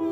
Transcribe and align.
Allô 0.00 0.08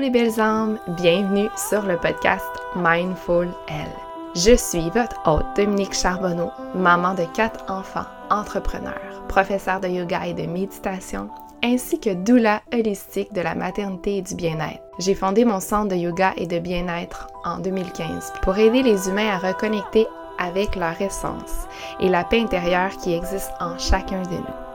les 0.00 0.10
belles 0.10 0.38
âmes, 0.38 0.78
bienvenue 0.98 1.48
sur 1.56 1.80
le 1.82 1.96
podcast 1.96 2.44
Mindful 2.74 3.48
Elle. 3.68 3.86
Je 4.34 4.54
suis 4.54 4.90
votre 4.90 5.16
hôte 5.26 5.46
Dominique 5.56 5.94
Charbonneau, 5.94 6.50
maman 6.74 7.14
de 7.14 7.24
quatre 7.34 7.64
enfants, 7.70 8.04
entrepreneur, 8.28 9.00
professeur 9.28 9.80
de 9.80 9.88
yoga 9.88 10.26
et 10.26 10.34
de 10.34 10.44
méditation, 10.44 11.30
ainsi 11.62 11.98
que 11.98 12.12
doula 12.12 12.60
holistique 12.74 13.32
de 13.32 13.40
la 13.40 13.54
maternité 13.54 14.18
et 14.18 14.22
du 14.22 14.34
bien-être. 14.34 14.82
J'ai 14.98 15.14
fondé 15.14 15.46
mon 15.46 15.60
centre 15.60 15.88
de 15.88 15.96
yoga 15.96 16.34
et 16.36 16.46
de 16.46 16.58
bien-être 16.58 17.28
en 17.46 17.58
2015 17.58 18.34
pour 18.42 18.58
aider 18.58 18.82
les 18.82 19.08
humains 19.08 19.30
à 19.30 19.38
reconnecter 19.38 20.06
avec 20.38 20.76
leur 20.76 21.00
essence 21.00 21.66
et 22.00 22.10
la 22.10 22.24
paix 22.24 22.40
intérieure 22.40 22.94
qui 22.98 23.14
existe 23.14 23.52
en 23.60 23.78
chacun 23.78 24.20
de 24.22 24.36
nous 24.36 24.66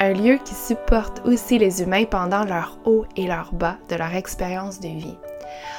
un 0.00 0.14
lieu 0.14 0.38
qui 0.42 0.54
supporte 0.54 1.20
aussi 1.26 1.58
les 1.58 1.82
humains 1.82 2.06
pendant 2.06 2.44
leur 2.44 2.78
haut 2.86 3.04
et 3.16 3.26
leur 3.26 3.52
bas 3.52 3.76
de 3.90 3.96
leur 3.96 4.14
expérience 4.14 4.80
de 4.80 4.88
vie. 4.88 5.18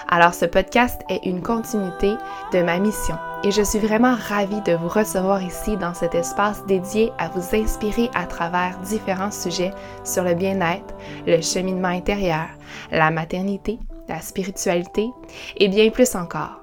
Alors 0.09 0.34
ce 0.34 0.45
podcast 0.45 1.02
est 1.09 1.26
une 1.26 1.41
continuité 1.41 2.13
de 2.54 2.62
ma 2.62 2.77
mission 2.77 3.15
et 3.43 3.52
je 3.52 3.63
suis 3.63 3.79
vraiment 3.79 4.15
ravie 4.15 4.62
de 4.62 4.73
vous 4.73 4.90
recevoir 4.90 5.41
ici 5.41 5.76
dans 5.77 5.95
cet 5.95 6.13
espace 6.13 6.63
dédié 6.68 7.12
à 7.18 7.29
vous 7.29 7.55
inspirer 7.55 8.09
à 8.13 8.26
travers 8.26 8.77
différents 8.79 9.31
sujets 9.31 9.71
sur 10.04 10.23
le 10.23 10.35
bien-être, 10.35 10.93
le 11.26 11.41
cheminement 11.41 11.88
intérieur, 11.88 12.48
la 12.91 13.09
maternité, 13.09 13.79
la 14.11 14.21
spiritualité 14.21 15.09
et 15.57 15.67
bien 15.67 15.89
plus 15.89 16.15
encore. 16.15 16.61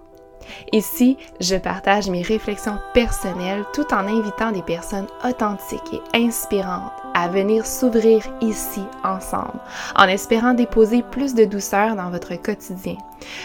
Ici, 0.72 1.16
je 1.40 1.56
partage 1.56 2.08
mes 2.08 2.22
réflexions 2.22 2.78
personnelles 2.94 3.64
tout 3.74 3.92
en 3.92 4.06
invitant 4.06 4.50
des 4.50 4.62
personnes 4.62 5.06
authentiques 5.24 6.00
et 6.14 6.16
inspirantes 6.16 6.92
à 7.14 7.28
venir 7.28 7.66
s'ouvrir 7.66 8.22
ici 8.40 8.82
ensemble, 9.04 9.60
en 9.96 10.04
espérant 10.04 10.54
déposer 10.54 11.02
plus 11.02 11.34
de 11.34 11.44
douceur 11.44 11.96
dans 11.96 12.10
votre 12.10 12.34
quotidien, 12.36 12.96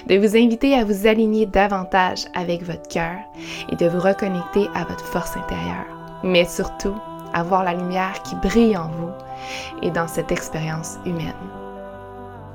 de 0.07 0.17
vous 0.17 0.37
inviter 0.37 0.75
à 0.75 0.85
vous 0.85 1.07
aligner 1.07 1.45
davantage 1.45 2.25
avec 2.35 2.63
votre 2.63 2.87
cœur 2.87 3.17
et 3.69 3.75
de 3.75 3.87
vous 3.87 3.99
reconnecter 3.99 4.67
à 4.75 4.85
votre 4.85 5.05
force 5.05 5.35
intérieure, 5.35 5.87
mais 6.23 6.45
surtout 6.45 6.95
à 7.33 7.43
voir 7.43 7.63
la 7.63 7.73
lumière 7.73 8.21
qui 8.23 8.35
brille 8.35 8.77
en 8.77 8.89
vous 8.89 9.09
et 9.81 9.91
dans 9.91 10.07
cette 10.07 10.31
expérience 10.31 10.99
humaine. 11.05 11.33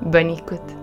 Bonne 0.01 0.29
écoute! 0.29 0.78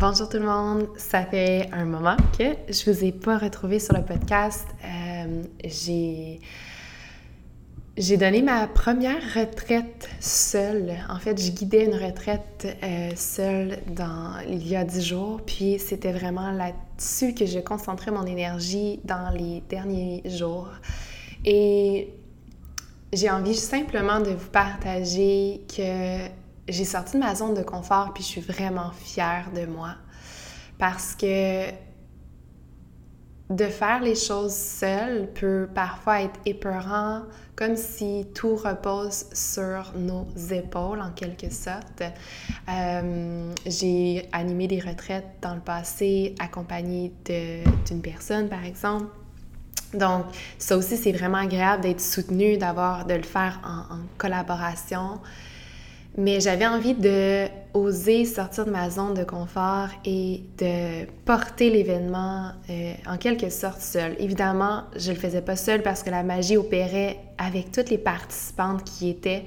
Bonjour 0.00 0.30
tout 0.30 0.38
le 0.38 0.46
monde, 0.46 0.88
ça 0.96 1.26
fait 1.26 1.68
un 1.72 1.84
moment 1.84 2.16
que 2.38 2.56
je 2.72 2.90
vous 2.90 3.04
ai 3.04 3.12
pas 3.12 3.36
retrouvé 3.36 3.78
sur 3.78 3.94
le 3.94 4.02
podcast. 4.02 4.66
Euh, 4.82 5.42
j'ai 5.62 6.40
j'ai 7.98 8.16
donné 8.16 8.40
ma 8.40 8.66
première 8.66 9.22
retraite 9.34 10.08
seule. 10.18 10.94
En 11.10 11.18
fait, 11.18 11.38
je 11.38 11.50
guidais 11.50 11.84
une 11.84 11.96
retraite 11.96 12.66
euh, 12.82 13.10
seule 13.14 13.80
il 14.48 14.66
y 14.66 14.74
a 14.74 14.84
dix 14.84 15.04
jours, 15.04 15.42
puis 15.44 15.78
c'était 15.78 16.12
vraiment 16.12 16.50
là-dessus 16.50 17.34
que 17.34 17.44
je 17.44 17.58
concentrais 17.58 18.10
mon 18.10 18.24
énergie 18.24 19.00
dans 19.04 19.28
les 19.36 19.62
derniers 19.68 20.22
jours. 20.24 20.70
Et 21.44 22.08
j'ai 23.12 23.28
envie 23.28 23.54
simplement 23.54 24.20
de 24.20 24.30
vous 24.30 24.48
partager 24.48 25.60
que 25.68 26.39
j'ai 26.68 26.84
sorti 26.84 27.14
de 27.14 27.18
ma 27.18 27.34
zone 27.34 27.54
de 27.54 27.62
confort, 27.62 28.12
puis 28.14 28.22
je 28.22 28.28
suis 28.28 28.40
vraiment 28.40 28.90
fière 28.92 29.50
de 29.54 29.66
moi. 29.66 29.94
Parce 30.78 31.14
que 31.14 31.70
de 33.50 33.66
faire 33.66 34.00
les 34.00 34.14
choses 34.14 34.54
seule 34.54 35.28
peut 35.32 35.68
parfois 35.74 36.22
être 36.22 36.38
épeurant, 36.46 37.22
comme 37.56 37.76
si 37.76 38.26
tout 38.32 38.54
repose 38.54 39.26
sur 39.32 39.92
nos 39.96 40.26
épaules 40.50 41.00
en 41.00 41.10
quelque 41.10 41.50
sorte. 41.52 42.02
Euh, 42.68 43.52
j'ai 43.66 44.28
animé 44.32 44.68
des 44.68 44.78
retraites 44.78 45.26
dans 45.42 45.54
le 45.54 45.60
passé 45.60 46.36
accompagnée 46.38 47.12
d'une 47.26 48.02
personne, 48.02 48.48
par 48.48 48.64
exemple. 48.64 49.06
Donc, 49.94 50.26
ça 50.56 50.76
aussi, 50.76 50.96
c'est 50.96 51.12
vraiment 51.12 51.38
agréable 51.38 51.82
d'être 51.82 52.00
soutenu, 52.00 52.56
d'avoir, 52.56 53.04
de 53.04 53.14
le 53.14 53.24
faire 53.24 53.60
en, 53.64 53.96
en 53.96 54.00
collaboration. 54.16 55.18
Mais 56.18 56.40
j'avais 56.40 56.66
envie 56.66 56.94
de 56.94 57.46
oser 57.72 58.24
sortir 58.24 58.66
de 58.66 58.70
ma 58.70 58.90
zone 58.90 59.14
de 59.14 59.22
confort 59.22 59.88
et 60.04 60.42
de 60.58 61.06
porter 61.24 61.70
l'événement 61.70 62.50
euh, 62.68 62.94
en 63.06 63.16
quelque 63.16 63.48
sorte 63.48 63.80
seule. 63.80 64.16
Évidemment, 64.18 64.82
je 64.96 65.12
le 65.12 65.16
faisais 65.16 65.40
pas 65.40 65.56
seule 65.56 65.82
parce 65.82 66.02
que 66.02 66.10
la 66.10 66.24
magie 66.24 66.56
opérait 66.56 67.20
avec 67.38 67.70
toutes 67.70 67.90
les 67.90 67.98
participantes 67.98 68.82
qui 68.84 69.10
étaient. 69.10 69.44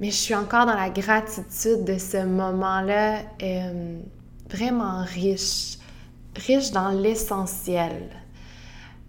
Mais 0.00 0.10
je 0.10 0.16
suis 0.16 0.34
encore 0.34 0.66
dans 0.66 0.74
la 0.74 0.90
gratitude 0.90 1.84
de 1.84 1.98
ce 1.98 2.24
moment-là 2.24 3.20
euh, 3.42 3.98
vraiment 4.50 5.02
riche, 5.04 5.78
riche 6.36 6.72
dans 6.72 6.90
l'essentiel 6.90 8.10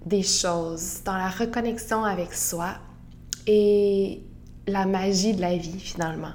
des 0.06 0.24
choses, 0.24 1.02
dans 1.04 1.18
la 1.18 1.30
reconnexion 1.30 2.04
avec 2.04 2.34
soi 2.34 2.76
et 3.48 4.22
la 4.68 4.86
magie 4.86 5.34
de 5.34 5.42
la 5.42 5.58
vie 5.58 5.80
finalement. 5.80 6.34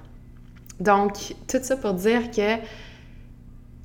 Donc, 0.81 1.35
tout 1.47 1.59
ça 1.63 1.77
pour 1.77 1.95
dire 1.95 2.31
que 2.31 2.57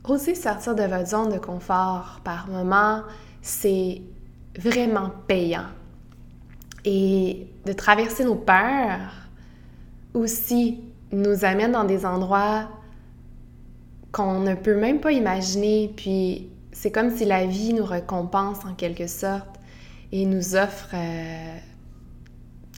oser 0.06 0.36
sortir 0.36 0.76
de 0.76 0.84
votre 0.84 1.08
zone 1.08 1.34
de 1.34 1.38
confort 1.38 2.22
par 2.24 2.48
moment, 2.48 3.02
c'est 3.42 4.02
vraiment 4.58 5.12
payant. 5.28 5.68
Et 6.86 7.48
de 7.66 7.74
traverser 7.74 8.24
nos 8.24 8.36
peurs 8.36 9.12
aussi 10.14 10.80
nous 11.12 11.44
amène 11.44 11.72
dans 11.72 11.84
des 11.84 12.06
endroits 12.06 12.70
qu'on 14.12 14.40
ne 14.40 14.56
peut 14.56 14.76
même 14.76 15.00
pas 15.00 15.12
imaginer. 15.12 15.92
Puis 15.96 16.50
c'est 16.72 16.92
comme 16.92 17.16
si 17.16 17.26
la 17.26 17.46
vie 17.46 17.74
nous 17.74 17.86
récompense 17.86 18.60
en 18.66 18.74
quelque 18.74 19.08
sorte 19.08 19.60
et 20.12 20.26
nous 20.26 20.56
offre 20.56 20.90
euh, 20.94 21.58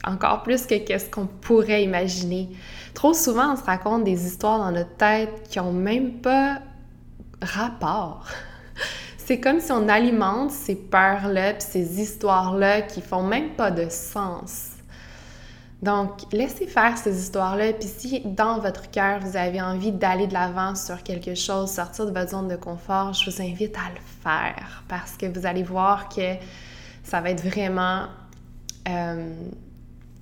encore 0.07 0.43
plus 0.43 0.65
que 0.65 0.75
qu'est-ce 0.75 1.09
qu'on 1.09 1.27
pourrait 1.27 1.83
imaginer. 1.83 2.49
Trop 2.93 3.13
souvent, 3.13 3.53
on 3.53 3.55
se 3.55 3.63
raconte 3.63 4.03
des 4.03 4.25
histoires 4.25 4.59
dans 4.59 4.71
notre 4.71 4.95
tête 4.95 5.47
qui 5.49 5.59
ont 5.59 5.73
même 5.73 6.13
pas 6.13 6.59
rapport. 7.41 8.25
C'est 9.17 9.39
comme 9.39 9.59
si 9.59 9.71
on 9.71 9.89
alimente 9.89 10.51
ces 10.51 10.75
peurs-là, 10.75 11.53
puis 11.53 11.67
ces 11.69 12.01
histoires-là 12.01 12.81
qui 12.81 13.01
font 13.01 13.23
même 13.23 13.51
pas 13.51 13.71
de 13.71 13.89
sens. 13.89 14.71
Donc, 15.81 16.21
laissez 16.31 16.65
faire 16.65 16.97
ces 16.97 17.19
histoires-là, 17.21 17.73
puis 17.73 17.87
si 17.87 18.21
dans 18.21 18.59
votre 18.59 18.89
cœur, 18.89 19.19
vous 19.19 19.37
avez 19.37 19.61
envie 19.61 19.91
d'aller 19.91 20.25
de 20.25 20.33
l'avant 20.33 20.73
sur 20.73 21.03
quelque 21.03 21.35
chose, 21.35 21.69
sortir 21.69 22.07
de 22.07 22.11
votre 22.17 22.31
zone 22.31 22.47
de 22.47 22.55
confort, 22.55 23.13
je 23.13 23.29
vous 23.29 23.41
invite 23.41 23.75
à 23.75 23.91
le 23.93 24.01
faire 24.23 24.83
parce 24.87 25.17
que 25.17 25.27
vous 25.27 25.45
allez 25.45 25.61
voir 25.61 26.09
que 26.09 26.33
ça 27.03 27.21
va 27.21 27.29
être 27.29 27.43
vraiment 27.43 28.07
euh, 28.89 29.33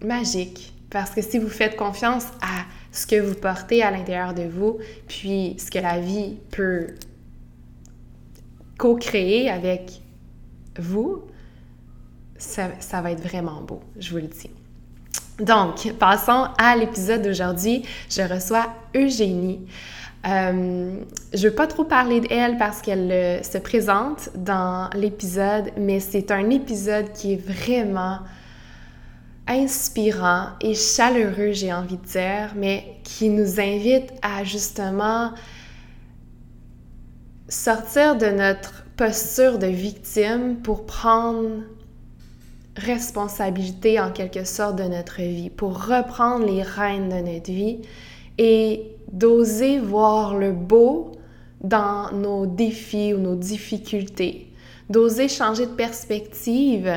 magique. 0.03 0.73
Parce 0.89 1.11
que 1.11 1.21
si 1.21 1.39
vous 1.39 1.49
faites 1.49 1.75
confiance 1.75 2.25
à 2.41 2.65
ce 2.91 3.05
que 3.05 3.19
vous 3.19 3.35
portez 3.35 3.83
à 3.83 3.91
l'intérieur 3.91 4.33
de 4.33 4.43
vous, 4.43 4.79
puis 5.07 5.55
ce 5.59 5.69
que 5.69 5.79
la 5.79 5.99
vie 5.99 6.37
peut 6.51 6.87
co-créer 8.77 9.49
avec 9.49 10.01
vous, 10.79 11.23
ça, 12.37 12.69
ça, 12.79 13.01
va 13.01 13.11
être 13.11 13.23
vraiment 13.23 13.61
beau, 13.61 13.81
je 13.97 14.11
vous 14.11 14.17
le 14.17 14.27
dis. 14.27 14.49
Donc, 15.39 15.91
passons 15.99 16.47
à 16.57 16.75
l'épisode 16.75 17.21
d'aujourd'hui. 17.21 17.83
Je 18.09 18.21
reçois 18.21 18.73
Eugénie. 18.95 19.65
Euh, 20.25 21.01
je 21.33 21.45
ne 21.45 21.49
veux 21.49 21.55
pas 21.55 21.67
trop 21.67 21.83
parler 21.83 22.21
d'elle 22.21 22.57
parce 22.57 22.81
qu'elle 22.81 23.11
euh, 23.11 23.43
se 23.43 23.57
présente 23.57 24.29
dans 24.35 24.89
l'épisode, 24.95 25.71
mais 25.77 25.99
c'est 25.99 26.31
un 26.31 26.49
épisode 26.49 27.11
qui 27.13 27.33
est 27.33 27.47
vraiment 27.47 28.19
inspirant 29.47 30.49
et 30.61 30.73
chaleureux, 30.73 31.51
j'ai 31.51 31.71
envie 31.71 31.97
de 31.97 32.05
dire, 32.05 32.53
mais 32.55 32.97
qui 33.03 33.29
nous 33.29 33.59
invite 33.59 34.11
à 34.21 34.43
justement 34.43 35.31
sortir 37.47 38.17
de 38.17 38.27
notre 38.27 38.85
posture 38.97 39.59
de 39.59 39.67
victime 39.67 40.57
pour 40.63 40.85
prendre 40.85 41.63
responsabilité 42.75 43.99
en 43.99 44.11
quelque 44.11 44.43
sorte 44.43 44.77
de 44.77 44.83
notre 44.83 45.21
vie, 45.21 45.49
pour 45.49 45.85
reprendre 45.85 46.45
les 46.45 46.61
rênes 46.61 47.09
de 47.09 47.31
notre 47.31 47.51
vie 47.51 47.79
et 48.37 48.91
d'oser 49.11 49.79
voir 49.79 50.35
le 50.35 50.51
beau 50.51 51.11
dans 51.61 52.11
nos 52.11 52.45
défis 52.45 53.13
ou 53.13 53.19
nos 53.19 53.35
difficultés, 53.35 54.51
d'oser 54.89 55.29
changer 55.29 55.67
de 55.67 55.71
perspective 55.71 56.91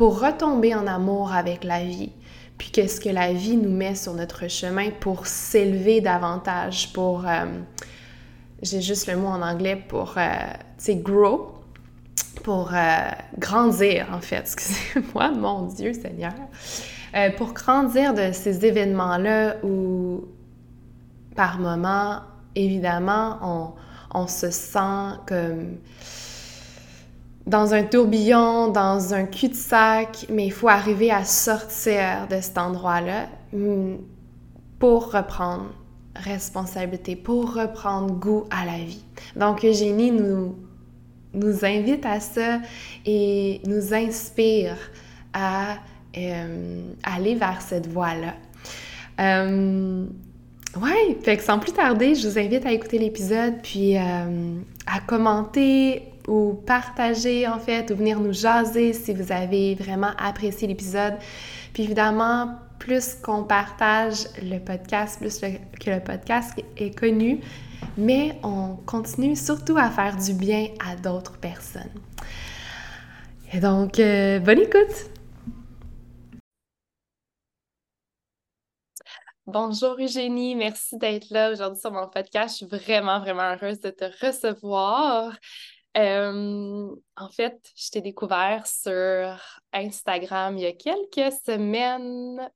pour 0.00 0.18
retomber 0.18 0.74
en 0.74 0.86
amour 0.86 1.30
avec 1.34 1.62
la 1.62 1.84
vie. 1.84 2.10
Puis 2.56 2.70
qu'est-ce 2.70 3.02
que 3.02 3.10
la 3.10 3.34
vie 3.34 3.58
nous 3.58 3.68
met 3.68 3.94
sur 3.94 4.14
notre 4.14 4.48
chemin 4.48 4.88
pour 4.98 5.26
s'élever 5.26 6.00
davantage, 6.00 6.90
pour... 6.94 7.28
Euh, 7.28 7.44
j'ai 8.62 8.80
juste 8.80 9.08
le 9.08 9.16
mot 9.16 9.26
en 9.26 9.42
anglais 9.42 9.76
pour, 9.76 10.14
euh, 10.16 10.22
tu 10.78 10.84
sais, 10.84 10.96
grow, 10.96 11.52
pour 12.44 12.70
euh, 12.72 13.10
grandir 13.36 14.06
en 14.10 14.22
fait, 14.22 14.36
excusez-moi, 14.54 15.32
mon 15.32 15.64
Dieu 15.64 15.92
Seigneur, 15.92 16.32
pour 17.36 17.52
grandir 17.52 18.14
de 18.14 18.32
ces 18.32 18.64
événements-là 18.64 19.56
où 19.62 20.24
par 21.36 21.58
moments, 21.58 22.20
évidemment, 22.54 23.74
on, 24.14 24.26
se 24.26 24.50
sent 24.50 25.18
comme 25.26 25.76
dans 27.50 27.74
un 27.74 27.82
tourbillon, 27.82 28.68
dans 28.68 29.12
un 29.12 29.24
cul-de-sac, 29.24 30.26
mais 30.30 30.46
il 30.46 30.52
faut 30.52 30.68
arriver 30.68 31.10
à 31.10 31.24
sortir 31.24 32.28
de 32.30 32.40
cet 32.40 32.56
endroit-là 32.56 33.26
mm, 33.52 33.96
pour 34.78 35.12
reprendre 35.12 35.66
responsabilité, 36.14 37.16
pour 37.16 37.54
reprendre 37.54 38.14
goût 38.14 38.44
à 38.50 38.64
la 38.64 38.78
vie. 38.78 39.02
Donc, 39.34 39.64
Eugénie 39.64 40.12
nous, 40.12 40.56
nous 41.34 41.64
invite 41.64 42.06
à 42.06 42.20
ça 42.20 42.60
et 43.04 43.60
nous 43.66 43.94
inspire 43.94 44.76
à 45.32 45.74
euh, 46.16 46.82
aller 47.02 47.34
vers 47.34 47.62
cette 47.62 47.88
voie-là. 47.88 48.34
Euh, 49.20 50.06
Ouais, 50.80 51.18
fait 51.24 51.36
que 51.36 51.42
sans 51.42 51.58
plus 51.58 51.72
tarder, 51.72 52.14
je 52.14 52.28
vous 52.28 52.38
invite 52.38 52.64
à 52.64 52.70
écouter 52.70 52.98
l'épisode, 52.98 53.54
puis 53.60 53.96
euh, 53.96 54.54
à 54.86 55.00
commenter 55.04 56.09
ou 56.30 56.54
partager 56.54 57.48
en 57.48 57.58
fait, 57.58 57.90
ou 57.90 57.96
venir 57.96 58.20
nous 58.20 58.32
jaser 58.32 58.92
si 58.92 59.12
vous 59.12 59.32
avez 59.32 59.74
vraiment 59.74 60.12
apprécié 60.16 60.68
l'épisode. 60.68 61.14
Puis 61.74 61.82
évidemment, 61.82 62.54
plus 62.78 63.16
qu'on 63.16 63.42
partage 63.42 64.26
le 64.40 64.58
podcast, 64.58 65.18
plus 65.18 65.40
que 65.40 65.90
le 65.90 66.00
podcast 66.00 66.54
est 66.76 66.96
connu, 66.96 67.40
mais 67.98 68.38
on 68.44 68.76
continue 68.86 69.34
surtout 69.34 69.76
à 69.76 69.90
faire 69.90 70.16
du 70.16 70.32
bien 70.32 70.68
à 70.86 70.94
d'autres 70.94 71.36
personnes. 71.38 71.90
Et 73.52 73.58
donc, 73.58 73.98
euh, 73.98 74.38
bonne 74.38 74.60
écoute! 74.60 75.10
Bonjour 79.46 79.96
Eugénie, 79.98 80.54
merci 80.54 80.96
d'être 80.96 81.28
là 81.30 81.50
aujourd'hui 81.50 81.80
sur 81.80 81.90
mon 81.90 82.06
podcast. 82.06 82.60
Je 82.60 82.66
suis 82.66 82.66
vraiment, 82.66 83.18
vraiment 83.18 83.56
heureuse 83.56 83.80
de 83.80 83.90
te 83.90 84.04
recevoir. 84.24 85.36
Euh, 85.96 86.94
en 87.16 87.28
fait, 87.30 87.58
je 87.74 87.90
t'ai 87.90 88.00
découvert 88.00 88.66
sur 88.66 89.40
Instagram 89.72 90.56
il 90.56 90.62
y 90.62 90.66
a 90.66 90.72
quelques 90.72 91.32
semaines, 91.44 92.48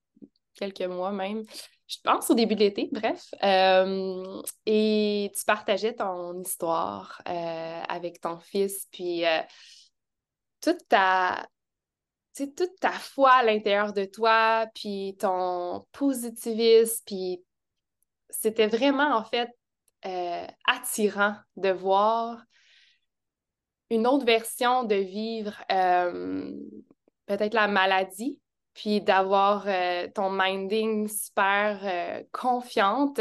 quelques 0.54 0.82
mois 0.82 1.10
même, 1.10 1.42
je 1.88 1.96
pense 2.04 2.30
au 2.30 2.34
début 2.34 2.54
de 2.54 2.60
l'été, 2.60 2.88
bref. 2.92 3.34
Euh, 3.42 4.42
et 4.66 5.32
tu 5.36 5.44
partageais 5.44 5.94
ton 5.94 6.40
histoire 6.42 7.20
euh, 7.28 7.82
avec 7.88 8.20
ton 8.20 8.38
fils, 8.38 8.86
puis 8.92 9.24
toute 10.60 10.86
ta, 10.88 11.46
toute 12.36 12.78
ta 12.80 12.92
foi 12.92 13.32
à 13.32 13.42
l'intérieur 13.42 13.92
de 13.92 14.04
toi, 14.04 14.66
puis 14.74 15.16
ton 15.18 15.84
positivisme, 15.90 17.02
puis 17.04 17.44
c'était 18.30 18.68
vraiment, 18.68 19.16
en 19.16 19.24
fait, 19.24 19.50
attirant 20.66 21.34
de 21.56 21.70
voir 21.70 22.44
une 23.94 24.06
autre 24.06 24.24
version 24.24 24.84
de 24.84 24.96
vivre 24.96 25.54
euh, 25.70 26.52
peut-être 27.26 27.54
la 27.54 27.68
maladie, 27.68 28.40
puis 28.74 29.00
d'avoir 29.00 29.64
euh, 29.66 30.08
ton 30.14 30.30
minding 30.30 31.08
super 31.08 32.22
confiante, 32.32 33.20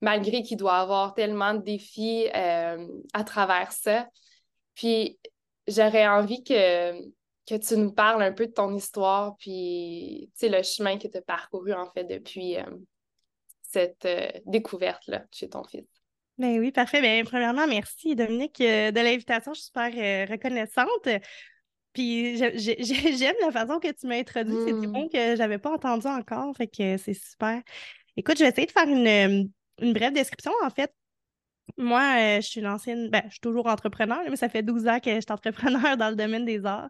malgré 0.00 0.42
qu'il 0.42 0.56
doit 0.56 0.78
avoir 0.78 1.14
tellement 1.14 1.54
de 1.54 1.62
défis 1.62 2.28
à 2.32 3.24
travers 3.24 3.72
ça. 3.72 4.08
Puis 4.74 5.18
j'aurais 5.66 6.06
envie 6.06 6.42
que 6.44 6.94
que 7.48 7.54
tu 7.54 7.76
nous 7.78 7.92
parles 7.92 8.22
un 8.22 8.32
peu 8.32 8.46
de 8.46 8.52
ton 8.52 8.74
histoire, 8.74 9.34
puis 9.38 10.30
le 10.42 10.62
chemin 10.62 10.98
que 10.98 11.08
tu 11.08 11.16
as 11.16 11.22
parcouru 11.22 11.72
en 11.72 11.90
fait 11.90 12.04
depuis 12.04 12.58
euh, 12.58 12.64
cette 13.62 14.04
euh, 14.04 14.28
découverte-là 14.44 15.24
chez 15.32 15.48
ton 15.48 15.64
fils. 15.64 15.97
Ben 16.38 16.58
oui, 16.60 16.70
parfait. 16.70 17.00
Bien, 17.00 17.22
premièrement, 17.24 17.66
merci 17.66 18.14
Dominique 18.14 18.60
euh, 18.60 18.90
de 18.90 19.00
l'invitation. 19.00 19.52
Je 19.54 19.60
suis 19.60 19.66
super 19.66 19.92
reconnaissante. 20.28 21.08
Puis 21.92 22.36
j'aime 23.18 23.34
la 23.40 23.50
façon 23.50 23.80
que 23.80 23.88
tu 23.88 24.06
m'as 24.06 24.18
introduit. 24.18 24.54
C'est 24.66 24.80
des 24.80 24.86
mots 24.86 25.06
mmh. 25.06 25.10
que 25.10 25.34
je 25.34 25.38
n'avais 25.38 25.58
pas 25.58 25.72
entendu 25.72 26.06
encore. 26.06 26.56
Fait 26.56 26.68
que 26.68 26.96
c'est 26.96 27.14
super. 27.14 27.60
Écoute, 28.16 28.38
je 28.38 28.44
vais 28.44 28.50
essayer 28.50 28.66
de 28.66 28.72
faire 28.72 28.88
une, 28.88 29.50
une 29.80 29.92
brève 29.92 30.12
description. 30.12 30.52
En 30.62 30.70
fait, 30.70 30.92
moi, 31.76 32.40
je 32.40 32.46
suis 32.46 32.60
une 32.60 32.66
ancienne, 32.66 33.10
ben, 33.10 33.22
je 33.26 33.32
suis 33.32 33.40
toujours 33.40 33.66
entrepreneur, 33.66 34.20
mais 34.28 34.36
ça 34.36 34.48
fait 34.48 34.62
12 34.62 34.86
ans 34.86 35.00
que 35.00 35.10
je 35.14 35.20
suis 35.20 35.32
entrepreneur 35.32 35.96
dans 35.96 36.10
le 36.10 36.16
domaine 36.16 36.44
des 36.44 36.64
arts. 36.64 36.88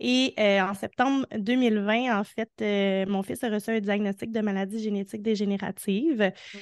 Et 0.00 0.32
euh, 0.38 0.62
en 0.62 0.72
septembre 0.72 1.26
2020, 1.36 2.18
en 2.18 2.24
fait, 2.24 2.50
euh, 2.62 3.04
mon 3.06 3.22
fils 3.22 3.44
a 3.44 3.50
reçu 3.50 3.70
un 3.70 3.80
diagnostic 3.80 4.32
de 4.32 4.40
maladie 4.40 4.82
génétique 4.82 5.20
dégénérative, 5.20 6.32
mmh. 6.54 6.58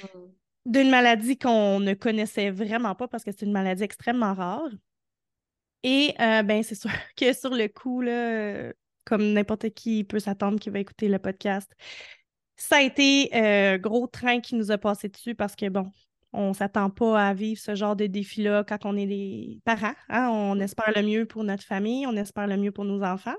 D'une 0.69 0.91
maladie 0.91 1.39
qu'on 1.39 1.81
ne 1.81 1.95
connaissait 1.95 2.51
vraiment 2.51 2.95
pas 2.95 3.09
parce 3.09 3.25
que 3.25 3.33
c'est 3.33 3.47
une 3.47 3.53
maladie 3.53 3.83
extrêmement 3.83 4.35
rare. 4.35 4.69
Et 5.83 6.15
euh, 6.21 6.43
ben, 6.43 6.63
c'est 6.63 6.75
sûr 6.75 6.91
que 7.17 7.33
sur 7.33 7.51
le 7.55 7.69
coup, 7.69 8.01
là, 8.03 8.73
comme 9.05 9.33
n'importe 9.33 9.71
qui 9.71 10.05
peut 10.05 10.21
s'attendre 10.21 10.59
qui 10.61 10.71
va 10.71 10.81
écouter 10.81 11.09
le 11.09 11.19
podcast, 11.19 11.73
ça 12.57 12.77
a 12.77 12.83
été 12.83 13.31
un 13.33 13.79
gros 13.79 14.07
train 14.07 14.41
qui 14.41 14.55
nous 14.57 14.71
a 14.71 14.79
passé 14.79 15.09
dessus 15.09 15.35
parce 15.35 15.57
que, 15.57 15.69
bon, 15.69 15.91
on 16.39 16.51
ne 16.51 16.55
s'attend 16.55 16.89
pas 16.89 17.29
à 17.29 17.35
vivre 17.35 17.61
ce 17.61 17.75
genre 17.75 17.97
de 17.97 18.07
défi-là 18.07 18.63
quand 18.63 18.85
on 18.85 18.97
est 18.97 19.07
des 19.07 19.61
parents. 19.65 19.95
Hein. 20.09 20.29
On 20.31 20.55
mmh. 20.55 20.63
espère 20.63 20.93
le 20.95 21.03
mieux 21.03 21.27
pour 21.27 21.43
notre 21.43 21.65
famille, 21.65 22.07
on 22.07 22.15
espère 22.17 22.47
le 22.47 22.57
mieux 22.57 22.71
pour 22.71 22.85
nos 22.85 23.03
enfants. 23.03 23.35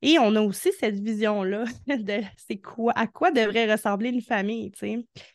Et 0.00 0.18
on 0.20 0.36
a 0.36 0.40
aussi 0.40 0.70
cette 0.78 1.00
vision-là 1.00 1.64
de 1.88 2.20
c'est 2.36 2.58
quoi, 2.58 2.92
à 2.94 3.08
quoi 3.08 3.32
devrait 3.32 3.70
ressembler 3.70 4.10
une 4.10 4.22
famille. 4.22 4.70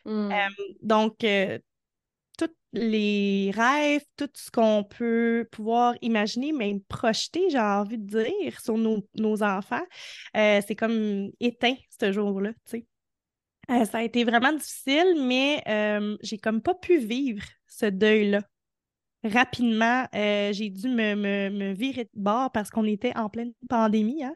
Mmh. 0.06 0.34
donc, 0.81 1.24
euh, 1.25 1.60
tous 2.38 2.56
les 2.72 3.52
rêves, 3.54 4.06
tout 4.16 4.30
ce 4.34 4.50
qu'on 4.50 4.86
peut 4.86 5.46
pouvoir 5.52 5.96
imaginer, 6.02 6.54
même 6.54 6.80
projeter, 6.81 7.50
j'ai 7.50 7.60
envie 7.60 7.98
de 7.98 8.24
dire, 8.24 8.62
sur 8.62 8.78
nos, 8.78 9.44
enfants, 9.44 9.86
euh, 10.38 10.62
c'est 10.65 10.75
comme 10.75 11.30
éteint 11.41 11.75
ce 12.00 12.13
jour-là. 12.13 12.51
Euh, 13.70 13.86
ça 13.86 14.00
a 14.00 14.03
été 14.03 14.24
vraiment 14.24 14.51
difficile, 14.51 15.15
mais 15.27 15.63
euh, 15.68 16.18
j'ai 16.22 16.38
comme 16.38 16.62
pas 16.62 16.74
pu 16.74 16.98
vivre 16.98 17.44
ce 17.68 17.86
deuil-là. 17.86 18.41
Rapidement, 19.24 20.08
euh, 20.15 20.51
j'ai 20.51 20.70
dû 20.70 20.88
me, 20.89 21.74
virer 21.74 22.06
de 22.06 22.10
bord 22.15 22.51
parce 22.51 22.72
qu'on 22.72 22.86
était 22.86 23.15
en 23.15 23.30
pleine 23.30 23.53
pandémie. 23.70 24.24
Hein, 24.24 24.36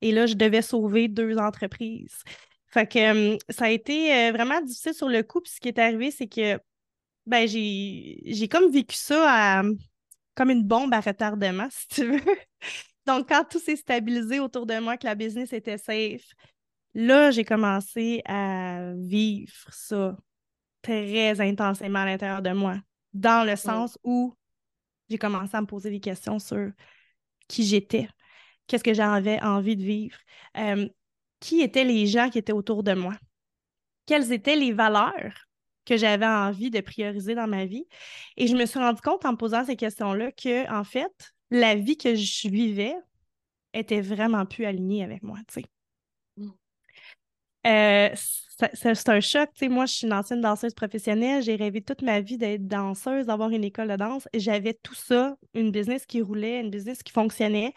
et 0.00 0.12
là, 0.12 0.26
je 0.26 0.34
devais 0.34 0.62
sauver 0.62 1.08
deux 1.08 1.36
entreprises. 1.36 2.22
Fait 2.68 2.90
que 2.90 3.38
ça 3.50 3.66
a 3.66 3.70
été 3.70 4.32
vraiment 4.32 4.60
difficile 4.60 4.94
sur 4.94 5.08
le 5.08 5.22
coup. 5.22 5.40
Puis 5.40 5.52
ce 5.52 5.60
qui 5.60 5.68
est 5.68 5.78
arrivé, 5.78 6.10
c'est 6.10 6.26
que 6.26 6.58
ben, 7.26 7.46
j'ai 7.46 8.48
comme 8.48 8.70
vécu 8.70 8.96
ça 8.96 9.62
comme 10.34 10.50
une 10.50 10.64
bombe 10.64 10.92
à 10.92 11.00
retardement, 11.00 11.68
si 11.70 11.88
tu 11.88 12.04
veux. 12.06 12.36
Donc, 13.06 13.28
quand 13.28 13.44
tout 13.44 13.58
s'est 13.58 13.76
stabilisé 13.76 14.40
autour 14.40 14.66
de 14.66 14.78
moi, 14.78 14.96
que 14.96 15.06
la 15.06 15.14
business 15.14 15.52
était 15.52 15.78
safe, 15.78 16.24
Là, 16.94 17.30
j'ai 17.30 17.44
commencé 17.44 18.22
à 18.24 18.92
vivre 18.96 19.52
ça 19.70 20.16
très 20.82 21.40
intensément 21.40 22.00
à 22.00 22.04
l'intérieur 22.04 22.42
de 22.42 22.50
moi, 22.50 22.76
dans 23.12 23.46
le 23.46 23.56
sens 23.56 23.98
où 24.04 24.34
j'ai 25.08 25.18
commencé 25.18 25.56
à 25.56 25.60
me 25.60 25.66
poser 25.66 25.90
des 25.90 26.00
questions 26.00 26.38
sur 26.38 26.70
qui 27.48 27.64
j'étais, 27.64 28.08
qu'est-ce 28.66 28.84
que 28.84 28.94
j'avais 28.94 29.42
envie 29.42 29.76
de 29.76 29.82
vivre, 29.82 30.16
euh, 30.56 30.88
qui 31.40 31.62
étaient 31.62 31.84
les 31.84 32.06
gens 32.06 32.30
qui 32.30 32.38
étaient 32.38 32.52
autour 32.52 32.82
de 32.82 32.94
moi, 32.94 33.14
quelles 34.06 34.32
étaient 34.32 34.56
les 34.56 34.72
valeurs 34.72 35.34
que 35.84 35.96
j'avais 35.96 36.26
envie 36.26 36.70
de 36.70 36.80
prioriser 36.80 37.34
dans 37.34 37.46
ma 37.46 37.66
vie. 37.66 37.86
Et 38.36 38.46
je 38.46 38.56
me 38.56 38.66
suis 38.66 38.78
rendu 38.78 39.00
compte 39.02 39.24
en 39.24 39.32
me 39.32 39.36
posant 39.36 39.64
ces 39.64 39.76
questions-là 39.76 40.32
que, 40.32 40.70
en 40.72 40.84
fait, 40.84 41.12
la 41.50 41.74
vie 41.74 41.96
que 41.96 42.14
je 42.14 42.48
vivais 42.48 42.94
était 43.74 44.00
vraiment 44.00 44.46
plus 44.46 44.64
alignée 44.64 45.04
avec 45.04 45.22
moi. 45.22 45.38
Tu 45.48 45.60
sais. 45.60 45.64
Euh, 47.66 48.08
c'est 48.74 49.08
un 49.08 49.20
choc. 49.20 49.50
moi, 49.62 49.86
je 49.86 49.94
suis 49.94 50.06
une 50.06 50.12
ancienne 50.12 50.40
danseuse 50.40 50.74
professionnelle. 50.74 51.42
J'ai 51.42 51.56
rêvé 51.56 51.82
toute 51.82 52.02
ma 52.02 52.20
vie 52.20 52.38
d'être 52.38 52.66
danseuse, 52.66 53.26
d'avoir 53.26 53.50
une 53.50 53.64
école 53.64 53.88
de 53.88 53.96
danse. 53.96 54.28
J'avais 54.34 54.74
tout 54.74 54.94
ça, 54.94 55.36
une 55.54 55.70
business 55.70 56.06
qui 56.06 56.22
roulait, 56.22 56.60
une 56.60 56.70
business 56.70 57.02
qui 57.02 57.12
fonctionnait. 57.12 57.74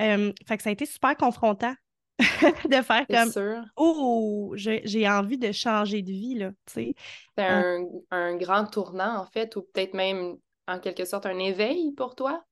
Euh, 0.00 0.32
fait 0.46 0.56
que 0.56 0.62
ça 0.62 0.70
a 0.70 0.72
été 0.72 0.86
super 0.86 1.16
confrontant 1.16 1.74
de 2.18 2.82
faire 2.82 3.06
comme 3.08 3.32
sûr. 3.32 3.62
Oh, 3.76 4.54
j'ai 4.56 5.08
envie 5.08 5.38
de 5.38 5.52
changer 5.52 6.02
de 6.02 6.12
vie. 6.12 6.46
C'est 6.66 6.94
un, 7.38 7.84
un, 8.10 8.36
grand 8.36 8.66
tournant, 8.66 9.18
en 9.20 9.26
fait, 9.26 9.56
ou 9.56 9.62
peut-être 9.62 9.94
même 9.94 10.36
en 10.68 10.78
quelque 10.78 11.04
sorte 11.04 11.26
un 11.26 11.38
éveil 11.38 11.92
pour 11.96 12.14
toi? 12.14 12.44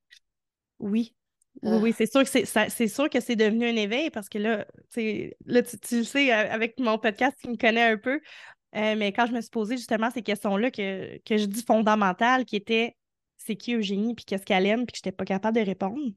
Oui, 0.81 1.15
Oui, 1.63 1.93
c'est 1.97 2.11
sûr 2.11 2.23
que 2.23 2.29
c'est 2.29 2.89
sûr 2.89 3.11
que 3.11 3.21
c'est 3.21 3.37
devenu 3.37 3.67
un 3.67 3.77
éveil 3.77 4.11
parce 4.11 4.29
que 4.29 4.39
là, 4.39 4.67
là 5.47 5.63
tu, 5.63 5.79
tu 5.79 6.05
sais, 6.05 6.31
avec 6.31 6.79
mon 6.79 6.99
podcast, 6.99 7.37
tu 7.43 7.51
me 7.51 7.57
connais 7.57 7.83
un 7.83 7.97
peu. 7.97 8.21
Euh, 8.77 8.95
mais 8.97 9.13
quand 9.13 9.27
je 9.27 9.33
me 9.33 9.41
suis 9.41 9.51
posé 9.51 9.77
justement 9.77 10.11
ces 10.11 10.23
questions-là 10.23 10.71
que, 10.71 11.19
je 11.29 11.45
dis 11.47 11.63
fondamentales, 11.63 12.45
qui 12.45 12.57
étaient 12.57 12.97
c'est 13.39 13.57
qui 13.57 13.75
Eugénie, 13.75 14.15
puis 14.15 14.25
qu'est-ce 14.25 14.45
qu'elle 14.45 14.67
aime, 14.67 14.85
puis 14.85 14.93
que 14.93 14.99
je 14.99 15.09
n'étais 15.09 15.17
pas 15.17 15.25
capable 15.25 15.57
de 15.57 15.65
répondre, 15.65 16.13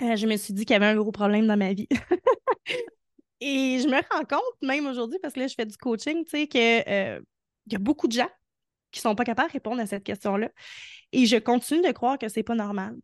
euh, 0.00 0.16
je 0.16 0.26
me 0.26 0.36
suis 0.36 0.54
dit 0.54 0.64
qu'il 0.64 0.74
y 0.74 0.76
avait 0.76 0.86
un 0.86 0.96
gros 0.96 1.12
problème 1.12 1.46
dans 1.46 1.56
ma 1.56 1.72
vie. 1.72 1.88
Et 3.40 3.80
je 3.80 3.88
me 3.88 3.96
rends 4.10 4.24
compte, 4.24 4.62
même 4.62 4.86
aujourd'hui, 4.86 5.18
parce 5.20 5.34
que 5.34 5.40
là, 5.40 5.46
je 5.46 5.54
fais 5.54 5.66
du 5.66 5.76
coaching, 5.76 6.24
tu 6.24 6.30
sais, 6.30 6.46
qu'il 6.46 6.60
euh, 6.60 7.20
y 7.70 7.74
a 7.74 7.78
beaucoup 7.78 8.08
de 8.08 8.12
gens 8.12 8.30
qui 8.90 9.00
ne 9.00 9.02
sont 9.02 9.14
pas 9.14 9.24
capables 9.24 9.48
de 9.48 9.54
répondre 9.54 9.80
à 9.80 9.86
cette 9.86 10.04
question-là. 10.04 10.50
Et 11.12 11.26
je 11.26 11.36
continue 11.36 11.82
de 11.82 11.92
croire 11.92 12.18
que 12.18 12.28
c'est 12.28 12.42
pas 12.42 12.54
normal. 12.54 12.96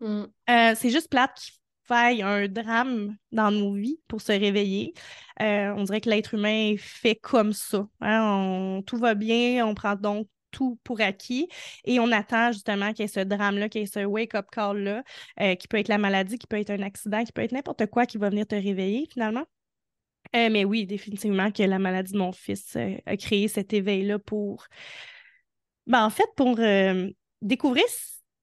Mm. 0.00 0.24
c'est 0.46 0.90
juste 0.90 1.10
plate 1.10 1.34
qu'il 1.34 1.54
faille 1.90 2.22
un 2.22 2.46
drame 2.46 3.16
dans 3.32 3.50
nos 3.50 3.74
vies 3.74 3.98
pour 4.06 4.20
se 4.20 4.30
réveiller. 4.30 4.94
Euh, 5.42 5.74
on 5.76 5.82
dirait 5.82 6.00
que 6.00 6.08
l'être 6.08 6.34
humain 6.34 6.76
fait 6.78 7.16
comme 7.16 7.52
ça. 7.52 7.88
Hein. 8.00 8.80
tout 8.86 8.96
va 8.96 9.14
bien, 9.14 9.66
on 9.66 9.74
prend 9.74 9.96
donc 9.96 10.28
tout 10.52 10.78
pour 10.84 11.00
acquis 11.00 11.48
et 11.84 11.98
on 11.98 12.12
attend 12.12 12.52
justement 12.52 12.92
qu'il 12.92 13.02
y 13.02 13.04
ait 13.04 13.08
ce 13.08 13.20
drame-là, 13.20 13.68
qu'il 13.68 13.80
y 13.80 13.84
ait 13.84 13.86
ce 13.88 14.04
wake-up 14.04 14.46
call-là, 14.52 15.02
euh, 15.40 15.56
qui 15.56 15.66
peut 15.66 15.78
être 15.78 15.88
la 15.88 15.98
maladie, 15.98 16.38
qui 16.38 16.46
peut 16.46 16.58
être 16.60 16.70
un 16.70 16.82
accident, 16.82 17.24
qui 17.24 17.32
peut 17.32 17.42
être 17.42 17.52
n'importe 17.52 17.86
quoi 17.86 18.06
qui 18.06 18.18
va 18.18 18.30
venir 18.30 18.46
te 18.46 18.54
réveiller 18.54 19.08
finalement. 19.12 19.44
Euh, 20.36 20.48
mais 20.48 20.64
oui, 20.64 20.86
définitivement 20.86 21.50
que 21.50 21.64
la 21.64 21.80
maladie 21.80 22.12
de 22.12 22.18
mon 22.18 22.30
fils 22.30 22.76
a 22.76 23.16
créé 23.16 23.48
cet 23.48 23.72
éveil-là 23.72 24.20
pour, 24.20 24.66
ben, 25.88 26.04
en 26.04 26.10
fait, 26.10 26.28
pour 26.36 26.56
découvrir 27.42 27.84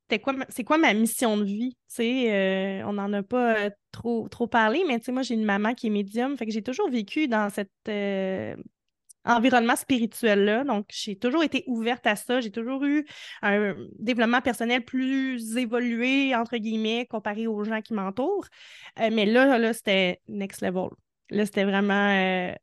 c'est 0.10 0.64
quoi 0.64 0.78
ma 0.78 0.94
mission 0.94 1.38
de 1.38 1.44
vie? 1.44 1.78
Euh, 2.00 2.82
on 2.86 2.94
n'en 2.94 3.12
a 3.14 3.24
pas 3.24 3.58
euh, 3.58 3.70
trop, 3.92 4.28
trop 4.30 4.48
parlé, 4.48 4.84
mais 4.88 5.00
moi, 5.10 5.22
j'ai 5.22 5.34
une 5.34 5.46
maman 5.46 5.74
qui 5.74 5.88
est 5.88 5.90
médium, 5.90 6.38
fait 6.38 6.46
que 6.46 6.52
j'ai 6.52 6.62
toujours 6.62 6.90
vécu 6.90 7.28
dans 7.28 7.50
cet 7.50 7.72
euh, 7.88 8.56
environnement 9.26 9.76
spirituel-là. 9.76 10.64
Donc, 10.64 10.88
j'ai 10.90 11.18
toujours 11.18 11.44
été 11.44 11.64
ouverte 11.68 12.06
à 12.08 12.16
ça. 12.16 12.40
J'ai 12.40 12.52
toujours 12.52 12.84
eu 12.86 13.06
un 13.42 13.76
développement 14.00 14.42
personnel 14.42 14.86
plus 14.86 15.58
évolué, 15.58 16.36
entre 16.36 16.58
guillemets, 16.58 17.06
comparé 17.08 17.48
aux 17.48 17.64
gens 17.64 17.82
qui 17.82 17.94
m'entourent. 17.94 18.48
mais 18.98 19.26
là, 19.26 19.58
là 19.58 19.74
c'était 19.74 20.22
next 20.28 20.62
level. 20.62 20.90
Là, 21.30 21.46
c'était 21.46 21.66
vraiment 21.66 22.54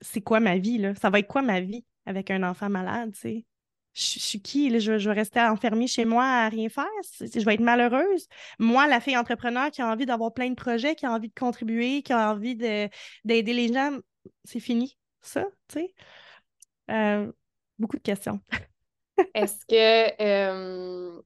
c'est 0.00 0.20
quoi 0.20 0.40
ma 0.40 0.58
vie, 0.58 0.78
là? 0.78 0.94
Ça 0.96 1.10
va 1.10 1.20
être 1.20 1.28
quoi 1.28 1.42
ma 1.42 1.60
vie 1.60 1.84
avec 2.06 2.30
un 2.30 2.42
enfant 2.42 2.68
malade, 2.68 3.14
sais? 3.14 3.44
Je, 3.94 4.18
suis 4.18 4.40
qui? 4.40 4.80
Je, 4.80 4.92
vais 4.92 5.12
rester 5.12 5.40
enfermée 5.40 5.86
chez 5.86 6.04
moi 6.04 6.24
à 6.24 6.48
rien 6.48 6.68
faire? 6.68 6.86
Je 7.20 7.44
vais 7.44 7.54
être 7.54 7.60
malheureuse? 7.60 8.26
Moi, 8.58 8.86
la 8.86 9.00
fille 9.00 9.16
entrepreneur 9.16 9.70
qui 9.70 9.82
a 9.82 9.88
envie 9.88 10.06
d'avoir 10.06 10.32
plein 10.32 10.48
de 10.48 10.54
projets, 10.54 10.94
qui 10.94 11.06
a 11.06 11.12
envie 11.12 11.28
de 11.28 11.38
contribuer, 11.38 12.02
qui 12.02 12.12
a 12.12 12.32
envie 12.32 12.56
d'aider 12.56 13.52
les 13.52 13.72
gens, 13.72 13.98
c'est 14.44 14.60
fini, 14.60 14.96
ça, 15.20 15.44
tu 15.68 15.80
sais? 15.80 15.94
Euh, 16.90 17.30
beaucoup 17.78 17.96
de 17.96 18.02
questions. 18.02 18.40
est-ce 19.34 19.64
que 19.66 20.22
euh, 20.22 21.22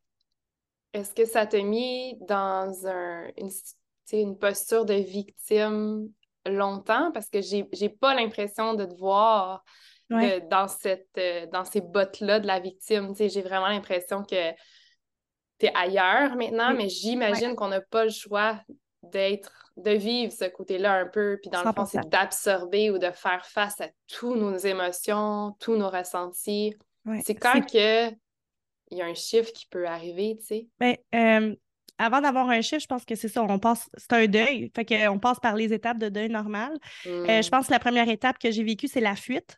est-ce 0.93 1.15
que 1.15 1.25
ça 1.25 1.47
t'a 1.47 1.63
mis 1.63 2.17
dans 2.23 2.87
un, 2.87 3.29
une, 3.37 3.51
une 4.13 4.39
posture 4.39 4.85
de 4.85 4.95
victime 4.95 6.09
longtemps? 6.47 7.13
Parce 7.13 7.29
que 7.29 7.41
j'ai 7.41 7.89
pas 7.89 8.15
l'impression 8.15 8.75
de 8.75 8.85
te 8.85 8.95
voir 8.95 9.63
dans, 10.11 10.69
cette, 10.69 11.09
euh, 11.19 11.47
dans 11.53 11.65
ces 11.65 11.81
bottes-là 11.81 12.41
de 12.41 12.47
la 12.47 12.61
victime. 12.61 13.15
J'ai 13.17 13.43
vraiment 13.43 13.69
l'impression 13.69 14.23
que 14.23 14.53
tu 15.59 15.67
es 15.67 15.73
ailleurs 15.75 16.37
maintenant, 16.37 16.75
mais 16.75 16.89
j'imagine 16.89 17.55
qu'on 17.55 17.69
n'a 17.69 17.81
pas 17.81 18.05
le 18.05 18.11
choix 18.11 18.61
d'être, 19.03 19.73
de 19.77 19.93
vivre 19.93 20.33
ce 20.33 20.45
côté-là 20.45 20.95
un 20.95 21.07
peu. 21.07 21.39
Puis 21.41 21.51
dans 21.51 21.63
le 21.63 21.73
fond, 21.73 21.85
c'est 21.85 22.09
d'absorber 22.09 22.91
ou 22.91 22.99
de 22.99 23.11
faire 23.11 23.47
face 23.47 23.81
à 23.81 23.89
tous 24.07 24.35
nos 24.35 24.57
émotions, 24.57 25.57
tous 25.61 25.77
nos 25.77 25.91
ressentis. 25.91 26.75
C'est 27.25 27.35
quand 27.35 27.61
que 27.61 28.11
il 28.91 28.99
y 28.99 29.03
a 29.03 29.07
un 29.07 29.15
chiffre 29.15 29.51
qui 29.53 29.67
peut 29.67 29.87
arriver, 29.87 30.37
tu 30.39 30.47
sais. 30.47 30.69
Ben, 30.79 30.97
euh, 31.15 31.57
avant 31.99 32.21
d'avoir 32.21 32.49
un 32.49 32.61
chiffre, 32.61 32.83
je 32.83 32.87
pense 32.87 33.05
que 33.05 33.15
c'est 33.15 33.29
ça, 33.29 33.43
on 33.43 33.59
passe, 33.59 33.89
c'est 33.97 34.13
un 34.13 34.27
deuil. 34.27 34.71
Fait 34.75 34.85
qu'on 34.85 35.19
passe 35.19 35.41
par 35.41 35.57
les 35.57 35.73
étapes 35.73 35.99
de 35.99 36.09
deuil 36.09 36.29
normal. 36.29 36.73
Euh, 37.07 37.43
je 37.43 37.47
hmm. 37.47 37.51
pense 37.51 37.67
que 37.67 37.73
la 37.73 37.79
première 37.79 38.09
étape 38.09 38.39
que 38.39 38.51
j'ai 38.51 38.63
vécue, 38.63 38.89
c'est 38.89 39.01
la 39.01 39.17
fuite. 39.17 39.57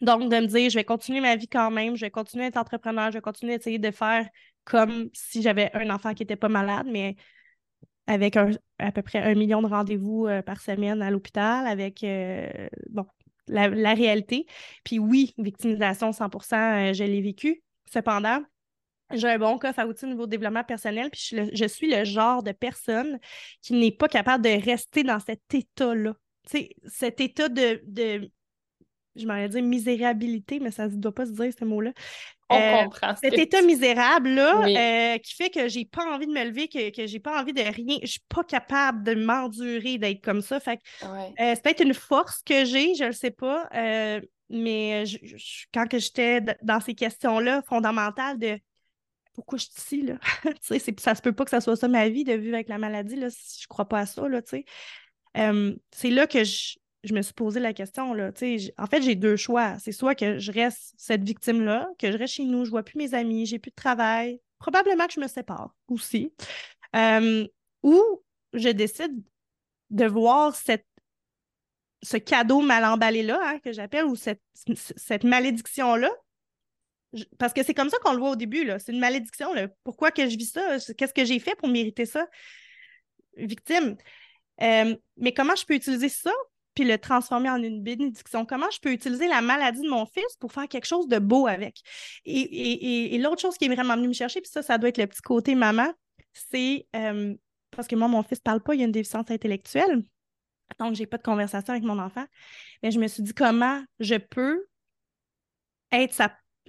Donc, 0.00 0.30
de 0.30 0.36
me 0.36 0.46
dire, 0.46 0.70
je 0.70 0.76
vais 0.76 0.84
continuer 0.84 1.20
ma 1.20 1.36
vie 1.36 1.48
quand 1.48 1.70
même, 1.70 1.94
je 1.94 2.06
vais 2.06 2.10
continuer 2.10 2.44
à 2.44 2.48
être 2.48 2.56
entrepreneur, 2.56 3.10
je 3.10 3.18
vais 3.18 3.22
continuer 3.22 3.52
à 3.52 3.56
essayer 3.56 3.78
de 3.78 3.90
faire 3.90 4.26
comme 4.64 5.10
si 5.12 5.42
j'avais 5.42 5.70
un 5.74 5.90
enfant 5.90 6.14
qui 6.14 6.22
n'était 6.22 6.36
pas 6.36 6.48
malade, 6.48 6.86
mais 6.90 7.16
avec 8.06 8.36
à 8.36 8.92
peu 8.92 9.02
près 9.02 9.18
un 9.18 9.34
million 9.34 9.62
de 9.62 9.68
rendez-vous 9.68 10.26
euh, 10.26 10.42
par 10.42 10.60
semaine 10.60 11.02
à 11.02 11.10
l'hôpital, 11.10 11.66
avec 11.66 12.02
euh, 12.02 12.68
bon, 12.88 13.06
la, 13.46 13.94
réalité. 13.94 14.46
Puis 14.84 14.98
oui, 14.98 15.34
victimisation 15.38 16.10
100% 16.10 16.90
euh, 16.90 16.92
je 16.94 17.04
l'ai 17.04 17.20
vécu. 17.20 17.62
Cependant, 17.92 18.42
j'ai 19.12 19.28
un 19.28 19.38
bon 19.38 19.58
coffre 19.58 19.80
à 19.80 19.86
outils 19.86 20.06
au 20.06 20.08
niveau 20.08 20.26
développement 20.26 20.64
personnel, 20.64 21.10
puis 21.10 21.36
je, 21.52 21.64
suis 21.66 21.90
le 21.90 22.04
genre 22.04 22.42
de 22.42 22.52
personne 22.52 23.18
qui 23.60 23.74
n'est 23.74 23.92
pas 23.92 24.08
capable 24.08 24.44
de 24.44 24.64
rester 24.64 25.02
dans 25.02 25.20
cet 25.20 25.52
état-là. 25.52 26.14
Cet 26.86 27.20
état 27.20 27.48
de 27.48 28.30
je 29.20 29.26
m'en 29.26 29.48
dire 29.48 29.62
misérabilité, 29.62 30.60
mais 30.60 30.70
ça 30.70 30.88
ne 30.88 30.96
doit 30.96 31.14
pas 31.14 31.26
se 31.26 31.32
dire 31.32 31.52
ce 31.58 31.64
mot-là. 31.64 31.92
On 32.50 32.56
euh, 32.56 32.82
comprend. 32.84 33.14
Cet 33.16 33.38
état 33.38 33.62
misérable-là 33.62 34.66
euh, 34.66 35.18
qui 35.18 35.34
fait 35.34 35.50
que 35.50 35.68
j'ai 35.68 35.84
pas 35.84 36.04
envie 36.12 36.26
de 36.26 36.32
me 36.32 36.44
lever, 36.44 36.66
que, 36.66 36.90
que 36.90 37.06
j'ai 37.06 37.20
pas 37.20 37.40
envie 37.40 37.52
de 37.52 37.62
rien. 37.62 37.98
Je 38.02 38.08
suis 38.08 38.24
pas 38.28 38.42
capable 38.42 39.04
de 39.04 39.14
m'endurer 39.14 39.98
d'être 39.98 40.20
comme 40.20 40.42
ça. 40.42 40.58
Fait 40.58 40.80
euh, 41.04 41.26
c'est 41.38 41.62
peut-être 41.62 41.84
une 41.84 41.94
force 41.94 42.42
que 42.42 42.64
j'ai, 42.64 42.94
je 42.96 43.04
ne 43.04 43.12
sais 43.12 43.30
pas. 43.30 43.68
mais 44.48 45.04
quand 45.72 45.86
que 45.86 45.98
j'étais 45.98 46.40
dans 46.62 46.80
ces 46.80 46.94
questions-là 46.94 47.62
fondamentales 47.62 48.38
de 48.38 48.58
pourquoi 49.32 49.58
je 49.58 49.66
suis 49.66 49.74
ici, 49.78 50.02
là? 50.02 50.18
ça 50.98 51.14
se 51.14 51.22
peut 51.22 51.32
pas 51.32 51.44
que 51.44 51.50
ça 51.50 51.60
soit 51.60 51.76
ça 51.76 51.86
ma 51.86 52.08
vie 52.08 52.24
de 52.24 52.32
vivre 52.32 52.54
avec 52.54 52.68
la 52.68 52.78
maladie, 52.78 53.14
là, 53.14 53.28
je 53.28 53.66
crois 53.68 53.88
pas 53.88 54.00
à 54.00 54.06
ça, 54.06 54.28
là, 54.28 54.40
c'est 54.44 56.10
là 56.10 56.26
que 56.26 56.42
je, 56.42 56.78
je 57.04 57.14
me 57.14 57.22
suis 57.22 57.32
posé 57.32 57.60
la 57.60 57.72
question. 57.72 58.12
Là, 58.12 58.30
en 58.78 58.86
fait, 58.86 59.02
j'ai 59.02 59.14
deux 59.14 59.36
choix. 59.36 59.78
C'est 59.78 59.92
soit 59.92 60.14
que 60.14 60.38
je 60.38 60.52
reste 60.52 60.94
cette 60.98 61.24
victime-là, 61.24 61.88
que 61.98 62.12
je 62.12 62.18
reste 62.18 62.34
chez 62.34 62.44
nous, 62.44 62.64
je 62.64 62.70
vois 62.70 62.82
plus 62.82 62.98
mes 62.98 63.14
amis, 63.14 63.46
j'ai 63.46 63.58
plus 63.58 63.70
de 63.70 63.76
travail. 63.76 64.40
Probablement 64.58 65.06
que 65.06 65.14
je 65.14 65.20
me 65.20 65.28
sépare 65.28 65.74
aussi. 65.88 66.32
Euh, 66.94 67.46
ou 67.82 68.02
je 68.52 68.68
décide 68.68 69.22
de 69.88 70.04
voir 70.04 70.54
cette, 70.54 70.86
ce 72.02 72.16
cadeau 72.18 72.60
mal 72.60 72.84
emballé-là, 72.84 73.40
hein, 73.42 73.58
que 73.60 73.72
j'appelle, 73.72 74.04
ou 74.04 74.16
cette, 74.16 74.42
cette 74.74 75.24
malédiction-là. 75.24 76.10
Parce 77.38 77.52
que 77.52 77.62
c'est 77.64 77.74
comme 77.74 77.90
ça 77.90 77.96
qu'on 78.04 78.12
le 78.12 78.18
voit 78.18 78.30
au 78.30 78.36
début. 78.36 78.70
C'est 78.78 78.92
une 78.92 79.00
malédiction. 79.00 79.48
Pourquoi 79.82 80.10
que 80.10 80.28
je 80.28 80.36
vis 80.36 80.52
ça? 80.52 80.78
Qu'est-ce 80.94 81.14
que 81.14 81.24
j'ai 81.24 81.38
fait 81.38 81.56
pour 81.56 81.68
mériter 81.68 82.06
ça? 82.06 82.28
Victime. 83.36 83.96
Euh, 84.62 84.94
mais 85.16 85.32
comment 85.32 85.56
je 85.56 85.64
peux 85.64 85.74
utiliser 85.74 86.08
ça? 86.08 86.32
Puis 86.80 86.88
le 86.88 86.98
transformer 86.98 87.50
en 87.50 87.62
une 87.62 87.82
bénédiction? 87.82 88.46
Comment 88.46 88.70
je 88.70 88.80
peux 88.80 88.90
utiliser 88.90 89.28
la 89.28 89.42
maladie 89.42 89.82
de 89.82 89.88
mon 89.88 90.06
fils 90.06 90.36
pour 90.38 90.50
faire 90.50 90.66
quelque 90.66 90.86
chose 90.86 91.08
de 91.08 91.18
beau 91.18 91.46
avec? 91.46 91.82
Et, 92.24 93.18
l'autre 93.18 93.42
chose 93.42 93.58
qui 93.58 93.66
est 93.66 93.74
vraiment 93.74 93.96
venue 93.96 94.08
me 94.08 94.12
chercher, 94.14 94.40
puis 94.40 94.50
ça, 94.50 94.62
ça 94.62 94.78
doit 94.78 94.88
être 94.88 94.98
le 94.98 95.06
petit 95.06 95.20
côté 95.20 95.54
maman, 95.54 95.92
c'est 96.32 96.86
euh, 96.96 97.34
parce 97.70 97.86
que 97.86 97.96
moi, 97.96 98.08
mon 98.08 98.22
fils 98.22 98.38
ne 98.38 98.44
parle 98.44 98.62
pas, 98.62 98.74
il 98.74 98.80
a 98.80 98.84
une 98.84 98.92
déficience 98.92 99.30
intellectuelle. 99.30 100.04
Donc, 100.78 100.94
je 100.94 101.00
n'ai 101.00 101.06
pas 101.06 101.18
de 101.18 101.22
conversation 101.22 101.72
avec 101.72 101.84
mon 101.84 101.98
enfant. 101.98 102.24
Mais 102.82 102.90
je 102.90 102.98
me 102.98 103.08
suis 103.08 103.22
dit 103.22 103.34
comment 103.34 103.82
je 103.98 104.14
peux 104.14 104.66
être 105.92 106.14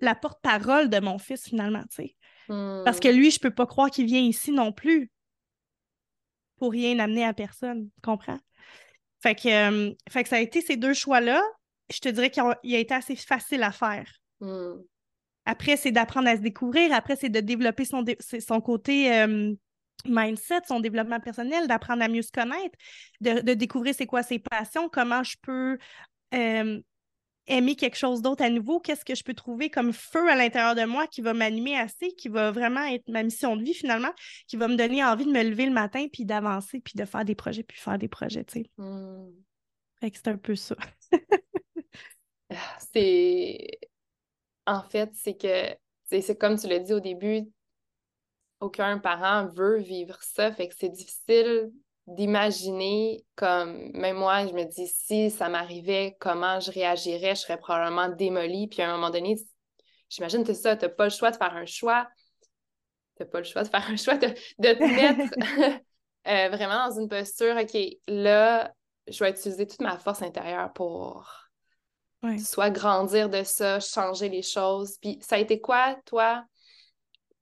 la 0.02 0.16
porte-parole 0.16 0.90
de 0.90 1.00
mon 1.00 1.20
fils 1.20 1.44
finalement, 1.44 1.84
tu 1.84 2.04
sais? 2.04 2.16
Parce 2.48 3.00
que 3.00 3.08
hmm. 3.08 3.16
lui, 3.16 3.32
je 3.32 3.38
ne 3.38 3.44
peux 3.44 3.56
pas 3.56 3.66
croire 3.66 3.90
qu'il 3.90 4.08
vient 4.08 4.20
ici 4.20 4.52
non 4.52 4.74
plus 4.74 5.10
pour 6.58 6.72
rien 6.72 7.00
amener 7.00 7.24
à 7.24 7.34
personne. 7.34 7.86
Tu 7.86 8.02
comprends? 8.02 8.40
Fait 9.22 9.36
que, 9.36 9.48
euh, 9.48 9.94
fait 10.10 10.24
que 10.24 10.30
ça 10.30 10.38
a 10.38 10.40
été 10.40 10.62
ces 10.62 10.78
deux 10.78 10.94
choix-là. 10.94 11.42
Je 11.94 12.00
te 12.00 12.10
dirais 12.10 12.30
qu'il 12.30 12.44
a, 12.44 12.58
été 12.64 12.94
assez 12.94 13.16
facile 13.16 13.64
à 13.64 13.72
faire. 13.72 14.10
Hmm. 14.40 14.80
Après, 15.46 15.78
c'est 15.78 15.92
d'apprendre 15.92 16.28
à 16.28 16.36
se 16.36 16.42
découvrir. 16.42 16.94
Après, 16.94 17.16
c'est 17.16 17.30
de 17.30 17.40
développer 17.40 17.86
son, 17.86 18.04
son 18.40 18.62
côté 18.62 19.14
euh, 19.14 19.54
mindset, 20.06 20.62
son 20.68 20.80
développement 20.80 21.20
personnel, 21.20 21.68
d'apprendre 21.68 22.04
à 22.04 22.08
mieux 22.08 22.22
se 22.22 22.32
connaître, 22.32 22.78
de, 23.22 23.54
découvrir 23.54 23.94
c'est 23.96 24.06
quoi 24.06 24.24
ses 24.24 24.40
passions, 24.40 24.90
comment 24.90 25.24
je 25.24 25.36
peux 25.42 25.78
euh, 26.34 26.80
aimer 27.48 27.76
quelque 27.76 27.98
chose 27.98 28.22
d'autre 28.22 28.44
à 28.44 28.50
nouveau, 28.50 28.80
qu'est-ce 28.80 29.06
que 29.06 29.16
je 29.16 29.24
peux 29.24 29.34
trouver 29.34 29.70
comme 29.70 29.94
feu 29.94 30.30
à 30.30 30.36
l'intérieur 30.36 30.76
de 30.76 30.84
moi 30.86 31.08
qui 31.08 31.22
va 31.22 31.34
m'animer 31.34 31.78
assez, 31.78 32.10
qui 32.14 32.30
va 32.30 32.52
vraiment 32.52 32.84
être 32.86 33.08
ma 33.08 33.24
mission 33.24 33.56
de 33.56 33.64
vie 33.64 33.74
finalement, 33.74 34.12
qui 34.48 34.58
va 34.58 34.68
me 34.68 34.76
donner 34.76 35.04
envie 35.04 35.26
de 35.26 35.32
me 35.32 35.44
lever 35.44 35.66
le 35.66 35.72
matin, 35.72 36.08
puis 36.12 36.26
d'avancer, 36.26 36.80
puis 36.80 36.94
de 36.96 37.06
faire 37.06 37.26
des 37.26 37.36
projets, 37.36 37.64
puis 37.64 37.80
faire 37.80 37.98
des 37.98 38.08
projets, 38.08 38.44
tu 38.44 38.62
sais? 38.62 38.70
Hmm. 38.78 39.32
Fait 40.00 40.12
que 40.12 40.18
c'est 40.18 40.30
un 40.30 40.38
peu 40.38 40.56
ça. 40.56 40.76
c'est... 42.94 43.80
En 44.68 44.84
fait, 44.84 45.10
c'est 45.14 45.36
que, 45.36 45.76
c'est 46.10 46.38
comme 46.38 46.58
tu 46.58 46.68
l'as 46.68 46.80
dit 46.80 46.94
au 46.94 47.00
début, 47.00 47.48
aucun 48.60 49.00
parent 49.00 49.48
veut 49.48 49.80
vivre 49.80 50.22
ça, 50.22 50.52
fait 50.52 50.68
que 50.68 50.76
c'est 50.78 50.90
difficile 50.90 51.72
d'imaginer 52.16 53.26
comme 53.36 53.92
même 53.94 54.18
moi 54.18 54.46
je 54.48 54.54
me 54.54 54.64
dis 54.64 54.88
si 54.88 55.30
ça 55.30 55.50
m'arrivait 55.50 56.16
comment 56.20 56.60
je 56.60 56.72
réagirais 56.72 57.36
je 57.36 57.42
serais 57.42 57.58
probablement 57.58 58.10
démolie. 58.10 58.68
Puis 58.68 58.82
à 58.82 58.90
un 58.90 58.96
moment 58.96 59.10
donné 59.10 59.38
j'imagine 60.10 60.44
que 60.44 60.54
ça 60.54 60.76
t'as 60.76 60.90
pas 60.90 61.06
le 61.06 61.10
choix 61.10 61.32
de 61.32 61.38
faire 61.38 61.56
un 61.56 61.66
choix. 61.66 62.08
T'as 63.16 63.26
pas 63.26 63.40
le 63.40 63.46
choix 63.46 63.64
de 63.64 63.70
faire 63.70 63.88
un 63.90 63.98
choix 63.98 64.18
de, 64.18 64.28
de 64.28 64.74
te 64.74 64.84
mettre 64.84 65.34
euh, 66.28 66.50
vraiment 66.50 66.90
dans 66.90 67.00
une 67.00 67.10
posture 67.10 67.56
ok 67.58 67.78
là 68.08 68.74
je 69.08 69.24
vais 69.24 69.32
utiliser 69.32 69.68
toute 69.68 69.82
ma 69.82 69.98
force 69.98 70.22
intérieure 70.22 70.72
pour 70.74 71.28
soit 72.38 72.70
grandir 72.70 73.30
de 73.30 73.44
ça 73.44 73.80
changer 73.80 74.30
les 74.30 74.44
choses. 74.44 74.98
Puis 75.02 75.20
ça 75.22 75.36
a 75.36 75.40
été 75.40 75.60
quoi 75.60 75.96
toi 76.06 76.46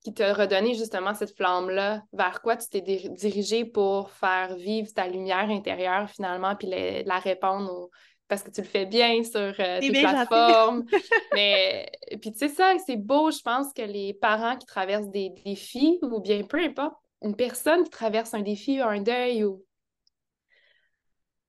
qui 0.04 0.14
t'a 0.14 0.34
redonné 0.34 0.76
justement 0.76 1.14
cette 1.14 1.36
flamme-là? 1.36 2.04
Vers 2.14 2.42
quoi 2.42 2.56
tu 2.58 2.70
t'es 2.70 2.82
dirigé 2.82 3.66
pour 3.66 4.12
faire 4.12 4.56
vivre 4.56 4.90
ta 4.94 5.08
lumière 5.08 5.50
intérieure 5.50 6.10
finalement, 6.10 6.56
puis 6.56 6.68
la 6.70 7.20
répandre 7.20 7.90
parce 8.30 8.44
que 8.44 8.52
tu 8.52 8.62
le 8.62 8.68
fais 8.68 8.86
bien 8.86 9.24
sur 9.24 9.40
euh, 9.60 9.80
tes 9.80 9.92
plateformes. 9.92 10.86
Mais 11.34 11.92
puis 12.22 12.32
tu 12.32 12.38
sais 12.38 12.48
ça, 12.48 12.76
c'est 12.86 12.96
beau, 12.96 13.32
je 13.32 13.42
pense 13.42 13.74
que 13.74 13.82
les 13.82 14.14
parents 14.14 14.56
qui 14.56 14.68
traversent 14.68 15.10
des 15.10 15.32
défis 15.44 16.00
ou 16.04 16.22
bien 16.22 16.44
peu 16.44 16.60
importe, 16.60 16.96
une 17.22 17.36
personne 17.36 17.84
qui 17.84 17.90
traverse 17.90 18.34
un 18.34 18.42
défi 18.42 18.82
ou 18.82 18.86
un 18.86 19.02
deuil 19.02 19.44
ou 19.44 19.66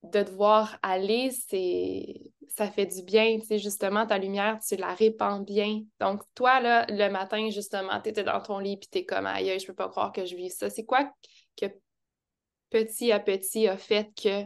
de 0.02 0.22
devoir 0.22 0.78
aller, 0.82 1.30
c'est 1.30 2.29
ça 2.56 2.70
fait 2.70 2.86
du 2.86 3.02
bien, 3.02 3.38
tu 3.38 3.46
sais, 3.46 3.58
justement, 3.58 4.06
ta 4.06 4.18
lumière, 4.18 4.58
tu 4.66 4.76
la 4.76 4.94
répands 4.94 5.40
bien. 5.40 5.82
Donc, 6.00 6.22
toi, 6.34 6.60
là, 6.60 6.86
le 6.88 7.08
matin, 7.08 7.48
justement, 7.50 8.00
tu 8.00 8.10
étais 8.10 8.24
dans 8.24 8.40
ton 8.40 8.58
lit, 8.58 8.76
puis 8.76 8.88
t'es 8.88 9.04
comme, 9.04 9.26
aïe, 9.26 9.58
je 9.58 9.66
peux 9.66 9.74
pas 9.74 9.88
croire 9.88 10.12
que 10.12 10.24
je 10.24 10.34
vis 10.36 10.50
ça. 10.50 10.68
C'est 10.68 10.84
quoi 10.84 11.12
que 11.56 11.66
petit 12.70 13.12
à 13.12 13.20
petit 13.20 13.68
a 13.68 13.76
fait 13.76 14.10
que 14.20 14.44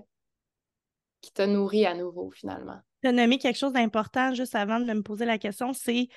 qui 1.20 1.32
t'a 1.32 1.46
nourri 1.46 1.86
à 1.86 1.94
nouveau, 1.94 2.30
finalement? 2.30 2.78
Tu 3.02 3.08
as 3.08 3.12
nommé 3.12 3.38
quelque 3.38 3.58
chose 3.58 3.72
d'important 3.72 4.34
juste 4.34 4.54
avant 4.54 4.80
de 4.80 4.92
me 4.92 5.02
poser 5.02 5.24
la 5.24 5.38
question, 5.38 5.72
c'est 5.72 6.08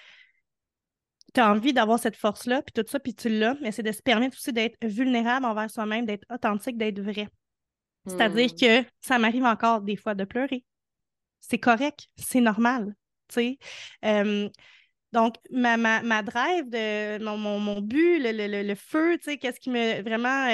tu 1.33 1.39
as 1.39 1.51
envie 1.51 1.73
d'avoir 1.73 1.99
cette 1.99 2.15
force-là, 2.15 2.61
puis 2.61 2.73
tout 2.73 2.89
ça, 2.89 2.99
puis 2.99 3.13
tu 3.13 3.29
l'as, 3.29 3.55
mais 3.61 3.71
c'est 3.71 3.83
de 3.83 3.91
se 3.91 4.01
permettre 4.01 4.35
aussi 4.37 4.51
d'être 4.51 4.77
vulnérable 4.83 5.45
envers 5.45 5.69
soi-même, 5.69 6.05
d'être 6.05 6.25
authentique, 6.33 6.77
d'être 6.77 6.99
vrai. 6.99 7.27
C'est-à-dire 8.07 8.49
hmm. 8.51 8.83
que 8.83 8.89
ça 9.01 9.19
m'arrive 9.19 9.43
encore 9.43 9.81
des 9.81 9.97
fois 9.97 10.15
de 10.15 10.23
pleurer. 10.23 10.63
C'est 11.41 11.59
correct, 11.59 12.07
c'est 12.17 12.41
normal. 12.41 12.95
donc, 15.13 15.35
ma, 15.51 16.23
drive, 16.23 16.69
de, 16.69 17.23
mon, 17.23 17.59
mon, 17.59 17.81
but, 17.81 18.19
le, 18.19 18.63
le, 18.63 18.75
feu, 18.75 19.17
qu'est-ce 19.17 19.59
qui 19.59 19.69
me 19.69 20.01
vraiment. 20.01 20.47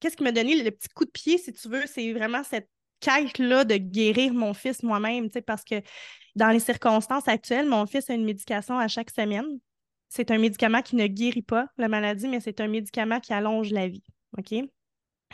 qu'est-ce 0.00 0.16
qui 0.16 0.24
donné 0.24 0.62
le, 0.62 0.70
petit 0.70 0.88
coup 0.88 1.04
de 1.04 1.10
pied, 1.10 1.38
si 1.38 1.52
tu 1.52 1.68
veux, 1.68 1.86
c'est 1.86 2.12
vraiment 2.12 2.42
cette 2.42 2.68
quête-là 3.00 3.64
de 3.64 3.76
guérir 3.76 4.32
mon 4.32 4.54
fils 4.54 4.82
moi-même, 4.82 5.28
parce 5.46 5.64
que 5.64 5.82
dans 6.34 6.50
les 6.50 6.60
circonstances 6.60 7.28
actuelles, 7.28 7.68
mon 7.68 7.86
fils 7.86 8.10
a 8.10 8.14
une 8.14 8.24
médication 8.24 8.78
à 8.78 8.88
chaque 8.88 9.10
semaine. 9.10 9.46
C'est 10.08 10.30
un 10.30 10.38
médicament 10.38 10.82
qui 10.82 10.96
ne 10.96 11.06
guérit 11.06 11.42
pas 11.42 11.68
la 11.78 11.88
maladie, 11.88 12.28
mais 12.28 12.40
c'est 12.40 12.60
un 12.60 12.68
médicament 12.68 13.20
qui 13.20 13.32
allonge 13.32 13.70
la 13.70 13.88
vie. 13.88 14.04
OK? 14.38 14.54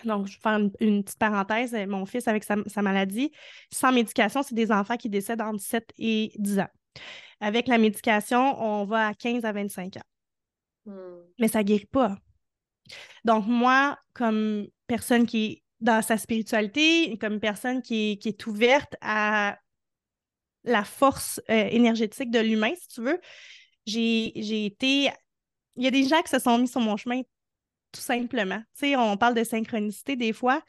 Donc, 0.04 0.26
je 0.26 0.35
vais 0.35 0.40
faire 0.40 0.59
une, 0.80 1.04
petite 1.04 1.18
parenthèse. 1.18 1.75
Euh, 1.75 1.87
mon 1.87 2.06
fils, 2.06 2.28
avec 2.28 2.44
sa, 2.44 2.82
maladie, 2.82 3.32
sans 3.71 3.92
médication, 3.92 4.42
c'est 4.42 4.54
des 4.54 4.73
enfants 4.73 4.97
qui 4.97 5.09
décèdent 5.09 5.40
entre 5.40 5.62
7 5.62 5.92
et 5.99 6.32
10 6.37 6.61
ans. 6.61 6.68
Avec 7.40 7.68
la 7.68 7.78
médication, 7.78 8.61
on 8.62 8.85
va 8.85 9.09
à 9.09 9.14
15 9.14 9.44
à 9.44 9.52
25 9.52 9.97
ans. 9.97 10.00
Hmm. 10.87 11.23
Mais 11.38 11.49
ça 11.49 11.59
ne 11.61 11.64
guérit 11.64 11.87
pas. 11.87 12.16
Donc, 13.25 13.47
moi, 13.47 13.99
comme 14.12 14.66
personne 14.87 15.26
qui 15.26 15.44
est 15.44 15.62
dans 15.80 16.02
sa 16.02 16.16
spiritualité, 16.16 17.16
comme 17.18 17.40
personne 17.40 17.82
qui 17.82 18.19
est, 18.25 18.47
ouverte 18.47 18.95
à 19.00 19.58
la 20.65 20.84
force 20.84 21.41
euh, 21.50 21.69
énergétique 21.71 22.30
de 22.30 22.38
l'humain, 22.38 22.73
si 22.78 22.88
tu 22.88 23.02
veux, 23.02 23.21
j'ai 23.86 24.67
été. 24.67 25.10
Il 25.76 25.84
y 25.84 25.86
a 25.86 25.91
des 25.91 26.04
gens 26.04 26.21
qui 26.23 26.28
se 26.28 26.38
sont 26.38 26.58
mis 26.58 26.69
sur 26.69 26.80
mon 26.80 26.97
chemin 26.97 27.23
tout 27.93 28.00
simplement. 28.00 28.63
On 28.83 29.17
parle 29.17 29.35
de 29.35 29.45
synchronicité 29.45 30.17
des 30.17 30.33
fois. 30.33 30.63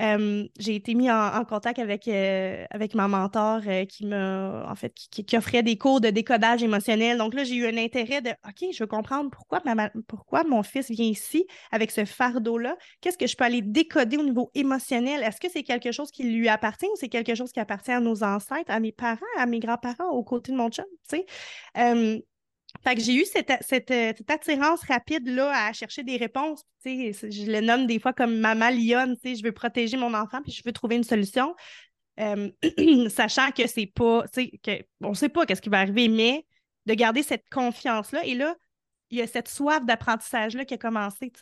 Euh, 0.00 0.48
j'ai 0.58 0.74
été 0.74 0.94
mis 0.94 1.08
en, 1.10 1.44
contact 1.44 1.78
avec, 1.78 2.08
euh, 2.08 2.64
avec 2.70 2.94
ma 2.94 3.06
mentor 3.06 3.60
euh, 3.66 3.84
qui 3.84 4.06
m'a 4.06 4.68
en 4.68 4.74
fait 4.74 4.92
qui, 4.92 5.36
offrait 5.36 5.62
des 5.62 5.78
cours 5.78 6.00
de 6.00 6.10
décodage 6.10 6.62
émotionnel. 6.62 7.16
Donc 7.18 7.34
là, 7.34 7.44
j'ai 7.44 7.54
eu 7.54 7.66
un 7.66 7.76
intérêt 7.76 8.20
de 8.20 8.30
OK, 8.30 8.72
je 8.72 8.82
veux 8.82 8.88
comprendre 8.88 9.30
pourquoi, 9.30 9.62
pourquoi 10.08 10.42
mon 10.44 10.62
fils 10.64 10.90
vient 10.90 11.06
ici 11.06 11.46
avec 11.70 11.92
ce 11.92 12.04
fardeau-là. 12.04 12.76
Qu'est-ce 13.00 13.18
que 13.18 13.26
je 13.26 13.36
peux 13.36 13.44
aller 13.44 13.62
décoder 13.62 14.16
au 14.16 14.24
niveau 14.24 14.50
émotionnel? 14.54 15.22
Est-ce 15.22 15.40
que 15.40 15.48
c'est 15.48 15.62
quelque 15.62 15.92
chose 15.92 16.10
qui 16.10 16.24
lui 16.24 16.48
appartient 16.48 16.86
ou 16.86 16.96
c'est 16.96 17.08
quelque 17.08 17.36
chose 17.36 17.52
qui 17.52 17.60
appartient 17.60 17.92
à 17.92 18.00
nos 18.00 18.24
ancêtres, 18.24 18.70
à 18.70 18.80
mes 18.80 18.92
parents, 18.92 19.20
à 19.38 19.46
mes 19.46 19.60
grands-parents, 19.60 20.10
aux 20.10 20.24
côtés 20.24 20.50
de 20.50 20.56
mon 20.56 20.70
chum? 20.70 20.86
Tu? 22.74 22.82
Fait 22.82 22.94
que 22.94 23.00
j'ai 23.00 23.14
eu 23.14 23.24
cette, 23.24 23.90
euh, 23.90 24.12
attirance 24.28 24.82
rapide-là 24.84 25.66
à 25.66 25.72
chercher 25.72 26.02
des 26.02 26.16
réponses. 26.16 26.62
Je 26.84 27.50
le 27.50 27.60
nomme 27.60 27.86
des 27.86 27.98
fois 27.98 28.12
comme 28.12 28.36
maman 28.36 28.70
lionne. 28.70 29.16
Je 29.24 29.42
veux 29.42 29.52
protéger 29.52 29.96
mon 29.96 30.14
enfant 30.14 30.42
puis 30.42 30.52
je 30.52 30.62
veux 30.64 30.72
trouver 30.72 30.96
une 30.96 31.04
solution. 31.04 31.54
Sachant 33.08 33.50
que 33.50 33.66
c'est 33.66 33.86
pas, 33.86 34.24
que, 34.62 34.84
on 35.00 35.14
sait 35.14 35.28
pas 35.28 35.46
qu'est-ce 35.46 35.62
qui 35.62 35.68
va 35.68 35.80
arriver, 35.80 36.08
mais 36.08 36.46
de 36.86 36.94
garder 36.94 37.22
cette 37.22 37.48
confiance-là. 37.50 38.24
Et 38.24 38.34
là, 38.34 38.54
il 39.10 39.18
y 39.18 39.22
a 39.22 39.26
cette 39.26 39.48
soif 39.48 39.84
d'apprentissage-là 39.84 40.64
qui 40.64 40.74
a 40.74 40.78
commencé. 40.78 41.32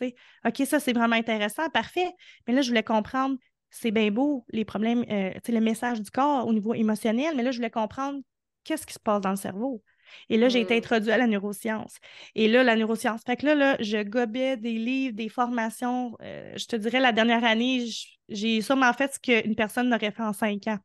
OK, 0.45 0.61
ça, 0.65 0.79
c'est 0.79 0.93
vraiment 0.93 1.15
intéressant, 1.15 1.69
parfait. 1.69 2.11
Mais 2.47 2.53
là, 2.53 2.61
je 2.61 2.69
voulais 2.69 2.83
comprendre, 2.83 3.37
c'est 3.69 3.91
bien 3.91 4.11
beau, 4.11 4.45
les 4.49 4.65
problèmes, 4.65 5.05
euh, 5.09 5.31
le 5.47 5.59
message 5.59 6.01
du 6.01 6.11
corps 6.11 6.47
au 6.47 6.53
niveau 6.53 6.73
émotionnel, 6.73 7.35
mais 7.35 7.43
là, 7.43 7.51
je 7.51 7.57
voulais 7.57 7.71
comprendre 7.71 8.19
qu'est-ce 8.63 8.85
qui 8.85 8.93
se 8.93 8.99
passe 8.99 9.21
dans 9.21 9.31
le 9.31 9.35
cerveau. 9.35 9.83
Et 10.29 10.37
là, 10.37 10.49
j'ai 10.49 10.61
été 10.61 10.75
mmh. 10.75 10.77
introduite 10.77 11.09
à 11.11 11.17
la 11.17 11.27
neuroscience. 11.27 11.97
Et 12.35 12.47
là, 12.47 12.63
la 12.63 12.75
neuroscience. 12.75 13.21
Fait 13.25 13.35
que 13.35 13.45
là, 13.45 13.55
là 13.55 13.77
je 13.79 14.03
gobais 14.03 14.57
des 14.57 14.73
livres, 14.73 15.15
des 15.15 15.29
formations. 15.29 16.15
Euh, 16.21 16.53
je 16.55 16.65
te 16.65 16.75
dirais, 16.75 16.99
la 16.99 17.11
dernière 17.11 17.43
année, 17.43 17.85
j'ai 18.29 18.61
sûrement 18.61 18.91
fait 18.93 19.13
ce 19.13 19.19
qu'une 19.19 19.55
personne 19.55 19.89
n'aurait 19.89 20.11
fait 20.11 20.23
en 20.23 20.33
cinq 20.33 20.67
ans. 20.67 20.79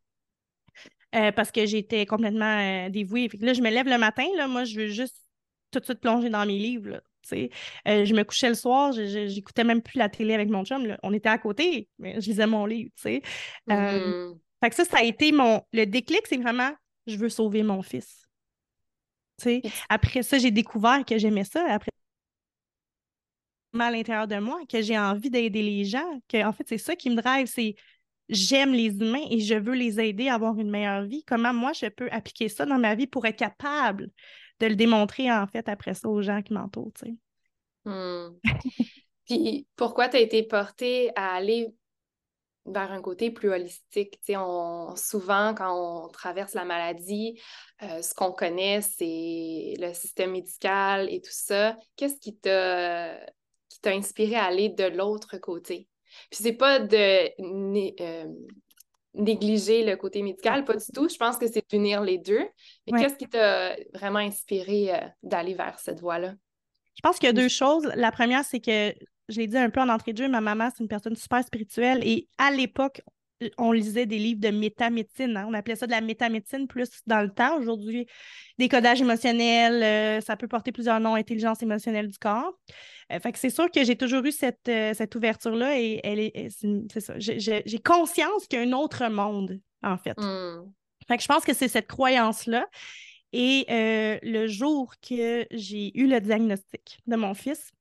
Euh, 1.14 1.32
parce 1.32 1.50
que 1.50 1.64
j'étais 1.64 2.04
complètement 2.04 2.58
euh, 2.86 2.90
dévouée. 2.90 3.28
Fait 3.28 3.38
que 3.38 3.44
là, 3.44 3.54
je 3.54 3.62
me 3.62 3.70
lève 3.70 3.88
le 3.88 3.96
matin, 3.96 4.26
là, 4.36 4.46
moi, 4.46 4.64
je 4.64 4.80
veux 4.80 4.88
juste 4.88 5.16
tout 5.70 5.80
de 5.80 5.84
suite 5.84 6.00
plonger 6.00 6.28
dans 6.28 6.44
mes 6.44 6.58
livres. 6.58 6.90
Là, 6.90 7.00
je 8.04 8.14
me 8.14 8.22
couchais 8.24 8.48
le 8.48 8.54
soir, 8.54 8.92
j'écoutais 8.92 9.64
même 9.64 9.82
plus 9.82 9.98
la 9.98 10.08
télé 10.08 10.34
avec 10.34 10.48
mon 10.48 10.64
chum. 10.64 10.96
On 11.02 11.12
était 11.12 11.28
à 11.28 11.38
côté, 11.38 11.88
mais 11.98 12.20
je 12.20 12.26
lisais 12.28 12.46
mon 12.46 12.66
livre. 12.66 12.90
Mmh. 13.04 14.34
fait 14.62 14.70
que 14.70 14.74
ça, 14.74 14.84
ça 14.84 14.98
a 14.98 15.02
été 15.02 15.32
mon. 15.32 15.62
Le 15.72 15.84
déclic, 15.84 16.22
c'est 16.26 16.36
vraiment 16.36 16.72
je 17.08 17.16
veux 17.16 17.28
sauver 17.28 17.62
mon 17.62 17.82
fils. 17.82 18.27
Après 19.88 20.22
ça, 20.22 20.38
j'ai 20.38 20.50
découvert 20.50 21.04
que 21.04 21.18
j'aimais 21.18 21.44
ça. 21.44 21.64
Après 21.68 21.90
à 23.78 23.90
l'intérieur 23.90 24.26
de 24.26 24.38
moi, 24.38 24.60
que 24.68 24.82
j'ai 24.82 24.98
envie 24.98 25.30
d'aider 25.30 25.62
les 25.62 25.84
gens, 25.84 26.20
que 26.28 26.44
en 26.44 26.52
fait, 26.52 26.64
c'est 26.68 26.78
ça 26.78 26.96
qui 26.96 27.10
me 27.10 27.16
drive, 27.16 27.46
c'est 27.46 27.74
j'aime 28.28 28.72
les 28.72 28.88
humains 28.88 29.24
et 29.30 29.40
je 29.40 29.54
veux 29.54 29.74
les 29.74 30.00
aider 30.00 30.28
à 30.28 30.34
avoir 30.34 30.58
une 30.58 30.70
meilleure 30.70 31.04
vie. 31.04 31.24
Comment 31.24 31.54
moi, 31.54 31.72
je 31.72 31.86
peux 31.86 32.08
appliquer 32.10 32.48
ça 32.48 32.66
dans 32.66 32.78
ma 32.78 32.94
vie 32.94 33.06
pour 33.06 33.26
être 33.26 33.38
capable 33.38 34.10
de 34.60 34.66
le 34.66 34.76
démontrer, 34.76 35.30
en 35.30 35.46
fait, 35.46 35.68
après 35.68 35.94
ça 35.94 36.08
aux 36.08 36.22
gens 36.22 36.42
qui 36.42 36.52
m'entourent, 36.52 36.92
tu 36.94 37.06
sais? 37.06 37.14
Hmm. 37.84 38.36
Puis 39.26 39.66
pourquoi 39.76 40.08
tu 40.08 40.16
as 40.16 40.20
été 40.20 40.42
portée 40.42 41.10
à 41.14 41.34
aller 41.34 41.68
vers 42.72 42.92
un 42.92 43.00
côté 43.00 43.30
plus 43.30 43.50
holistique. 43.50 44.18
On, 44.30 44.94
souvent, 44.96 45.54
quand 45.54 46.04
on 46.04 46.08
traverse 46.08 46.54
la 46.54 46.64
maladie, 46.64 47.40
euh, 47.82 48.02
ce 48.02 48.14
qu'on 48.14 48.32
connaît, 48.32 48.80
c'est 48.80 49.74
le 49.78 49.92
système 49.92 50.32
médical 50.32 51.08
et 51.10 51.20
tout 51.20 51.32
ça. 51.32 51.76
Qu'est-ce 51.96 52.18
qui 52.18 52.36
t'a 52.36 53.18
qui 53.68 53.80
t'a 53.80 53.90
inspiré 53.90 54.34
à 54.34 54.44
aller 54.44 54.70
de 54.70 54.84
l'autre 54.84 55.36
côté? 55.38 55.88
Puis 56.30 56.40
c'est 56.42 56.54
pas 56.54 56.78
de 56.78 57.30
euh, 58.00 58.26
négliger 59.14 59.84
le 59.84 59.96
côté 59.96 60.22
médical, 60.22 60.64
pas 60.64 60.76
du 60.76 60.86
tout. 60.94 61.08
Je 61.08 61.16
pense 61.16 61.36
que 61.36 61.46
c'est 61.46 61.68
d'unir 61.70 62.02
les 62.02 62.18
deux. 62.18 62.46
Mais 62.86 63.00
qu'est-ce 63.00 63.16
qui 63.16 63.28
t'a 63.28 63.76
vraiment 63.94 64.20
inspiré 64.20 64.94
euh, 64.94 65.06
d'aller 65.22 65.54
vers 65.54 65.78
cette 65.78 66.00
voie-là? 66.00 66.34
Je 66.94 67.00
pense 67.02 67.18
qu'il 67.18 67.26
y 67.26 67.30
a 67.30 67.32
deux 67.32 67.48
choses. 67.48 67.88
La 67.94 68.10
première, 68.10 68.44
c'est 68.44 68.60
que 68.60 68.92
je 69.28 69.38
l'ai 69.38 69.46
dit 69.46 69.58
un 69.58 69.70
peu 69.70 69.80
en 69.80 69.88
entrée 69.88 70.12
de 70.12 70.18
jeu, 70.18 70.28
ma 70.28 70.40
maman, 70.40 70.70
c'est 70.74 70.82
une 70.82 70.88
personne 70.88 71.16
super 71.16 71.42
spirituelle 71.44 72.00
et 72.02 72.28
à 72.38 72.50
l'époque, 72.50 73.02
on 73.56 73.72
lisait 73.72 74.06
des 74.06 74.18
livres 74.18 74.40
de 74.40 74.48
métamédecine. 74.48 75.36
Hein. 75.36 75.46
On 75.48 75.54
appelait 75.54 75.76
ça 75.76 75.86
de 75.86 75.92
la 75.92 76.00
métamédecine 76.00 76.66
plus 76.66 76.88
dans 77.06 77.22
le 77.22 77.30
temps. 77.30 77.56
Aujourd'hui, 77.58 78.06
décodage 78.58 79.00
émotionnel, 79.00 79.82
euh, 79.82 80.20
ça 80.20 80.36
peut 80.36 80.48
porter 80.48 80.72
plusieurs 80.72 80.98
noms, 81.00 81.14
intelligence 81.14 81.62
émotionnelle 81.62 82.08
du 82.08 82.18
corps. 82.18 82.52
Euh, 83.12 83.20
fait 83.20 83.32
que 83.32 83.38
c'est 83.38 83.50
sûr 83.50 83.70
que 83.70 83.84
j'ai 83.84 83.96
toujours 83.96 84.24
eu 84.24 84.32
cette, 84.32 84.68
euh, 84.68 84.92
cette 84.94 85.14
ouverture-là 85.14 85.78
et 85.78 86.00
elle 86.02 86.18
est, 86.18 86.48
c'est 86.92 87.00
ça. 87.00 87.14
J'ai 87.18 87.78
conscience 87.78 88.46
qu'il 88.46 88.58
y 88.58 88.62
a 88.62 88.66
un 88.66 88.72
autre 88.72 89.08
monde, 89.08 89.60
en 89.82 89.96
fait. 89.96 90.16
Fait 91.06 91.16
que 91.16 91.22
je 91.22 91.28
pense 91.28 91.44
que 91.44 91.54
c'est 91.54 91.68
cette 91.68 91.86
croyance-là. 91.86 92.66
Et 93.32 93.66
le 93.68 94.46
jour 94.46 94.94
que 95.06 95.46
j'ai 95.50 95.96
eu 95.98 96.08
le 96.08 96.20
diagnostic 96.20 96.98
de 97.06 97.16
mon 97.16 97.34
fils, 97.34 97.72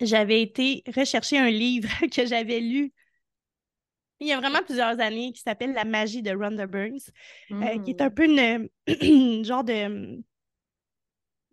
j'avais 0.00 0.42
été 0.42 0.82
rechercher 0.94 1.38
un 1.38 1.50
livre 1.50 1.88
que 2.14 2.26
j'avais 2.26 2.60
lu 2.60 2.92
il 4.20 4.26
y 4.28 4.32
a 4.32 4.40
vraiment 4.40 4.62
plusieurs 4.62 4.98
années 5.00 5.32
qui 5.32 5.40
s'appelle 5.40 5.72
La 5.72 5.84
magie 5.84 6.22
de 6.22 6.30
Rhonda 6.30 6.66
Burns, 6.66 7.10
euh, 7.50 7.78
qui 7.82 7.90
est 7.90 8.00
un 8.00 8.08
hmm. 8.08 8.14
peu 8.14 8.24
une, 8.24 9.44
genre 9.44 9.64
de, 9.64 10.22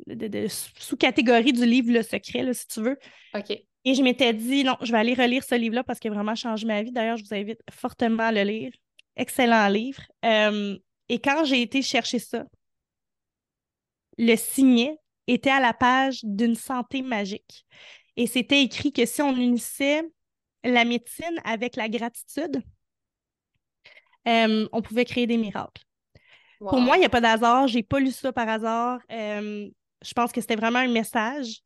de, 0.08 0.47
sous-catégorie 0.47 1.53
du 1.53 1.65
livre 1.65 1.91
Le 1.91 2.03
Secret, 2.03 2.53
si 2.53 2.67
tu 2.67 2.82
veux. 2.82 2.97
OK. 3.36 3.51
Et 3.86 3.95
je 3.95 4.01
m'étais 4.01 4.34
dit, 4.34 4.63
non, 4.63 4.77
je 4.82 4.93
vais 4.93 4.97
aller 4.97 5.13
relire 5.13 5.43
ce 5.43 5.56
livre-là 5.56 5.84
parce 5.84 5.99
qu'il 5.99 6.12
a 6.12 6.13
vraiment 6.13 6.36
changé 6.36 6.65
ma 6.65 6.82
vie. 6.82 6.91
D'ailleurs, 6.93 7.17
je 7.17 7.25
vous 7.25 7.34
invite 7.34 7.60
fortement 7.69 8.23
à 8.23 8.32
le 8.32 8.43
lire. 8.43 8.71
Excellent 9.17 9.67
livre. 9.67 10.01
Euh, 10.23 10.77
et 11.10 11.19
quand 11.19 11.43
j'ai 11.43 11.62
été 11.62 11.82
chercher 11.82 12.19
ça, 12.19 12.45
le 14.17 14.38
signet 14.38 14.97
était 15.27 15.49
à 15.49 15.60
la 15.60 15.73
page 15.73 16.21
d'une 16.23 16.56
santé 16.56 17.01
magique. 17.01 17.65
Et 18.15 18.28
c'était 18.28 18.62
écrit 18.62 18.91
que 18.91 19.06
si 19.06 19.21
on 19.21 19.36
unissait 19.36 20.04
la 20.63 20.86
médecine 20.86 21.39
avec 21.43 21.76
la 21.76 21.89
gratitude, 21.89 22.62
euh, 24.28 24.67
on 24.71 24.82
pouvait 24.82 25.06
créer 25.06 25.28
des 25.28 25.38
miracles. 25.38 25.84
Pour 26.60 26.80
moi, 26.80 26.95
il 26.95 26.99
n'y 26.99 27.06
a 27.06 27.10
pas 27.10 27.21
d'hasard. 27.21 27.67
J'ai 27.67 27.84
pas 27.84 27.99
lu 27.99 28.12
ça 28.12 28.32
par 28.32 28.47
hasard. 28.47 28.99
Euh, 29.12 29.69
je 30.02 30.13
pense 30.13 30.32
que 30.32 30.39
c'était 30.39 30.56
vraiment 30.56 30.80
un 30.80 30.88
message. 30.88 31.62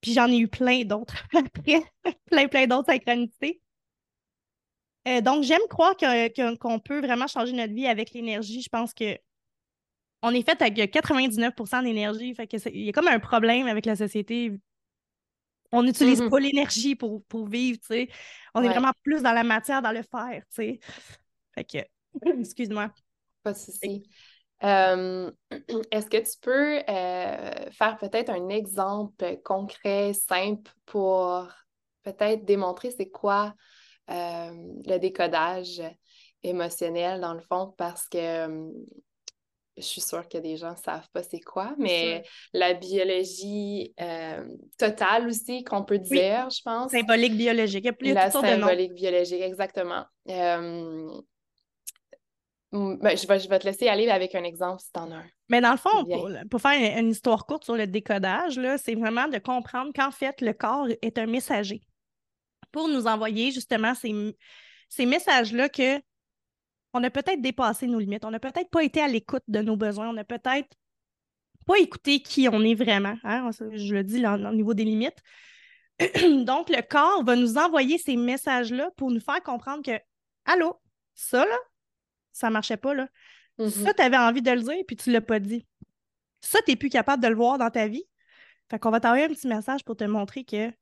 Puis 0.00 0.12
j'en 0.12 0.30
ai 0.30 0.36
eu 0.36 0.48
plein 0.48 0.84
d'autres 0.84 1.24
après, 1.34 1.82
plein, 2.26 2.46
plein 2.46 2.66
d'autres 2.66 2.92
synchronicités. 2.92 3.60
Euh, 5.08 5.20
donc, 5.20 5.42
j'aime 5.42 5.66
croire 5.68 5.96
qu'on 5.96 6.78
peut 6.78 7.00
vraiment 7.00 7.26
changer 7.26 7.52
notre 7.52 7.74
vie 7.74 7.86
avec 7.86 8.12
l'énergie. 8.12 8.62
Je 8.62 8.68
pense 8.68 8.94
que 8.94 9.18
on 10.22 10.30
est 10.30 10.42
fait 10.42 10.60
avec 10.62 10.78
99% 10.78 11.84
d'énergie. 11.84 12.34
Fait 12.34 12.46
que 12.46 12.56
il 12.70 12.84
y 12.84 12.88
a 12.88 12.92
comme 12.92 13.08
un 13.08 13.18
problème 13.18 13.66
avec 13.66 13.84
la 13.84 13.96
société 13.96 14.52
on 15.74 15.82
n'utilise 15.82 16.20
mm-hmm. 16.20 16.30
pas 16.30 16.40
l'énergie 16.40 16.94
pour, 16.96 17.22
vivre, 17.48 17.78
tu 17.80 17.86
sais. 17.86 18.08
On 18.54 18.62
est 18.62 18.68
vraiment 18.68 18.92
plus 19.02 19.22
dans 19.22 19.32
la 19.32 19.44
matière, 19.44 19.82
dans 19.82 19.92
le 19.92 20.02
faire, 20.02 20.42
tu 20.48 20.54
sais. 20.54 20.80
Fait 21.54 21.64
que, 21.64 21.78
excuse-moi. 22.40 22.90
Pas 23.42 23.52
de 23.52 23.58
souci. 23.58 24.04
Euh, 24.62 25.30
est-ce 25.90 26.06
que 26.06 26.16
tu 26.16 26.38
peux 26.40 26.82
euh, 26.88 27.70
faire 27.70 27.98
peut-être 27.98 28.30
un 28.30 28.48
exemple 28.48 29.38
concret, 29.44 30.12
simple, 30.12 30.70
pour 30.86 31.48
peut-être 32.02 32.44
démontrer 32.44 32.90
c'est 32.90 33.10
quoi 33.10 33.54
euh, 34.10 34.52
le 34.86 34.98
décodage 34.98 35.82
émotionnel 36.42 37.20
dans 37.20 37.34
le 37.34 37.40
fond? 37.40 37.74
Parce 37.76 38.08
que 38.08 38.46
je 39.76 39.82
suis 39.82 40.00
sûre 40.00 40.28
que 40.28 40.38
des 40.38 40.56
gens 40.56 40.72
ne 40.72 40.76
savent 40.76 41.08
pas 41.12 41.22
c'est 41.22 41.40
quoi, 41.40 41.74
mais 41.78 42.24
la 42.52 42.74
biologie 42.74 43.92
euh, 44.00 44.46
totale 44.78 45.26
aussi, 45.26 45.64
qu'on 45.64 45.84
peut 45.84 45.98
dire, 45.98 46.48
je 46.50 46.62
pense. 46.62 46.92
Symbolique 46.92 47.36
biologique. 47.36 47.88
Il 48.00 48.08
y 48.08 48.10
a 48.12 48.14
la 48.14 48.30
symbolique 48.30 48.94
biologique, 48.94 49.42
exactement. 49.42 50.04
Euh, 50.28 51.10
ben, 52.72 53.16
je, 53.16 53.26
vais, 53.26 53.38
je 53.38 53.48
vais 53.48 53.58
te 53.58 53.66
laisser 53.66 53.88
aller 53.88 54.08
avec 54.08 54.34
un 54.34 54.42
exemple 54.44 54.80
si 54.80 54.90
tu 54.92 55.00
en 55.00 55.10
as 55.10 55.16
un. 55.16 55.26
Mais 55.48 55.60
dans 55.60 55.72
le 55.72 55.76
fond, 55.76 56.04
pour, 56.50 56.60
faire 56.60 56.98
une, 56.98 57.10
histoire 57.10 57.46
courte 57.46 57.64
sur 57.64 57.76
le 57.76 57.86
décodage, 57.86 58.60
c'est 58.78 58.94
vraiment 58.94 59.28
de 59.28 59.38
comprendre 59.38 59.92
qu'en 59.94 60.10
fait, 60.10 60.40
le 60.40 60.52
corps 60.52 60.88
est 61.02 61.18
un 61.18 61.26
messager 61.26 61.82
pour 62.72 62.88
nous 62.88 63.06
envoyer 63.06 63.52
justement 63.52 63.94
ces, 63.94 64.36
ces 64.88 65.06
messages-là 65.06 65.68
que 65.68 66.00
on 66.94 67.02
a 67.02 67.10
peut-être 67.10 67.42
dépassé 67.42 67.86
nos 67.86 67.98
limites, 67.98 68.24
on 68.24 68.30
n'a 68.30 68.38
peut-être 68.38 68.70
pas 68.70 68.82
été 68.82 69.02
à 69.02 69.08
l'écoute 69.08 69.42
de 69.48 69.60
nos 69.60 69.76
besoins, 69.76 70.08
on 70.08 70.12
n'a 70.12 70.24
peut-être 70.24 70.68
pas 71.66 71.78
écouté 71.78 72.20
qui 72.20 72.48
on 72.48 72.62
est 72.62 72.74
vraiment. 72.74 73.16
Hein, 73.24 73.50
je 73.72 73.94
le 73.94 74.04
dis 74.04 74.24
au 74.24 74.52
niveau 74.52 74.74
des 74.74 74.84
limites. 74.84 75.18
Donc, 75.98 76.68
le 76.68 76.82
corps 76.82 77.24
va 77.24 77.36
nous 77.36 77.58
envoyer 77.58 77.98
ces 77.98 78.16
messages-là 78.16 78.90
pour 78.96 79.10
nous 79.10 79.20
faire 79.20 79.42
comprendre 79.42 79.82
que, 79.82 79.98
allô, 80.44 80.80
ça, 81.14 81.44
là, 81.44 81.56
ça 82.32 82.50
marchait 82.50 82.76
pas, 82.76 82.94
là. 82.94 83.08
Ça, 83.58 83.64
mm-hmm. 83.64 83.94
tu 83.94 84.02
avais 84.02 84.16
envie 84.16 84.42
de 84.42 84.50
le 84.50 84.62
dire, 84.62 84.84
puis 84.86 84.96
tu 84.96 85.10
l'as 85.10 85.20
pas 85.20 85.38
dit. 85.38 85.66
Ça, 86.40 86.60
tu 86.62 86.72
n'es 86.72 86.76
plus 86.76 86.90
capable 86.90 87.22
de 87.22 87.28
le 87.28 87.36
voir 87.36 87.58
dans 87.58 87.70
ta 87.70 87.86
vie. 87.86 88.04
Fait 88.70 88.78
qu'on 88.78 88.90
va 88.90 89.00
t'envoyer 89.00 89.24
un 89.24 89.28
petit 89.28 89.46
message 89.46 89.84
pour 89.84 89.96
te 89.96 90.04
montrer 90.04 90.44
que 90.44 90.72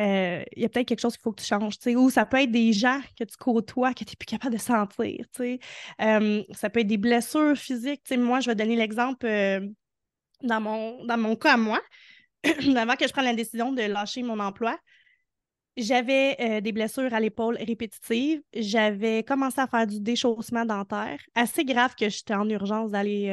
euh, 0.00 0.44
il 0.54 0.62
y 0.62 0.64
a 0.64 0.68
peut-être 0.68 0.86
quelque 0.86 1.00
chose 1.00 1.14
qu'il 1.14 1.22
faut 1.22 1.32
que 1.32 1.40
tu 1.40 1.46
changes, 1.46 1.76
ou 1.96 2.10
ça 2.10 2.24
peut 2.24 2.40
être 2.40 2.50
des 2.52 2.72
gens 2.72 3.00
que 3.18 3.24
tu 3.24 3.36
côtoies 3.36 3.94
que 3.94 4.04
tu 4.04 4.10
n'es 4.10 4.16
plus 4.16 4.26
capable 4.26 4.54
de 4.54 4.60
sentir, 4.60 5.26
euh, 5.40 6.42
ça 6.52 6.70
peut 6.70 6.80
être 6.80 6.86
des 6.86 6.98
blessures 6.98 7.56
physiques, 7.56 8.02
moi, 8.16 8.40
je 8.40 8.50
vais 8.50 8.54
donner 8.54 8.76
l'exemple 8.76 9.26
euh, 9.26 9.60
dans, 10.42 10.60
mon, 10.60 11.04
dans 11.04 11.18
mon 11.18 11.34
cas 11.34 11.54
à 11.54 11.56
moi, 11.56 11.80
avant 12.44 12.96
que 12.96 13.06
je 13.06 13.12
prenne 13.12 13.24
la 13.24 13.34
décision 13.34 13.72
de 13.72 13.82
lâcher 13.82 14.22
mon 14.22 14.38
emploi, 14.38 14.78
j'avais 15.78 16.60
des 16.60 16.72
blessures 16.72 17.14
à 17.14 17.20
l'épaule 17.20 17.56
répétitives. 17.56 18.42
J'avais 18.54 19.22
commencé 19.22 19.60
à 19.60 19.66
faire 19.66 19.86
du 19.86 20.00
déchaussement 20.00 20.64
dentaire, 20.64 21.18
assez 21.34 21.64
grave 21.64 21.94
que 21.94 22.08
j'étais 22.08 22.34
en 22.34 22.48
urgence 22.48 22.90
d'aller 22.90 23.28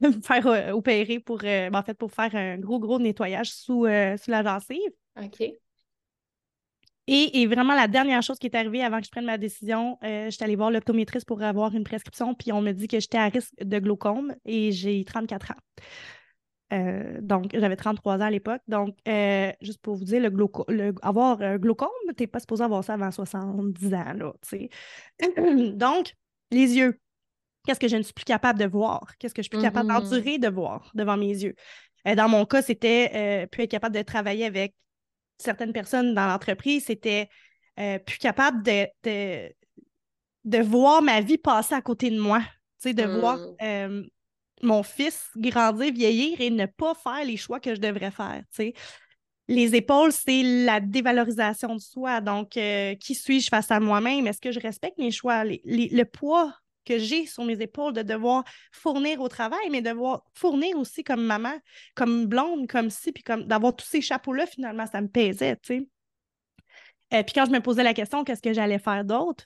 me 0.00 0.12
faire 0.22 0.74
opérer 0.74 1.20
pour, 1.20 1.38
ben, 1.38 1.74
en 1.74 1.82
fait, 1.82 1.94
pour 1.94 2.10
faire 2.12 2.34
un 2.34 2.58
gros, 2.58 2.78
gros 2.78 2.98
nettoyage 2.98 3.50
sous, 3.50 3.86
sous 3.86 4.30
la 4.30 4.42
gencive. 4.42 4.90
OK. 5.22 5.54
Et, 7.06 7.46
vraiment, 7.46 7.74
la 7.74 7.86
dernière 7.86 8.22
chose 8.22 8.38
qui 8.38 8.46
est 8.46 8.56
arrivée 8.56 8.82
avant 8.82 8.98
que 8.98 9.04
je 9.04 9.10
prenne 9.10 9.26
ma 9.26 9.36
décision, 9.36 9.98
euh, 10.02 10.30
j'étais 10.30 10.44
allée 10.44 10.56
voir 10.56 10.70
l'optométriste 10.70 11.26
pour 11.26 11.42
avoir 11.42 11.74
une 11.74 11.84
prescription, 11.84 12.34
puis 12.34 12.50
on 12.50 12.62
me 12.62 12.72
dit 12.72 12.88
que 12.88 12.98
j'étais 12.98 13.18
à 13.18 13.28
risque 13.28 13.52
de 13.62 13.78
glaucome 13.78 14.34
et 14.46 14.72
j'ai 14.72 15.04
34 15.04 15.50
ans. 15.50 15.82
Euh, 16.72 17.18
donc, 17.20 17.50
j'avais 17.54 17.76
33 17.76 18.18
ans 18.18 18.20
à 18.22 18.30
l'époque. 18.30 18.62
Donc, 18.68 18.96
euh, 19.06 19.52
juste 19.60 19.80
pour 19.80 19.96
vous 19.96 20.04
dire, 20.04 20.20
le, 20.20 20.94
avoir 21.02 21.40
un 21.40 21.56
glaucome, 21.56 21.88
tu 22.16 22.22
n'es 22.22 22.26
pas 22.26 22.40
supposé 22.40 22.64
avoir 22.64 22.82
ça 22.82 22.94
avant 22.94 23.10
70 23.10 23.94
ans, 23.94 24.12
là, 24.14 24.32
tu 24.48 24.68
sais. 25.18 25.72
donc, 25.74 26.14
les 26.50 26.76
yeux. 26.76 26.98
Qu'est-ce 27.66 27.80
que 27.80 27.88
je 27.88 27.96
ne 27.96 28.02
suis 28.02 28.12
plus 28.12 28.24
capable 28.24 28.58
de 28.58 28.66
voir? 28.66 29.16
Qu'est-ce 29.18 29.32
que 29.32 29.40
je 29.40 29.44
suis 29.44 29.56
plus 29.56 29.62
capable 29.62 29.88
mm-hmm. 29.88 30.02
d'endurer 30.02 30.38
de 30.38 30.48
voir 30.48 30.90
devant 30.94 31.16
mes 31.16 31.28
yeux? 31.28 31.54
dans 32.16 32.28
mon 32.28 32.44
cas, 32.44 32.60
c'était 32.60 33.48
plus 33.50 33.62
être 33.62 33.70
capable 33.70 33.96
de 33.96 34.02
travailler 34.02 34.44
avec 34.44 34.74
certaines 35.38 35.72
personnes 35.72 36.14
dans 36.14 36.26
l'entreprise, 36.26 36.84
c'était 36.84 37.28
euh, 37.78 37.98
plus 37.98 38.18
capable 38.18 38.62
de, 38.62 38.86
de, 40.44 40.62
voir 40.62 41.02
ma 41.02 41.20
vie 41.20 41.38
passer 41.38 41.74
à 41.74 41.82
côté 41.82 42.10
de 42.10 42.20
moi. 42.20 42.42
De 42.84 43.18
voir 43.18 43.38
euh, 43.62 44.04
mon 44.62 44.82
fils 44.82 45.30
grandir, 45.36 45.92
vieillir 45.92 46.40
et 46.40 46.50
ne 46.50 46.66
pas 46.66 46.94
faire 46.94 47.24
les 47.24 47.36
choix 47.36 47.60
que 47.60 47.74
je 47.74 47.80
devrais 47.80 48.10
faire. 48.10 48.42
Les 49.48 49.74
épaules, 49.74 50.12
c'est 50.12 50.42
la 50.42 50.80
dévalorisation 50.80 51.74
de 51.74 51.80
soi. 51.80 52.20
Donc, 52.20 52.56
euh, 52.56 52.94
qui 52.94 53.14
suis-je 53.14 53.48
face 53.48 53.70
à 53.70 53.78
moi-même? 53.78 54.26
Est-ce 54.26 54.40
que 54.40 54.52
je 54.52 54.60
respecte 54.60 54.98
mes 54.98 55.10
choix? 55.10 55.44
le 55.44 56.02
poids 56.04 56.54
que 56.84 56.98
j'ai 56.98 57.26
sur 57.26 57.44
mes 57.44 57.60
épaules 57.60 57.92
de 57.92 58.02
devoir 58.02 58.44
fournir 58.72 59.20
au 59.20 59.28
travail, 59.28 59.70
mais 59.70 59.82
de 59.82 59.90
devoir 59.90 60.22
fournir 60.34 60.76
aussi 60.76 61.02
comme 61.02 61.24
maman, 61.24 61.54
comme 61.94 62.26
blonde, 62.26 62.68
comme 62.68 62.90
si, 62.90 63.12
puis 63.12 63.22
comme 63.22 63.44
d'avoir 63.44 63.74
tous 63.74 63.86
ces 63.86 64.00
chapeaux-là, 64.00 64.46
finalement, 64.46 64.86
ça 64.86 65.00
me 65.00 65.08
pesait, 65.08 65.58
euh, 67.12 67.22
puis 67.22 67.34
quand 67.34 67.46
je 67.46 67.50
me 67.50 67.60
posais 67.60 67.82
la 67.82 67.94
question, 67.94 68.24
qu'est-ce 68.24 68.42
que 68.42 68.52
j'allais 68.52 68.78
faire 68.78 69.04
d'autre? 69.04 69.44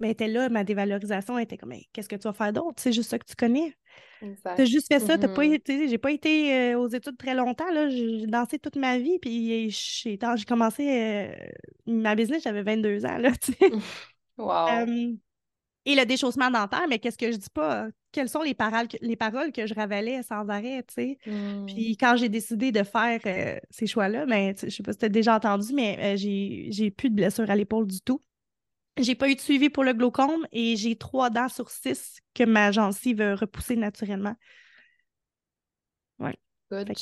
Mais 0.00 0.08
ben, 0.08 0.12
était 0.12 0.28
là, 0.28 0.48
ma 0.48 0.64
dévalorisation 0.64 1.38
était 1.38 1.58
comme, 1.58 1.74
qu'est-ce 1.92 2.08
que 2.08 2.16
tu 2.16 2.22
vas 2.22 2.32
faire 2.32 2.52
d'autre? 2.52 2.80
C'est 2.82 2.92
juste 2.92 3.10
ça 3.10 3.18
que 3.18 3.26
tu 3.26 3.36
connais. 3.36 3.76
Tu 4.20 4.62
as 4.62 4.64
juste 4.64 4.88
fait 4.92 5.00
ça. 5.00 5.16
Mm-hmm. 5.16 5.34
pas 5.34 5.44
été, 5.44 5.88
j'ai 5.88 5.98
pas 5.98 6.10
été 6.10 6.54
euh, 6.54 6.78
aux 6.78 6.88
études 6.88 7.16
très 7.16 7.34
longtemps. 7.34 7.70
Là. 7.72 7.88
J'ai 7.88 8.26
dansé 8.26 8.58
toute 8.58 8.76
ma 8.76 8.98
vie. 8.98 9.18
Puis 9.18 9.70
j'ai, 9.70 10.18
commencé 10.46 10.88
euh, 10.88 11.32
ma 11.86 12.14
business, 12.14 12.42
j'avais 12.42 12.62
22 12.62 13.06
ans. 13.06 13.18
Là, 13.18 13.30
wow 14.38 15.16
et 15.86 15.94
le 15.94 16.04
déchaussement 16.04 16.50
dentaire, 16.50 16.86
mais 16.88 16.98
qu'est-ce 16.98 17.16
que 17.16 17.30
je 17.32 17.36
dis 17.36 17.50
pas? 17.52 17.88
Quelles 18.12 18.28
sont 18.28 18.42
les 18.42 18.54
paroles, 18.54 18.86
les 19.00 19.16
paroles 19.16 19.52
que 19.52 19.66
je 19.66 19.74
ravalais 19.74 20.22
sans 20.22 20.48
arrêt, 20.48 20.82
tu 20.82 20.94
sais? 20.94 21.18
Puis 21.66 21.96
quand 21.96 22.16
j'ai 22.16 22.28
décidé 22.28 22.72
de 22.72 22.82
faire 22.82 23.20
euh, 23.26 23.58
ces 23.70 23.86
choix-là, 23.86 24.26
ben, 24.26 24.54
je 24.60 24.68
sais 24.68 24.82
pas 24.82 24.92
si 24.92 24.98
tu 24.98 25.04
as 25.06 25.08
déjà 25.08 25.36
entendu, 25.36 25.72
mais 25.72 25.96
euh, 26.00 26.16
j'ai 26.16 26.90
plus 26.90 27.10
de 27.10 27.14
blessure 27.14 27.50
à 27.50 27.56
l'épaule 27.56 27.86
du 27.86 28.00
tout. 28.00 28.20
J'ai 28.98 29.14
pas 29.14 29.28
eu 29.28 29.34
de 29.34 29.40
suivi 29.40 29.70
pour 29.70 29.84
le 29.84 29.92
glaucome 29.92 30.46
et 30.52 30.76
j'ai 30.76 30.96
trois 30.96 31.30
dents 31.30 31.48
sur 31.48 31.70
six 31.70 32.18
que 32.34 32.44
ma 32.44 32.72
gencive 32.72 33.18
veut 33.18 33.34
repousser 33.34 33.76
naturellement. 33.76 34.34
Ouais. 36.18 36.36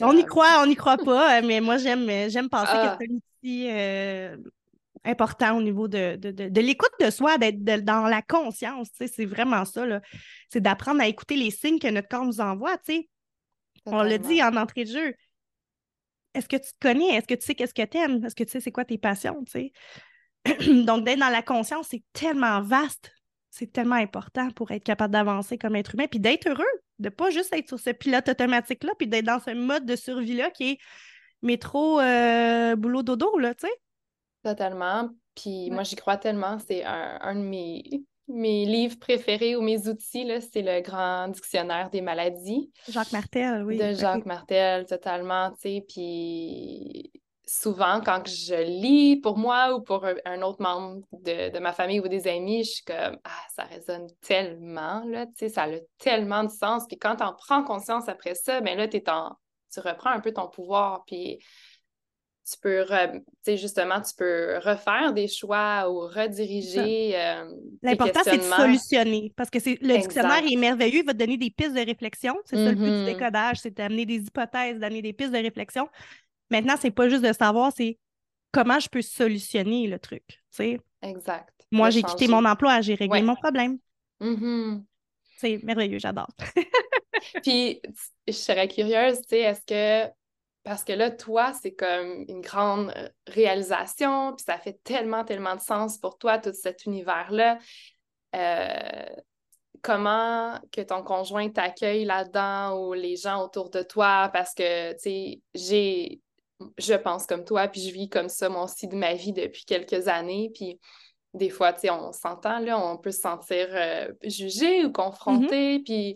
On 0.00 0.16
y 0.16 0.24
croit, 0.24 0.62
on 0.62 0.66
n'y 0.66 0.76
croit 0.76 0.98
pas, 0.98 1.42
mais 1.42 1.60
moi 1.60 1.76
j'aime 1.78 2.30
j'aime 2.30 2.48
penser 2.48 2.72
que 2.72 2.78
ah. 2.78 2.96
c'est 3.00 3.10
un 3.10 3.14
outil 3.14 3.70
euh, 3.70 4.36
important 5.04 5.56
au 5.56 5.62
niveau 5.62 5.88
de, 5.88 6.16
de, 6.16 6.60
l'écoute 6.60 6.92
de 7.00 7.10
soi, 7.10 7.38
d'être 7.38 7.84
dans 7.84 8.06
la 8.06 8.22
conscience. 8.22 8.88
C'est 8.94 9.24
vraiment 9.24 9.64
ça. 9.64 9.84
C'est 10.48 10.60
d'apprendre 10.60 11.00
à 11.00 11.08
écouter 11.08 11.36
les 11.36 11.50
signes 11.50 11.78
que 11.78 11.88
notre 11.88 12.08
corps 12.08 12.24
nous 12.24 12.40
envoie. 12.40 12.76
On 13.86 14.02
le 14.02 14.18
dit 14.18 14.42
en 14.42 14.56
entrée 14.56 14.84
de 14.84 14.90
jeu. 14.90 15.14
Est-ce 16.34 16.48
que 16.48 16.56
tu 16.56 16.72
te 16.72 16.78
connais? 16.80 17.16
Est-ce 17.16 17.26
que 17.26 17.34
tu 17.34 17.44
sais 17.44 17.54
qu'est-ce 17.54 17.74
que 17.74 17.84
tu 17.84 17.96
aimes? 17.96 18.24
Est-ce 18.24 18.34
que 18.34 18.44
tu 18.44 18.50
sais 18.50 18.60
c'est 18.60 18.72
quoi 18.72 18.84
tes 18.84 18.98
passions? 18.98 19.44
Donc, 20.84 21.04
d'être 21.04 21.18
dans 21.18 21.28
la 21.28 21.42
conscience, 21.42 21.88
c'est 21.90 22.02
tellement 22.12 22.60
vaste. 22.60 23.12
C'est 23.50 23.72
tellement 23.72 23.96
important 23.96 24.50
pour 24.50 24.70
être 24.70 24.84
capable 24.84 25.12
d'avancer 25.12 25.58
comme 25.58 25.76
être 25.76 25.94
humain, 25.94 26.06
puis 26.08 26.20
d'être 26.20 26.48
heureux, 26.48 26.64
de 26.98 27.08
pas 27.08 27.30
juste 27.30 27.52
être 27.52 27.68
sur 27.68 27.80
ce 27.80 27.90
pilote 27.90 28.28
automatique-là, 28.28 28.92
puis 28.98 29.08
d'être 29.08 29.24
dans 29.24 29.40
ce 29.40 29.50
mode 29.50 29.84
de 29.84 29.96
survie-là 29.96 30.50
qui 30.50 30.70
est 30.72 30.78
métro, 31.42 32.00
euh, 32.00 32.76
boulot, 32.76 33.02
dodo, 33.02 33.38
là, 33.38 33.54
tu 33.54 33.66
sais. 33.66 33.72
Totalement. 34.42 35.10
Puis 35.34 35.70
moi, 35.70 35.82
j'y 35.82 35.96
crois 35.96 36.16
tellement. 36.16 36.58
C'est 36.58 36.84
un, 36.84 37.34
de 37.34 37.40
mes, 37.40 38.02
mes 38.28 38.64
livres 38.66 38.98
préférés 38.98 39.56
ou 39.56 39.62
mes 39.62 39.88
outils, 39.88 40.24
là, 40.24 40.40
c'est 40.40 40.62
le 40.62 40.80
grand 40.80 41.28
dictionnaire 41.28 41.90
des 41.90 42.00
maladies. 42.00 42.70
Jacques 42.88 43.12
Martel, 43.12 43.64
oui. 43.64 43.78
De 43.78 43.92
Jacques 43.92 44.26
Martel, 44.26 44.86
totalement, 44.86 45.50
tu 45.52 45.60
sais. 45.60 45.84
Puis 45.88 47.10
souvent, 47.48 48.00
quand 48.04 48.28
je 48.28 48.62
lis 48.62 49.16
pour 49.16 49.38
moi 49.38 49.74
ou 49.74 49.80
pour 49.80 50.04
un 50.24 50.42
autre 50.42 50.60
membre 50.62 51.02
de, 51.12 51.58
ma 51.58 51.72
famille 51.72 51.98
ou 51.98 52.06
des 52.06 52.28
amis, 52.28 52.64
je 52.64 52.70
suis 52.70 52.84
comme 52.84 53.18
Ah, 53.24 53.46
ça 53.54 53.64
résonne 53.64 54.06
tellement, 54.20 55.02
là, 55.06 55.26
tu 55.26 55.32
sais, 55.36 55.48
ça 55.48 55.64
a 55.64 55.78
tellement 55.98 56.44
de 56.44 56.50
sens. 56.50 56.84
Puis 56.86 56.98
quand 56.98 57.16
tu 57.16 57.24
en 57.24 57.32
prends 57.32 57.64
conscience 57.64 58.08
après 58.08 58.34
ça, 58.34 58.60
ben 58.60 58.76
là, 58.76 58.86
en... 59.08 59.36
tu 59.72 59.80
reprends 59.80 60.10
un 60.10 60.20
peu 60.20 60.32
ton 60.32 60.48
pouvoir. 60.48 61.04
Puis 61.06 61.38
tu 62.50 62.58
peux, 62.60 62.84
tu 62.86 63.20
sais, 63.42 63.56
justement, 63.56 64.00
tu 64.00 64.14
peux 64.16 64.58
refaire 64.58 65.12
des 65.12 65.28
choix 65.28 65.90
ou 65.90 66.00
rediriger. 66.00 67.12
Euh, 67.14 67.44
L'important, 67.82 68.20
c'est 68.24 68.38
de 68.38 68.42
solutionner 68.42 69.32
parce 69.36 69.50
que 69.50 69.58
c'est, 69.58 69.78
le 69.82 69.98
dictionnaire 69.98 70.42
est 70.50 70.56
merveilleux, 70.56 71.00
il 71.00 71.06
va 71.06 71.12
te 71.12 71.18
donner 71.18 71.36
des 71.36 71.50
pistes 71.50 71.74
de 71.74 71.84
réflexion. 71.84 72.36
C'est 72.44 72.56
ça 72.56 72.70
le 72.70 72.74
but 72.74 72.84
du 72.84 72.90
mm-hmm. 72.90 73.04
décodage, 73.04 73.58
c'est 73.58 73.76
d'amener 73.76 74.06
des 74.06 74.20
hypothèses, 74.20 74.78
d'amener 74.78 75.02
des 75.02 75.12
pistes 75.12 75.32
de 75.32 75.38
réflexion. 75.38 75.88
Maintenant, 76.50 76.74
c'est 76.78 76.90
pas 76.90 77.08
juste 77.08 77.24
de 77.24 77.32
savoir, 77.32 77.72
c'est 77.76 77.98
comment 78.52 78.78
je 78.80 78.88
peux 78.88 79.02
solutionner 79.02 79.86
le 79.86 79.98
truc. 79.98 80.24
Exact. 81.02 81.52
Moi, 81.70 81.90
j'ai 81.90 82.02
quitté 82.02 82.28
mon 82.28 82.44
emploi, 82.44 82.80
j'ai 82.80 82.94
réglé 82.94 83.22
mon 83.22 83.36
problème. 83.36 83.78
Mm-hmm. 84.20 84.84
C'est 85.36 85.60
merveilleux, 85.62 85.98
j'adore. 85.98 86.30
Puis, 87.42 87.80
je 88.26 88.32
serais 88.32 88.68
curieuse, 88.68 89.18
tu 89.18 89.28
sais, 89.28 89.40
est-ce 89.40 89.64
que 89.66 90.10
parce 90.68 90.84
que 90.84 90.92
là, 90.92 91.10
toi, 91.10 91.54
c'est 91.54 91.74
comme 91.74 92.26
une 92.28 92.42
grande 92.42 92.92
euh, 92.94 93.08
réalisation, 93.26 94.34
puis 94.34 94.44
ça 94.44 94.58
fait 94.58 94.78
tellement, 94.84 95.24
tellement 95.24 95.56
de 95.56 95.62
sens 95.62 95.96
pour 95.96 96.18
toi, 96.18 96.36
tout 96.36 96.52
cet 96.52 96.84
univers-là. 96.84 97.58
Euh, 98.36 99.06
comment 99.80 100.60
que 100.70 100.82
ton 100.82 101.02
conjoint 101.02 101.48
t'accueille 101.48 102.04
là-dedans 102.04 102.78
ou 102.78 102.92
les 102.92 103.16
gens 103.16 103.42
autour 103.42 103.70
de 103.70 103.82
toi, 103.82 104.28
parce 104.30 104.52
que, 104.52 104.92
tu 104.92 104.98
sais, 104.98 105.40
j'ai, 105.54 106.20
je 106.78 106.94
pense 106.94 107.26
comme 107.26 107.44
toi, 107.44 107.68
puis 107.68 107.80
je 107.80 107.92
vis 107.92 108.08
comme 108.08 108.28
ça, 108.28 108.48
moi 108.48 108.64
aussi, 108.64 108.88
de 108.88 108.96
ma 108.96 109.14
vie 109.14 109.32
depuis 109.32 109.64
quelques 109.64 110.08
années, 110.08 110.50
puis 110.54 110.78
des 111.34 111.50
fois, 111.50 111.72
tu 111.72 111.80
sais, 111.80 111.90
on 111.90 112.12
s'entend, 112.12 112.58
là, 112.58 112.78
on 112.78 112.96
peut 112.96 113.10
se 113.10 113.20
sentir 113.20 113.68
euh, 113.70 114.12
jugé 114.22 114.84
ou 114.84 114.88
mm-hmm. 114.88 114.92
confronté, 114.92 115.78
puis 115.80 116.14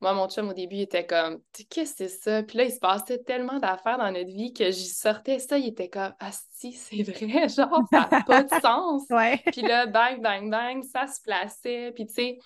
moi, 0.00 0.12
mon 0.12 0.28
chum, 0.28 0.48
au 0.48 0.52
début, 0.52 0.76
il 0.76 0.82
était 0.82 1.06
comme, 1.06 1.40
qu'est-ce 1.70 1.96
que 1.96 2.08
c'est 2.08 2.08
ça? 2.08 2.42
Puis 2.44 2.56
là, 2.56 2.64
il 2.64 2.70
se 2.70 2.78
passait 2.78 3.18
tellement 3.18 3.58
d'affaires 3.58 3.98
dans 3.98 4.12
notre 4.12 4.30
vie 4.30 4.52
que 4.52 4.70
j'y 4.70 4.86
sortais 4.86 5.40
ça, 5.40 5.58
il 5.58 5.68
était 5.68 5.88
comme, 5.88 6.14
ah 6.20 6.30
si, 6.52 6.72
c'est 6.72 7.02
vrai, 7.02 7.48
genre, 7.48 7.82
ça 7.90 8.08
n'a 8.10 8.22
pas 8.22 8.44
de 8.44 8.48
sens. 8.62 9.06
Puis 9.50 9.62
là, 9.62 9.86
bang, 9.86 10.22
bang, 10.22 10.50
bang, 10.50 10.84
ça 10.84 11.08
se 11.08 11.20
plaçait. 11.20 11.90
Puis 11.96 12.06
tu 12.06 12.14
sais, 12.14 12.38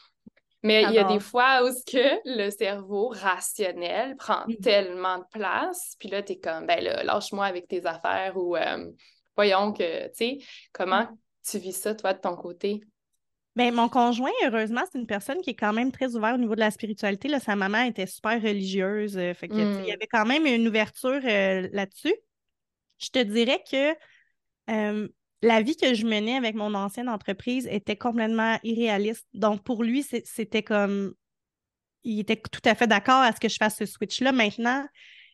mais 0.62 0.84
il 0.84 0.92
y 0.92 0.98
a 0.98 1.04
des 1.04 1.20
fois 1.20 1.64
où 1.64 1.70
que 1.86 2.20
le 2.24 2.50
cerveau 2.50 3.08
rationnel 3.08 4.16
prend 4.16 4.44
mm. 4.46 4.56
tellement 4.62 5.18
de 5.18 5.24
place, 5.32 5.96
puis 5.98 6.08
là, 6.08 6.22
tu 6.22 6.32
es 6.32 6.38
comme, 6.38 6.66
ben 6.66 6.82
là, 6.82 7.02
lâche-moi 7.02 7.44
avec 7.44 7.66
tes 7.68 7.84
affaires 7.84 8.36
ou 8.36 8.56
euh, 8.56 8.90
voyons 9.36 9.72
que, 9.72 10.06
tu 10.08 10.14
sais, 10.14 10.38
comment 10.72 11.02
mm. 11.02 11.18
tu 11.48 11.58
vis 11.58 11.72
ça, 11.72 11.94
toi, 11.94 12.14
de 12.14 12.20
ton 12.20 12.36
côté? 12.36 12.80
Bien, 13.54 13.70
mon 13.70 13.88
conjoint, 13.88 14.30
heureusement, 14.44 14.82
c'est 14.90 14.98
une 14.98 15.06
personne 15.06 15.42
qui 15.42 15.50
est 15.50 15.54
quand 15.54 15.74
même 15.74 15.92
très 15.92 16.16
ouverte 16.16 16.36
au 16.36 16.40
niveau 16.40 16.54
de 16.54 16.60
la 16.60 16.70
spiritualité. 16.70 17.28
Là, 17.28 17.38
sa 17.38 17.54
maman 17.54 17.82
était 17.82 18.06
super 18.06 18.40
religieuse. 18.40 19.18
Euh, 19.18 19.34
fait 19.34 19.48
que, 19.48 19.54
il 19.54 19.60
y 19.60 19.90
hmm. 19.90 19.94
avait 19.94 20.08
quand 20.10 20.24
même 20.24 20.46
une 20.46 20.66
ouverture 20.66 21.20
euh, 21.22 21.68
là-dessus. 21.72 22.14
Je 22.98 23.08
te 23.10 23.18
dirais 23.18 23.62
que 23.70 23.94
la 25.42 25.60
vie 25.60 25.76
que 25.76 25.92
je 25.94 26.06
menais 26.06 26.36
avec 26.36 26.54
mon 26.54 26.74
ancienne 26.74 27.08
entreprise 27.08 27.68
était 27.70 27.96
complètement 27.96 28.58
irréaliste. 28.62 29.26
Donc, 29.34 29.62
pour 29.64 29.82
lui, 29.82 30.04
c'était 30.24 30.62
comme. 30.62 31.14
Il 32.04 32.18
était 32.18 32.36
tout 32.36 32.60
à 32.64 32.74
fait 32.74 32.86
d'accord 32.86 33.22
à 33.22 33.32
ce 33.32 33.38
que 33.38 33.48
je 33.48 33.56
fasse 33.56 33.76
ce 33.76 33.86
switch-là. 33.86 34.32
Maintenant, 34.32 34.84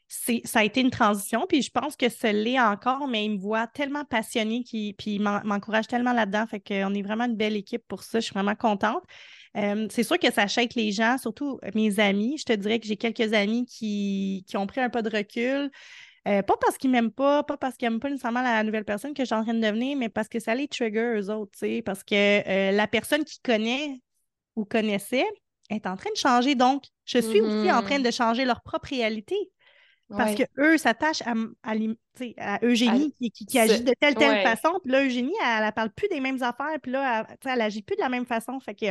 ça 0.09 0.61
a 0.61 0.64
été 0.64 0.81
une 0.81 0.90
transition, 0.90 1.47
puis 1.49 1.62
je 1.62 1.71
pense 1.71 1.97
que 1.97 2.09
ce 2.09 2.27
l'est 2.27 2.61
encore, 2.61 3.09
mais 3.09 3.25
il 3.25 3.33
me 3.33 3.38
voit 3.38 3.66
tellement 3.66 4.05
passionné, 4.05 4.62
puis 4.66 4.94
il 5.07 5.21
m'encourage 5.21 5.87
tellement 5.87 6.12
là-dedans. 6.12 6.47
Fait 6.47 6.61
qu'on 6.61 6.94
est 6.94 7.03
vraiment 7.03 7.25
une 7.25 7.37
belle 7.37 7.57
équipe 7.57 7.83
pour 7.88 8.03
ça. 8.03 8.21
Je 8.21 8.27
suis 8.27 8.35
vraiment 8.35 8.55
contente. 8.55 9.03
Euh, 9.57 9.87
c'est 9.90 10.03
sûr 10.03 10.18
que 10.18 10.33
ça 10.33 10.47
chèque 10.47 10.75
les 10.75 10.92
gens, 10.92 11.18
surtout 11.18 11.59
mes 11.75 12.01
amis. 12.01 12.38
Je 12.38 12.44
te 12.44 12.53
dirais 12.53 12.81
que 12.81 12.87
j'ai 12.87 12.97
quelques 12.97 13.33
amis 13.33 13.66
qui, 13.66 14.44
ont 14.55 14.66
pris 14.66 14.81
un 14.81 14.90
pas 14.90 15.03
de 15.03 15.14
recul. 15.14 15.71
Euh, 16.29 16.43
pas 16.43 16.57
parce 16.61 16.77
qu'ils 16.77 16.91
m'aiment 16.91 17.11
pas, 17.11 17.43
pas 17.43 17.57
parce 17.57 17.77
qu'ils 17.77 17.88
n'aiment 17.88 18.01
pas 18.01 18.11
nécessairement 18.11 18.43
la 18.43 18.62
nouvelle 18.62 18.85
personne 18.85 19.14
que 19.14 19.23
je 19.23 19.27
suis 19.27 19.35
en 19.35 19.45
train 19.45 19.55
de 19.55 19.61
devenir, 19.61 19.97
mais 19.97 20.11
parce 20.11 20.29
que 20.29 20.38
ça 20.38 20.55
les 20.55 20.69
trigger 20.69 21.14
eux 21.17 21.31
autres, 21.31 21.59
parce 21.83 22.05
que 22.05 22.14
euh, 22.14 22.73
la 22.73 22.87
personne 22.87 23.25
qui 23.25 23.41
connaît 23.41 24.01
ou 24.55 24.64
connaissait 24.67 25.27
est 25.71 25.87
en 25.87 25.97
train 25.97 26.11
de 26.11 26.19
changer. 26.19 26.55
Donc, 26.55 26.85
je 27.07 27.19
suis 27.19 27.41
aussi 27.41 27.73
en 27.73 27.83
train 27.83 27.99
mm-hmm. 27.99 28.03
de 28.03 28.11
changer 28.11 28.45
leur 28.45 28.62
propre 28.62 28.88
réalité. 28.91 29.37
Parce 30.11 30.35
que 30.35 30.43
eux 30.59 30.79
s'attachent 30.79 31.23
à, 31.23 31.35
à, 31.62 32.64
Eugénie 32.64 33.14
qui, 33.21 33.59
agit 33.59 33.83
de 33.83 33.93
telle 34.01 34.14
telle 34.14 34.43
façon. 34.43 34.79
Puis 34.83 34.91
là, 34.91 35.05
Eugénie, 35.05 35.35
elle, 35.45 35.67
ne 35.67 35.71
parle 35.71 35.91
plus 35.91 36.09
des 36.09 36.21
mêmes 36.21 36.43
affaires. 36.43 36.79
Puis 36.83 36.93
là, 36.93 37.27
elle, 37.29 37.37
elle 37.53 37.61
agit 37.61 37.83
plus 37.83 37.97
de 37.97 38.01
la 38.01 38.09
même 38.09 38.25
façon. 38.25 38.59
Fait 38.59 38.75
que, 38.75 38.87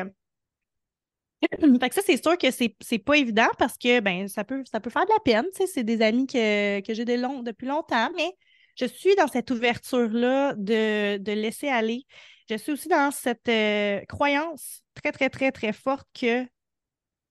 fait 1.80 1.90
que 1.90 1.96
ça, 1.96 2.02
c'est 2.06 2.22
sûr 2.22 2.38
que 2.38 2.48
c'est 2.52 3.00
pas 3.00 3.18
évident 3.18 3.48
parce 3.58 3.78
que 3.78 4.00
ben, 4.00 4.28
ça, 4.28 4.44
peut, 4.44 4.64
ça 4.70 4.80
peut 4.80 4.90
faire 4.90 5.06
de 5.06 5.12
la 5.12 5.20
peine. 5.20 5.46
C'est 5.54 5.84
des 5.84 6.02
amis 6.02 6.28
que, 6.28 6.82
j'ai 6.88 7.06
depuis 7.06 7.68
longtemps. 7.68 8.10
Mais 8.16 8.32
je 8.76 8.86
suis 8.86 9.16
dans 9.16 9.28
cette 9.28 9.52
ouverture-là 9.52 10.54
de, 10.56 11.18
de, 11.18 11.32
laisser 11.32 11.68
aller. 11.68 12.06
Je 12.50 12.56
suis 12.56 12.72
aussi 12.72 12.88
dans 12.88 13.12
cette 13.12 13.50
euh, 13.50 14.02
croyance 14.08 14.84
très, 14.96 15.12
très, 15.12 15.30
très, 15.30 15.52
très 15.52 15.74
forte 15.74 16.08
que 16.20 16.46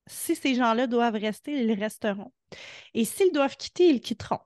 si 0.06 0.36
ces 0.36 0.54
gens-là 0.54 0.86
doivent 0.86 1.14
rester, 1.14 1.52
ils 1.52 1.72
resteront. 1.72 2.32
Et 2.94 3.04
s'ils 3.04 3.32
doivent 3.32 3.56
quitter, 3.56 3.88
ils 3.88 4.00
quitteront. 4.00 4.40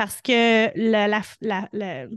Parce 0.00 0.22
que 0.22 0.70
la, 0.76 1.20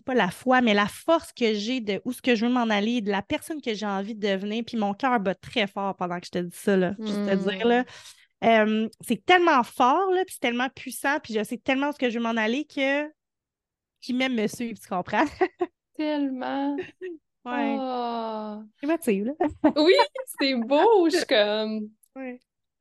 pas 0.05 0.13
la 0.13 0.31
foi, 0.31 0.61
mais 0.61 0.73
la 0.73 0.87
force 0.87 1.33
que 1.33 1.53
j'ai 1.53 1.81
de 1.81 2.01
où 2.05 2.13
ce 2.13 2.21
que 2.21 2.33
je 2.33 2.45
veux 2.45 2.51
m'en 2.51 2.69
aller, 2.69 3.01
de 3.01 3.11
la 3.11 3.21
personne 3.21 3.61
que 3.61 3.73
j'ai 3.73 3.85
envie 3.85 4.15
de 4.15 4.25
devenir, 4.25 4.63
puis 4.65 4.77
mon 4.77 4.93
cœur 4.93 5.19
bat 5.19 5.35
très 5.35 5.67
fort 5.67 5.93
pendant 5.97 6.17
que 6.21 6.27
je 6.27 6.31
te 6.31 6.37
dis 6.37 6.55
ça, 6.55 6.77
là, 6.77 6.95
juste 6.97 7.25
te 7.25 7.35
dire, 7.35 7.67
là. 7.67 7.83
Hmm. 8.41 8.87
c'est 9.01 9.25
tellement 9.25 9.61
fort, 9.63 10.11
là, 10.11 10.23
puis 10.23 10.35
c'est 10.35 10.47
tellement 10.47 10.69
puissant, 10.69 11.19
puis 11.21 11.33
je 11.33 11.43
sais 11.43 11.57
tellement 11.57 11.91
ce 11.91 11.97
que 11.97 12.09
je 12.09 12.19
veux 12.19 12.23
m'en 12.23 12.37
aller 12.37 12.63
que 12.63 13.05
qui 13.99 14.13
m'aime 14.13 14.35
me 14.35 14.47
suivre, 14.47 14.79
tu 14.79 14.87
comprends? 14.87 15.25
tellement. 15.97 16.77
Ouais. 17.43 17.75
Oh. 17.77 18.63
là. 18.81 18.97
oui, 19.75 19.93
c'est 20.39 20.55
beau. 20.55 21.09
Je 21.09 21.17
suis 21.17 21.25
comme 21.27 21.89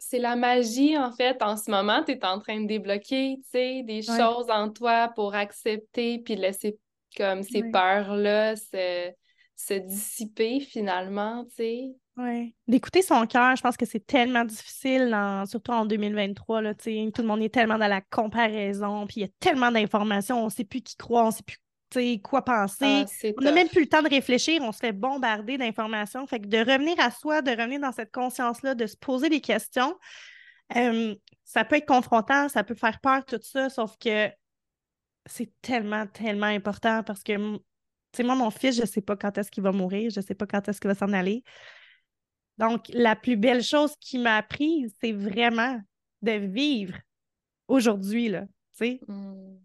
c'est 0.04 0.18
la 0.18 0.34
magie, 0.34 0.98
en 0.98 1.12
fait. 1.12 1.40
En 1.42 1.56
ce 1.56 1.70
moment, 1.70 2.02
tu 2.02 2.12
es 2.12 2.24
en 2.24 2.40
train 2.40 2.60
de 2.60 2.66
débloquer, 2.66 3.36
tu 3.44 3.50
sais, 3.50 3.82
des 3.84 4.02
choses 4.02 4.50
en 4.50 4.68
toi 4.68 5.12
pour 5.14 5.34
accepter 5.34 6.18
puis 6.18 6.34
laisser 6.34 6.76
comme 7.16 7.42
ces 7.42 7.62
peurs-là 7.70 8.56
se, 8.56 9.78
dissiper 9.78 10.60
finalement, 10.60 11.44
tu 11.44 11.54
sais. 11.54 11.84
Oui. 12.16 12.54
D'écouter 12.66 13.00
son 13.00 13.26
cœur, 13.26 13.56
je 13.56 13.62
pense 13.62 13.76
que 13.76 13.86
c'est 13.86 14.04
tellement 14.04 14.44
difficile, 14.44 15.16
surtout 15.48 15.72
en 15.72 15.86
2023. 15.86 16.60
Là, 16.60 16.74
tout 16.74 16.90
le 16.90 17.22
monde 17.22 17.42
est 17.42 17.54
tellement 17.54 17.78
dans 17.78 17.86
la 17.86 18.00
comparaison, 18.00 19.06
puis 19.06 19.20
il 19.20 19.22
y 19.22 19.26
a 19.26 19.32
tellement 19.38 19.70
d'informations, 19.70 20.42
on 20.42 20.46
ne 20.46 20.50
sait 20.50 20.64
plus 20.64 20.82
qui 20.82 20.96
croire, 20.96 21.24
on 21.24 21.28
ne 21.28 21.32
sait 21.32 21.44
plus 21.44 21.58
quoi 22.22 22.42
penser. 22.44 23.04
Ah, 23.06 23.28
on 23.38 23.42
n'a 23.42 23.52
même 23.52 23.68
plus 23.68 23.82
le 23.82 23.88
temps 23.88 24.02
de 24.02 24.08
réfléchir, 24.08 24.60
on 24.62 24.72
se 24.72 24.78
fait 24.78 24.92
bombarder 24.92 25.58
d'informations. 25.58 26.26
Fait 26.26 26.40
que 26.40 26.46
de 26.46 26.58
revenir 26.58 26.98
à 26.98 27.10
soi, 27.10 27.42
de 27.42 27.50
revenir 27.50 27.80
dans 27.80 27.92
cette 27.92 28.12
conscience-là, 28.12 28.74
de 28.74 28.86
se 28.86 28.96
poser 28.96 29.28
des 29.28 29.40
questions, 29.40 29.96
euh, 30.76 31.14
ça 31.44 31.64
peut 31.64 31.76
être 31.76 31.86
confrontant, 31.86 32.48
ça 32.48 32.64
peut 32.64 32.74
faire 32.74 33.00
peur, 33.00 33.24
tout 33.24 33.40
ça, 33.42 33.68
sauf 33.68 33.96
que 33.98 34.28
c'est 35.26 35.50
tellement, 35.60 36.06
tellement 36.06 36.46
important 36.46 37.02
parce 37.02 37.22
que, 37.22 37.58
tu 38.12 38.24
moi, 38.24 38.34
mon 38.34 38.50
fils, 38.50 38.76
je 38.76 38.82
ne 38.82 38.86
sais 38.86 39.00
pas 39.00 39.16
quand 39.16 39.36
est-ce 39.38 39.50
qu'il 39.50 39.62
va 39.62 39.72
mourir, 39.72 40.10
je 40.10 40.20
ne 40.20 40.24
sais 40.24 40.34
pas 40.34 40.46
quand 40.46 40.68
est-ce 40.68 40.80
qu'il 40.80 40.88
va 40.88 40.94
s'en 40.94 41.12
aller. 41.12 41.42
Donc, 42.58 42.86
la 42.88 43.16
plus 43.16 43.36
belle 43.36 43.62
chose 43.62 43.94
qu'il 44.00 44.22
m'a 44.22 44.36
apprise, 44.36 44.94
c'est 45.00 45.12
vraiment 45.12 45.80
de 46.22 46.32
vivre 46.32 46.96
aujourd'hui, 47.68 48.28
là, 48.28 48.42
tu 48.42 48.86
sais. 48.86 49.00
Mmh. 49.08 49.56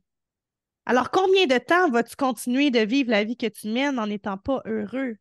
Alors, 0.90 1.12
combien 1.12 1.48
de 1.48 1.58
temps 1.58 1.90
vas-tu 1.90 2.16
continuer 2.16 2.72
de 2.72 2.80
vivre 2.80 3.12
la 3.12 3.26
vie 3.26 3.36
que 3.36 3.48
tu 3.48 3.68
mènes 3.68 4.00
en 4.00 4.08
n'étant 4.08 4.38
pas 4.38 4.62
heureux? 4.64 5.18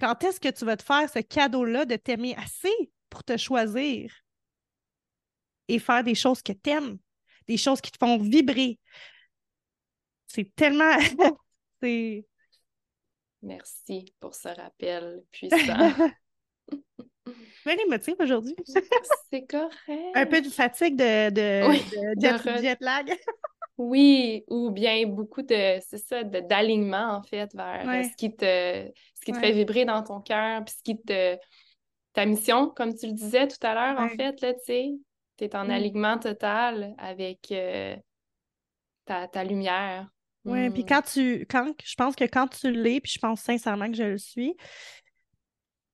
Quand 0.00 0.24
est-ce 0.24 0.40
que 0.40 0.48
tu 0.48 0.64
vas 0.64 0.76
te 0.76 0.82
faire 0.82 1.08
ce 1.08 1.20
cadeau-là 1.20 1.84
de 1.84 1.94
t'aimer 1.94 2.34
assez 2.34 2.90
pour 3.08 3.22
te 3.22 3.36
choisir 3.36 4.12
et 5.68 5.78
faire 5.78 6.02
des 6.02 6.16
choses 6.16 6.42
que 6.42 6.50
tu 6.50 6.70
aimes, 6.70 6.98
des 7.46 7.56
choses 7.56 7.80
qui 7.80 7.92
te 7.92 8.04
font 8.04 8.18
vibrer? 8.18 8.80
C'est 10.26 10.52
tellement. 10.56 10.96
c'est. 11.80 12.26
Merci 13.42 14.12
pour 14.18 14.34
ce 14.34 14.48
rappel 14.48 15.22
puissant. 15.30 15.56
Bien 17.64 17.76
émotive 17.86 18.16
aujourd'hui. 18.18 18.56
c'est 19.30 19.46
correct. 19.46 20.16
Un 20.16 20.26
peu 20.26 20.42
de 20.42 20.48
fatigue 20.48 20.96
de, 20.96 21.30
de, 21.30 22.60
jet 22.60 22.76
lag. 22.80 23.16
Oui, 23.76 24.44
ou 24.48 24.70
bien 24.70 25.04
beaucoup 25.06 25.42
de, 25.42 25.78
c'est 25.80 25.98
ça, 25.98 26.22
d'alignement 26.22 27.16
en 27.16 27.22
fait 27.22 27.52
vers 27.54 27.88
euh, 27.88 28.02
ce 28.04 28.16
qui 28.16 28.34
te, 28.34 28.44
ce 29.14 29.24
qui 29.24 29.32
te 29.32 29.38
fait 29.38 29.52
vibrer 29.52 29.84
dans 29.84 30.02
ton 30.02 30.20
cœur, 30.20 30.64
puis 30.64 30.74
ce 30.76 30.82
qui 30.82 31.00
te, 31.00 31.36
ta 32.12 32.24
mission, 32.24 32.70
comme 32.70 32.94
tu 32.94 33.06
le 33.06 33.12
disais 33.12 33.48
tout 33.48 33.58
à 33.66 33.74
l'heure, 33.74 34.00
en 34.00 34.08
fait, 34.08 34.40
là, 34.40 34.54
tu 34.54 34.60
sais, 34.64 34.92
tu 35.36 35.44
es 35.44 35.56
en 35.56 35.68
alignement 35.68 36.18
total 36.18 36.94
avec 36.98 37.50
euh, 37.50 37.96
ta, 39.04 39.26
ta, 39.26 39.42
lumière. 39.42 40.08
Oui, 40.44 40.70
puis 40.70 40.84
mm. 40.84 40.86
quand 40.86 41.02
tu, 41.02 41.46
quand, 41.50 41.72
je 41.82 41.94
pense 41.96 42.14
que 42.14 42.24
quand 42.24 42.46
tu 42.46 42.70
l'es, 42.70 43.00
puis 43.00 43.12
je 43.12 43.18
pense 43.18 43.40
sincèrement 43.40 43.90
que 43.90 43.96
je 43.96 44.04
le 44.04 44.18
suis, 44.18 44.54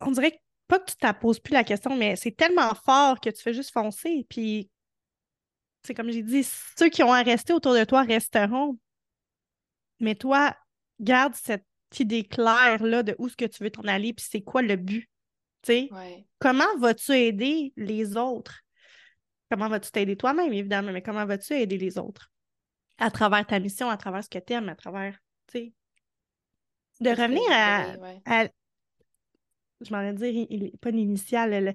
on 0.02 0.10
dirait 0.10 0.38
pas 0.68 0.78
que 0.78 0.90
tu 0.90 0.96
t'apposes 0.96 1.40
plus 1.40 1.54
la 1.54 1.64
question, 1.64 1.96
mais 1.96 2.14
c'est 2.16 2.36
tellement 2.36 2.74
fort 2.74 3.20
que 3.20 3.30
tu 3.30 3.42
fais 3.42 3.54
juste 3.54 3.72
foncer, 3.72 4.26
puis 4.28 4.68
c'est 5.82 5.94
comme 5.94 6.10
j'ai 6.10 6.22
dit, 6.22 6.44
ceux 6.78 6.88
qui 6.88 7.02
ont 7.02 7.12
à 7.12 7.22
rester 7.22 7.52
autour 7.52 7.74
de 7.74 7.84
toi 7.84 8.02
resteront. 8.02 8.78
Mais 9.98 10.14
toi, 10.14 10.56
garde 10.98 11.34
cette 11.34 11.64
idée 11.98 12.24
claire-là 12.24 13.02
de 13.02 13.16
où 13.18 13.26
est-ce 13.26 13.36
que 13.36 13.44
tu 13.44 13.62
veux 13.62 13.70
t'en 13.70 13.82
aller, 13.82 14.12
puis 14.12 14.26
c'est 14.28 14.42
quoi 14.42 14.62
le 14.62 14.76
but. 14.76 15.08
Comment 16.38 16.78
vas-tu 16.78 17.12
aider 17.12 17.72
les 17.76 18.16
autres? 18.16 18.60
Comment 19.50 19.68
vas-tu 19.68 19.90
t'aider 19.90 20.16
toi-même, 20.16 20.52
évidemment, 20.52 20.92
mais 20.92 21.02
comment 21.02 21.26
vas-tu 21.26 21.54
aider 21.54 21.76
les 21.76 21.98
autres? 21.98 22.30
À 22.98 23.10
travers 23.10 23.46
ta 23.46 23.58
mission, 23.58 23.90
à 23.90 23.96
travers 23.96 24.22
ce 24.22 24.28
que 24.28 24.38
tu 24.38 24.52
aimes, 24.52 24.68
à 24.68 24.76
travers, 24.76 25.18
tu 25.48 25.58
sais? 25.58 25.72
De 27.00 27.10
revenir 27.10 27.42
à, 27.50 28.46
Je 29.80 29.92
m'en 29.92 30.02
vais 30.02 30.12
dire, 30.12 30.70
pas 30.80 30.90
l'initial, 30.90 31.74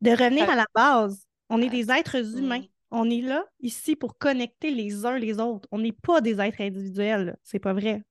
de 0.00 0.10
revenir 0.10 0.50
à 0.50 0.56
la 0.56 0.66
base. 0.74 1.24
On 1.48 1.62
est 1.62 1.68
des 1.68 1.90
êtres 1.90 2.36
humains. 2.36 2.62
On 2.90 3.08
est 3.08 3.20
là, 3.20 3.44
ici, 3.60 3.94
pour 3.96 4.18
connecter 4.18 4.70
les 4.70 5.06
uns 5.06 5.18
les 5.18 5.38
autres. 5.38 5.68
On 5.70 5.78
n'est 5.78 5.92
pas 5.92 6.20
des 6.20 6.40
êtres 6.40 6.60
individuels. 6.60 7.36
C'est 7.42 7.58
pas 7.58 7.72
vrai. 7.72 8.02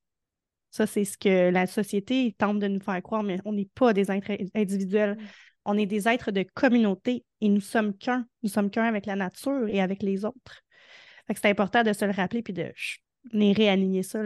Ça, 0.71 0.85
c'est 0.85 1.05
ce 1.05 1.17
que 1.17 1.49
la 1.49 1.67
société 1.67 2.35
tente 2.37 2.59
de 2.59 2.67
nous 2.67 2.79
faire 2.79 3.01
croire, 3.01 3.23
mais 3.23 3.39
on 3.45 3.53
n'est 3.53 3.69
pas 3.73 3.93
des 3.93 4.11
êtres 4.11 4.31
individuels. 4.55 5.15
Mm. 5.15 5.25
On 5.65 5.77
est 5.77 5.85
des 5.85 6.07
êtres 6.07 6.31
de 6.31 6.43
communauté 6.43 7.25
et 7.41 7.49
nous 7.49 7.61
sommes 7.61 7.95
qu'un. 7.97 8.25
Nous 8.43 8.49
sommes 8.49 8.69
qu'un 8.69 8.85
avec 8.85 9.05
la 9.05 9.15
nature 9.15 9.67
et 9.67 9.81
avec 9.81 10.01
les 10.03 10.25
autres. 10.25 10.61
c'est 11.27 11.45
important 11.45 11.83
de 11.83 11.93
se 11.93 12.05
le 12.05 12.11
rappeler 12.11 12.41
puis 12.41 12.53
de 12.53 12.71
réaligner 13.33 14.03
ça. 14.03 14.21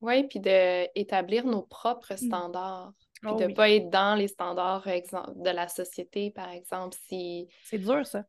Oui, 0.00 0.26
puis 0.28 0.40
d'établir 0.40 1.46
nos 1.46 1.62
propres 1.62 2.14
mm. 2.14 2.26
standards. 2.26 2.92
Puis 3.20 3.30
oh 3.34 3.38
de 3.38 3.44
ne 3.44 3.54
pas 3.54 3.70
être 3.70 3.90
dans 3.90 4.14
les 4.14 4.28
standards 4.28 4.84
de 4.84 5.50
la 5.50 5.68
société, 5.68 6.30
par 6.30 6.50
exemple. 6.50 6.96
si 7.06 7.48
C'est 7.64 7.78
dur, 7.78 8.06
ça. 8.06 8.24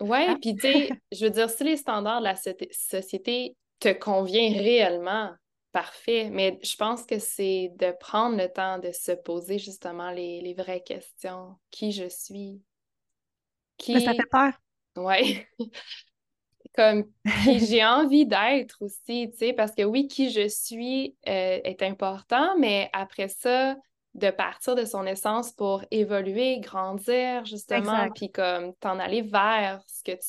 Oui, 0.00 0.18
hein? 0.18 0.38
puis 0.40 0.54
tu 0.54 0.62
sais, 0.62 0.90
je 1.12 1.24
veux 1.24 1.30
dire, 1.30 1.50
si 1.50 1.64
les 1.64 1.76
standards 1.76 2.20
de 2.20 2.24
la 2.24 2.36
société 2.36 3.56
te 3.80 3.92
conviennent 3.92 4.58
réellement, 4.58 5.32
parfait. 5.74 6.30
Mais 6.30 6.58
je 6.62 6.76
pense 6.76 7.04
que 7.04 7.18
c'est 7.18 7.72
de 7.76 7.92
prendre 7.98 8.38
le 8.38 8.48
temps 8.48 8.78
de 8.78 8.92
se 8.92 9.12
poser 9.12 9.58
justement 9.58 10.10
les, 10.12 10.54
vraies 10.56 10.82
questions. 10.82 11.56
Qui 11.70 11.92
je 11.92 12.08
suis? 12.08 12.62
Qui... 13.76 14.00
ça 14.00 14.14
fait 14.14 14.30
peur. 14.30 14.52
Oui. 14.96 15.44
Comme 16.76 17.04
qui 17.44 17.58
j'ai 17.66 17.84
envie 17.84 18.26
d'être 18.26 18.78
aussi, 18.80 19.30
tu 19.30 19.36
sais, 19.36 19.52
parce 19.52 19.72
que 19.72 19.82
oui, 19.82 20.08
qui 20.08 20.30
je 20.30 20.48
suis 20.48 21.16
euh, 21.28 21.60
est 21.62 21.82
important, 21.82 22.56
mais 22.58 22.90
après 22.92 23.28
ça, 23.28 23.76
de 24.14 24.30
partir 24.30 24.74
de 24.76 24.84
son 24.84 25.06
essence 25.06 25.52
pour 25.52 25.84
évoluer, 25.90 26.60
grandir, 26.60 27.44
justement, 27.44 28.08
puis 28.14 28.30
comme 28.30 28.74
t'en 28.76 28.98
aller 28.98 29.22
vers 29.22 29.82
ce 29.86 30.02
que 30.02 30.12
tu 30.12 30.26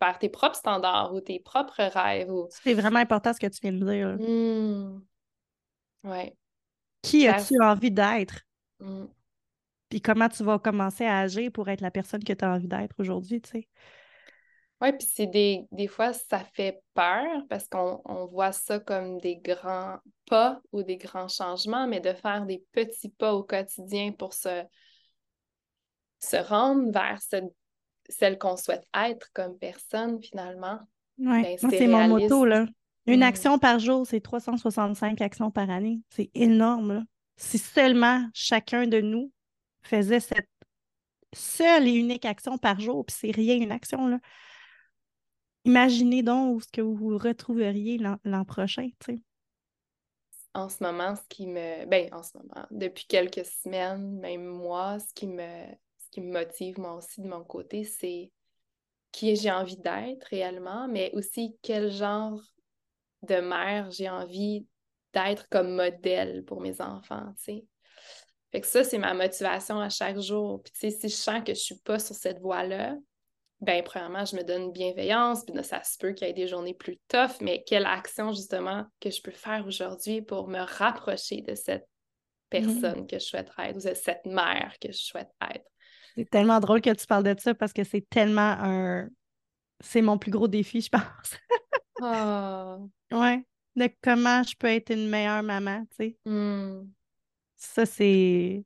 vers 0.00 0.18
tes 0.18 0.28
propres 0.28 0.56
standards 0.56 1.14
ou 1.14 1.20
tes 1.20 1.38
propres 1.38 1.82
rêves. 1.82 2.30
Ou... 2.30 2.48
C'est 2.50 2.74
vraiment 2.74 2.98
important 2.98 3.32
ce 3.32 3.40
que 3.40 3.46
tu 3.46 3.58
viens 3.62 3.72
de 3.72 3.84
dire. 3.84 4.16
Mmh. 4.18 5.02
Ouais. 6.04 6.36
Qui 7.02 7.26
as-tu 7.26 7.54
envie 7.62 7.90
d'être? 7.90 8.40
Mmh. 8.80 9.04
Puis 9.88 10.00
comment 10.00 10.28
tu 10.28 10.42
vas 10.42 10.58
commencer 10.58 11.04
à 11.04 11.20
agir 11.20 11.50
pour 11.52 11.68
être 11.68 11.80
la 11.80 11.90
personne 11.90 12.22
que 12.22 12.32
tu 12.32 12.44
as 12.44 12.50
envie 12.50 12.68
d'être 12.68 12.94
aujourd'hui, 12.98 13.40
tu 13.40 13.50
sais? 13.50 13.68
Oui, 14.80 14.92
puis 14.92 15.06
c'est 15.10 15.26
des, 15.26 15.66
des 15.70 15.86
fois, 15.86 16.12
ça 16.12 16.40
fait 16.40 16.82
peur 16.94 17.24
parce 17.48 17.68
qu'on 17.68 18.26
voit 18.26 18.52
ça 18.52 18.80
comme 18.80 19.18
des 19.18 19.36
grands 19.36 19.98
pas 20.26 20.60
ou 20.72 20.82
des 20.82 20.96
grands 20.96 21.28
changements, 21.28 21.86
mais 21.86 22.00
de 22.00 22.12
faire 22.12 22.44
des 22.44 22.62
petits 22.72 23.10
pas 23.10 23.34
au 23.34 23.44
quotidien 23.44 24.12
pour 24.12 24.34
se, 24.34 24.64
se 26.18 26.36
rendre 26.36 26.90
vers 26.92 27.20
celle 28.08 28.38
qu'on 28.38 28.56
souhaite 28.56 28.84
être 28.94 29.30
comme 29.32 29.56
personne, 29.58 30.20
finalement. 30.22 30.80
Oui, 31.18 31.42
ben, 31.42 31.70
c'est 31.70 31.86
mon 31.86 32.08
motto, 32.08 32.44
là. 32.44 32.66
Une 33.06 33.20
mm. 33.20 33.24
action 33.24 33.58
par 33.58 33.78
jour, 33.78 34.06
c'est 34.06 34.20
365 34.20 35.20
actions 35.20 35.50
par 35.50 35.70
année. 35.70 36.00
C'est 36.10 36.30
énorme, 36.34 36.94
là. 36.94 37.02
Si 37.36 37.58
seulement 37.58 38.26
chacun 38.32 38.86
de 38.86 39.00
nous 39.00 39.32
faisait 39.82 40.20
cette 40.20 40.48
seule 41.32 41.88
et 41.88 41.92
unique 41.92 42.24
action 42.24 42.58
par 42.58 42.80
jour, 42.80 43.04
puis 43.04 43.16
c'est 43.18 43.30
rien 43.30 43.56
une 43.56 43.72
action, 43.72 44.08
là. 44.08 44.18
Imaginez 45.64 46.22
donc 46.22 46.62
ce 46.62 46.68
que 46.68 46.80
vous 46.80 46.94
vous 46.94 47.18
retrouveriez 47.18 47.98
l'an 47.98 48.44
prochain, 48.44 48.88
tu 49.00 49.14
sais. 49.14 49.22
En 50.52 50.68
ce 50.68 50.84
moment, 50.84 51.16
ce 51.16 51.22
qui 51.28 51.46
me. 51.46 51.84
Ben, 51.86 52.08
en 52.12 52.22
ce 52.22 52.36
moment, 52.36 52.66
depuis 52.70 53.06
quelques 53.06 53.44
semaines, 53.44 54.18
même 54.20 54.44
mois, 54.44 54.98
ce 55.00 55.12
qui 55.14 55.26
me, 55.26 55.64
ce 55.98 56.10
qui 56.10 56.20
me 56.20 56.32
motive, 56.32 56.78
moi 56.78 56.94
aussi, 56.96 57.20
de 57.20 57.26
mon 57.26 57.42
côté, 57.42 57.84
c'est 57.84 58.30
qui 59.10 59.34
j'ai 59.36 59.50
envie 59.50 59.76
d'être 59.76 60.24
réellement, 60.24 60.86
mais 60.86 61.10
aussi 61.14 61.56
quel 61.62 61.90
genre 61.90 62.40
de 63.22 63.36
mère 63.36 63.90
j'ai 63.90 64.08
envie 64.10 64.66
d'être 65.12 65.48
comme 65.48 65.74
modèle 65.74 66.44
pour 66.44 66.60
mes 66.60 66.80
enfants, 66.80 67.32
tu 67.38 67.44
sais. 67.44 67.64
Fait 68.52 68.60
que 68.60 68.66
ça, 68.66 68.84
c'est 68.84 68.98
ma 68.98 69.14
motivation 69.14 69.80
à 69.80 69.88
chaque 69.88 70.20
jour. 70.20 70.62
Puis, 70.62 70.72
tu 70.72 70.78
sais, 70.78 70.90
si 70.90 71.08
je 71.08 71.20
sens 71.20 71.42
que 71.42 71.54
je 71.54 71.58
suis 71.60 71.78
pas 71.78 71.98
sur 71.98 72.14
cette 72.14 72.38
voie-là, 72.38 72.96
ben 73.64 73.82
premièrement, 73.82 74.24
je 74.24 74.36
me 74.36 74.42
donne 74.42 74.72
bienveillance, 74.72 75.44
puis 75.44 75.54
ça 75.64 75.82
se 75.82 75.96
peut 75.98 76.12
qu'il 76.12 76.26
y 76.26 76.30
ait 76.30 76.34
des 76.34 76.46
journées 76.46 76.74
plus 76.74 76.98
tough, 77.08 77.40
mais 77.40 77.64
quelle 77.66 77.86
action 77.86 78.32
justement 78.32 78.86
que 79.00 79.10
je 79.10 79.20
peux 79.22 79.32
faire 79.32 79.66
aujourd'hui 79.66 80.22
pour 80.22 80.48
me 80.48 80.60
rapprocher 80.60 81.42
de 81.42 81.54
cette 81.54 81.86
personne 82.50 83.02
mmh. 83.02 83.06
que 83.06 83.18
je 83.18 83.24
souhaite 83.24 83.50
être 83.58 83.76
ou 83.76 83.88
de 83.88 83.94
cette 83.94 84.26
mère 84.26 84.74
que 84.80 84.92
je 84.92 84.98
souhaite 84.98 85.30
être? 85.40 85.64
C'est 86.14 86.30
tellement 86.30 86.60
drôle 86.60 86.80
que 86.80 86.90
tu 86.90 87.06
parles 87.06 87.24
de 87.24 87.34
ça 87.40 87.54
parce 87.54 87.72
que 87.72 87.84
c'est 87.84 88.08
tellement 88.08 88.56
un. 88.60 89.08
C'est 89.80 90.02
mon 90.02 90.18
plus 90.18 90.30
gros 90.30 90.46
défi, 90.46 90.80
je 90.80 90.90
pense. 90.92 91.36
oh. 92.00 92.88
Ouais. 93.16 93.44
De 93.74 93.88
comment 94.00 94.42
je 94.44 94.54
peux 94.56 94.68
être 94.68 94.90
une 94.90 95.08
meilleure 95.08 95.42
maman, 95.42 95.84
tu 95.90 95.96
sais. 95.96 96.16
Mmh. 96.24 96.82
Ça, 97.56 97.86
c'est 97.86 98.64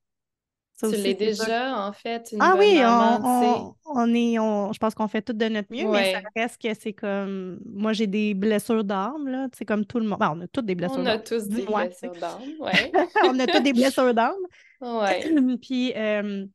tu 0.79 0.97
l'es 0.97 1.15
déjà, 1.15 1.87
en 1.87 1.93
fait, 1.93 2.31
une 2.33 2.39
ah 2.41 2.55
oui, 2.57 2.79
on, 2.85 3.75
on, 3.85 4.15
est, 4.15 4.39
on, 4.39 4.73
je 4.73 4.79
pense 4.79 4.95
qu'on 4.95 5.09
fait 5.09 5.23
tout 5.23 5.33
de 5.33 5.47
notre 5.47 5.73
mieux, 5.73 5.89
mais 5.91 6.13
ça 6.13 6.21
reste 6.37 6.63
que 6.63 6.69
c'est 6.79 6.93
comme, 6.93 7.59
moi 7.67 7.93
j'ai 7.93 8.07
des 8.07 8.35
blessures 8.35 8.85
d'âme, 8.85 9.27
là, 9.27 9.49
c'est 9.57 9.65
comme 9.65 9.85
tout 9.85 9.99
le 9.99 10.07
monde, 10.07 10.19
ben, 10.21 10.35
on 10.37 10.41
a 10.43 10.47
toutes 10.47 10.67
des 10.67 10.75
blessures 10.75 11.03
d'âme. 11.03 11.17
On 11.17 11.19
a 11.19 11.19
tous 11.19 11.49
des 11.49 11.67
blessures 11.67 12.13
d'âme, 12.13 12.43
oui. 12.61 12.93
on 13.25 13.39
a 13.39 13.47
toutes 13.47 13.63
des 13.65 13.73
blessures 13.73 14.15
d'âme. 14.15 14.35
Oui. 14.81 15.57
Puis, 15.63 15.93
euh, 15.97 16.47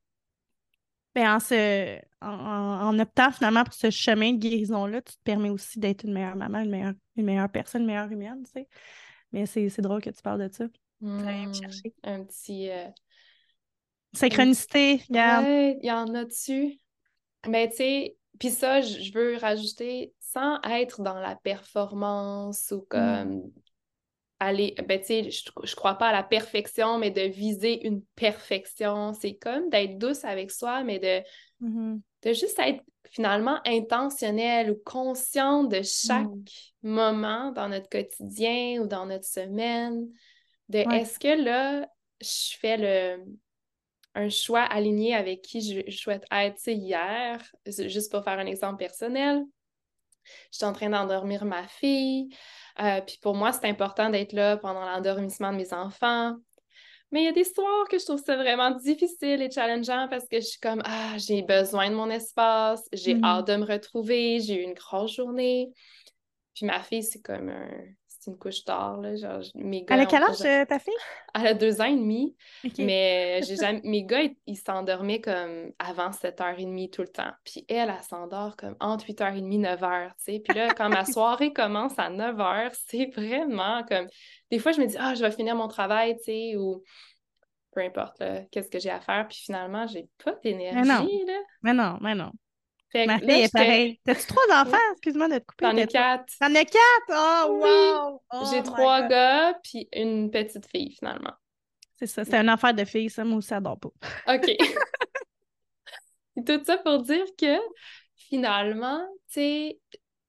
ben, 1.13 1.35
en, 1.35 1.39
se, 1.39 1.99
en, 2.21 2.97
optant 2.99 3.31
finalement 3.31 3.63
pour 3.63 3.73
ce 3.73 3.89
chemin 3.89 4.33
de 4.33 4.37
guérison-là, 4.37 5.01
tu 5.01 5.13
te 5.13 5.23
permets 5.23 5.49
aussi 5.49 5.79
d'être 5.79 6.05
une 6.05 6.13
meilleure 6.13 6.35
maman, 6.35 6.59
une 6.59 6.69
meilleure, 6.69 6.93
une 7.17 7.25
meilleure 7.25 7.49
personne, 7.49 7.81
une 7.81 7.87
meilleure 7.87 8.11
humaine, 8.11 8.43
tu 8.45 8.51
sais. 8.51 8.67
Mais 9.31 9.45
c'est 9.45 9.81
drôle 9.81 10.01
que 10.01 10.11
tu 10.11 10.21
parles 10.21 10.47
de 10.47 10.53
ça. 10.53 10.65
Mmh, 11.01 11.51
un 12.03 12.23
petit... 12.23 12.69
Euh, 12.69 12.87
Synchronicité, 14.13 15.01
regarde. 15.09 15.45
il 15.47 15.85
y 15.85 15.91
en 15.91 16.13
a 16.13 16.25
dessus. 16.25 16.79
Mais 17.47 17.69
tu 17.69 17.77
sais, 17.77 18.17
puis 18.39 18.49
ça, 18.49 18.81
je 18.81 19.11
veux 19.11 19.37
rajouter 19.37 20.13
sans 20.19 20.59
être 20.63 21.01
dans 21.01 21.19
la 21.19 21.35
performance 21.35 22.71
ou 22.71 22.81
mm. 22.81 22.85
comme 22.89 23.51
aller, 24.39 24.75
ben 24.87 24.99
tu 24.99 25.05
sais, 25.05 25.31
je, 25.31 25.49
je 25.63 25.75
crois 25.75 25.95
pas 25.95 26.09
à 26.09 26.11
la 26.11 26.23
perfection, 26.23 26.97
mais 26.97 27.11
de 27.11 27.21
viser 27.21 27.85
une 27.85 28.01
perfection. 28.15 29.13
C'est 29.13 29.35
comme 29.35 29.69
d'être 29.69 29.97
douce 29.97 30.25
avec 30.25 30.51
soi, 30.51 30.83
mais 30.83 30.99
de, 30.99 31.65
mm-hmm. 31.65 32.01
de 32.23 32.33
juste 32.33 32.59
être 32.59 32.83
finalement 33.09 33.59
intentionnel 33.65 34.71
ou 34.71 34.75
conscient 34.83 35.63
de 35.63 35.81
chaque 35.83 36.25
mm. 36.25 36.89
moment 36.89 37.51
dans 37.51 37.69
notre 37.69 37.89
quotidien 37.89 38.81
ou 38.81 38.87
dans 38.87 39.05
notre 39.05 39.25
semaine. 39.25 40.07
De 40.69 40.79
est-ce 40.79 41.19
que 41.19 41.41
là, 41.41 41.87
je 42.21 42.57
fais 42.57 42.77
le 42.77 43.23
un 44.15 44.29
choix 44.29 44.61
aligné 44.61 45.15
avec 45.15 45.41
qui 45.41 45.83
je, 45.87 45.91
souhaite 45.91 46.25
être. 46.31 46.59
hier, 46.67 47.41
juste 47.65 48.11
pour 48.11 48.23
faire 48.23 48.39
un 48.39 48.45
exemple 48.45 48.77
personnel, 48.77 49.43
j'étais 50.51 50.65
en 50.65 50.73
train 50.73 50.89
d'endormir 50.89 51.45
ma 51.45 51.67
fille. 51.67 52.29
Euh, 52.79 53.01
puis 53.01 53.17
pour 53.21 53.35
moi, 53.35 53.51
c'est 53.51 53.67
important 53.67 54.09
d'être 54.09 54.33
là 54.33 54.57
pendant 54.57 54.85
l'endormissement 54.85 55.51
de 55.51 55.57
mes 55.57 55.73
enfants. 55.73 56.35
Mais 57.11 57.21
il 57.21 57.25
y 57.25 57.29
a 57.29 57.33
des 57.33 57.43
soirs 57.43 57.87
que 57.89 57.99
je 57.99 58.05
trouve 58.05 58.23
ça 58.23 58.35
vraiment 58.35 58.71
difficile 58.71 59.41
et 59.41 59.51
challengeant 59.51 60.07
parce 60.09 60.27
que 60.27 60.37
je 60.37 60.45
suis 60.45 60.59
comme 60.59 60.81
Ah, 60.83 61.15
j'ai 61.17 61.43
besoin 61.43 61.91
de 61.91 61.95
mon 61.95 62.09
espace, 62.09 62.83
j'ai 62.91 63.13
mm-hmm. 63.13 63.23
hâte 63.23 63.47
de 63.47 63.55
me 63.55 63.65
retrouver, 63.65 64.39
j'ai 64.39 64.61
eu 64.61 64.63
une 64.63 64.73
grosse 64.73 65.15
journée. 65.15 65.71
Puis 66.55 66.65
ma 66.65 66.81
fille, 66.81 67.03
c'est 67.03 67.21
comme 67.21 67.49
un 67.49 67.69
c'est 68.23 68.31
une 68.31 68.37
couche 68.37 68.63
tard. 68.63 69.01
Là, 69.01 69.15
genre, 69.15 69.41
mes 69.55 69.83
gars, 69.83 69.95
Elle 69.95 70.01
a 70.01 70.05
quel 70.05 70.23
âge, 70.23 70.41
euh, 70.45 70.65
ta 70.65 70.79
fille? 70.79 70.93
Elle 71.35 71.47
a 71.47 71.53
deux 71.53 71.81
ans 71.81 71.85
et 71.85 71.95
demi. 71.95 72.35
Mais 72.77 73.41
j'ai 73.45 73.55
jamais... 73.55 73.81
mes 73.83 74.03
gars, 74.03 74.21
ils 74.45 74.55
s'endormaient 74.55 75.19
comme 75.19 75.71
avant 75.79 76.09
7h30 76.09 76.89
tout 76.91 77.01
le 77.01 77.07
temps. 77.07 77.31
Puis 77.43 77.65
elle, 77.67 77.89
elle, 77.89 78.03
s'endort 78.03 78.55
comme 78.55 78.75
entre 78.79 79.05
8h30 79.05 79.37
et 79.37 79.57
9h. 79.57 80.07
Tu 80.09 80.13
sais. 80.17 80.39
Puis 80.39 80.57
là, 80.57 80.73
quand 80.73 80.89
ma 80.89 81.05
soirée 81.05 81.53
commence 81.53 81.97
à 81.97 82.09
9h, 82.09 82.71
c'est 82.87 83.07
vraiment 83.15 83.83
comme. 83.83 84.07
Des 84.51 84.59
fois, 84.59 84.71
je 84.71 84.81
me 84.81 84.85
dis, 84.85 84.95
ah, 84.99 85.15
je 85.15 85.23
vais 85.23 85.31
finir 85.31 85.55
mon 85.55 85.67
travail, 85.67 86.15
tu 86.17 86.23
sais, 86.25 86.55
ou 86.55 86.83
peu 87.73 87.81
importe, 87.81 88.21
qu'est-ce 88.51 88.69
que 88.69 88.79
j'ai 88.79 88.91
à 88.91 89.01
faire. 89.01 89.27
Puis 89.27 89.39
finalement, 89.45 89.87
j'ai 89.87 90.07
pas 90.23 90.35
d'énergie. 90.43 90.87
Mais 91.63 91.73
non, 91.73 91.97
mais 92.01 92.13
non. 92.13 92.31
Ma 92.93 93.19
fille 93.19 93.41
est 93.41 93.53
pareille. 93.53 93.99
T'as-tu 94.05 94.27
trois 94.27 94.61
enfants? 94.61 94.77
Excuse-moi 94.93 95.27
de 95.27 95.39
te 95.39 95.45
couper. 95.45 95.65
T'en 95.65 95.77
as 95.77 95.87
quatre. 95.87 96.33
T'en 96.39 96.55
as 96.55 96.65
quatre? 96.65 97.09
Oh, 97.09 97.59
wow! 97.61 98.21
Oh 98.31 98.43
J'ai 98.51 98.63
trois 98.63 99.07
gars 99.07 99.53
puis 99.63 99.87
une 99.93 100.29
petite 100.29 100.67
fille, 100.67 100.95
finalement. 100.97 101.33
C'est 101.95 102.07
ça, 102.07 102.25
c'est 102.25 102.37
un 102.37 102.47
affaire 102.47 102.73
de 102.73 102.85
fille, 102.85 103.09
ça, 103.09 103.23
moi 103.23 103.37
aussi, 103.37 103.49
ça 103.49 103.61
pas. 103.61 103.75
OK. 103.75 104.45
tout 106.45 106.63
ça 106.65 106.77
pour 106.77 107.01
dire 107.03 107.25
que, 107.37 107.57
finalement, 108.15 109.01
tu 109.27 109.33
sais, 109.33 109.79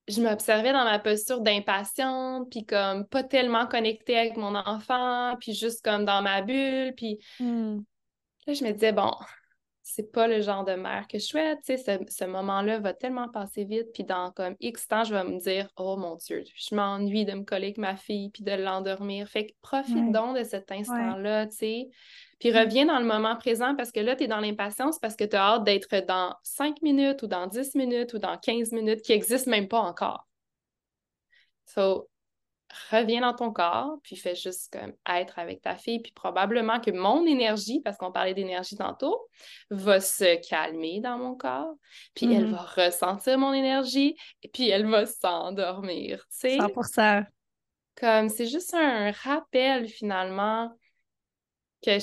je 0.08 0.20
m'observais 0.20 0.72
dans 0.72 0.84
ma 0.84 0.98
posture 0.98 1.40
d'impatiente, 1.40 2.48
puis 2.50 2.64
comme 2.64 3.06
pas 3.06 3.24
tellement 3.24 3.66
connectée 3.66 4.18
avec 4.18 4.36
mon 4.36 4.54
enfant, 4.54 5.36
puis 5.40 5.54
juste 5.54 5.84
comme 5.84 6.04
dans 6.04 6.22
ma 6.22 6.42
bulle, 6.42 6.94
puis... 6.96 7.18
Hmm. 7.40 7.80
Là, 8.46 8.52
je 8.52 8.62
me 8.62 8.72
disais, 8.72 8.92
bon, 8.92 9.10
c'est 9.86 10.10
pas 10.10 10.26
le 10.26 10.40
genre 10.40 10.64
de 10.64 10.72
mère 10.72 11.06
que 11.06 11.18
je 11.18 11.26
souhaite. 11.26 11.58
Tu 11.64 11.76
sais, 11.76 12.00
ce, 12.08 12.24
moment-là 12.24 12.78
va 12.78 12.94
tellement 12.94 13.28
passer 13.28 13.64
vite, 13.64 13.92
puis 13.92 14.02
dans 14.02 14.32
comme 14.32 14.56
X 14.58 14.88
temps, 14.88 15.04
je 15.04 15.14
vais 15.14 15.24
me 15.24 15.38
dire 15.38 15.68
Oh 15.76 15.98
mon 15.98 16.16
Dieu, 16.16 16.42
je 16.56 16.74
m'ennuie 16.74 17.26
de 17.26 17.34
me 17.34 17.44
coller 17.44 17.66
avec 17.66 17.78
ma 17.78 17.94
fille 17.94 18.30
puis 18.30 18.42
de 18.42 18.52
l'endormir. 18.52 19.28
Fait 19.28 19.46
que 19.46 19.52
profite 19.60 20.10
donc 20.10 20.38
de 20.38 20.42
cet 20.42 20.72
instant-là, 20.72 21.46
tu 21.48 21.56
sais. 21.56 21.88
Puis 22.40 22.50
reviens 22.50 22.86
dans 22.86 22.98
le 22.98 23.04
moment 23.04 23.36
présent 23.36 23.76
parce 23.76 23.92
que 23.92 24.00
là, 24.00 24.16
tu 24.16 24.24
es 24.24 24.26
dans 24.26 24.40
l'impatience 24.40 24.98
parce 24.98 25.16
que 25.16 25.24
tu 25.24 25.36
as 25.36 25.54
hâte 25.54 25.64
d'être 25.64 25.94
dans 26.06 26.34
5 26.42 26.80
minutes 26.80 27.22
ou 27.22 27.26
dans 27.26 27.46
10 27.46 27.74
minutes 27.74 28.14
ou 28.14 28.18
dans 28.18 28.38
15 28.38 28.72
minutes 28.72 29.02
qui 29.02 29.12
n'existent 29.12 29.50
même 29.50 29.68
pas 29.68 29.80
encore. 29.80 30.26
So, 31.66 32.08
reviens 32.90 33.20
dans 33.20 33.34
ton 33.34 33.52
corps, 33.52 33.98
puis 34.02 34.16
fais 34.16 34.34
juste 34.34 34.72
comme 34.72 34.92
être 35.08 35.38
avec 35.38 35.62
ta 35.62 35.76
fille, 35.76 36.00
puis 36.00 36.12
probablement 36.12 36.80
que 36.80 36.90
mon 36.90 37.26
énergie, 37.26 37.80
parce 37.80 37.96
qu'on 37.96 38.12
parlait 38.12 38.34
d'énergie 38.34 38.76
tantôt, 38.76 39.28
va 39.70 40.00
se 40.00 40.40
calmer 40.48 41.00
dans 41.00 41.18
mon 41.18 41.34
corps, 41.34 41.74
puis 42.14 42.32
elle 42.32 42.46
mm-hmm. 42.46 42.76
va 42.76 42.86
ressentir 42.86 43.38
mon 43.38 43.52
énergie, 43.52 44.16
et 44.42 44.48
puis 44.48 44.68
elle 44.68 44.86
va 44.86 45.06
s'endormir, 45.06 46.18
tu 46.30 46.48
sais. 46.50 46.58
100%. 46.58 47.26
Comme, 47.96 48.28
c'est 48.28 48.46
juste 48.46 48.74
un 48.74 49.12
rappel, 49.12 49.88
finalement, 49.88 50.76
que 51.84 51.98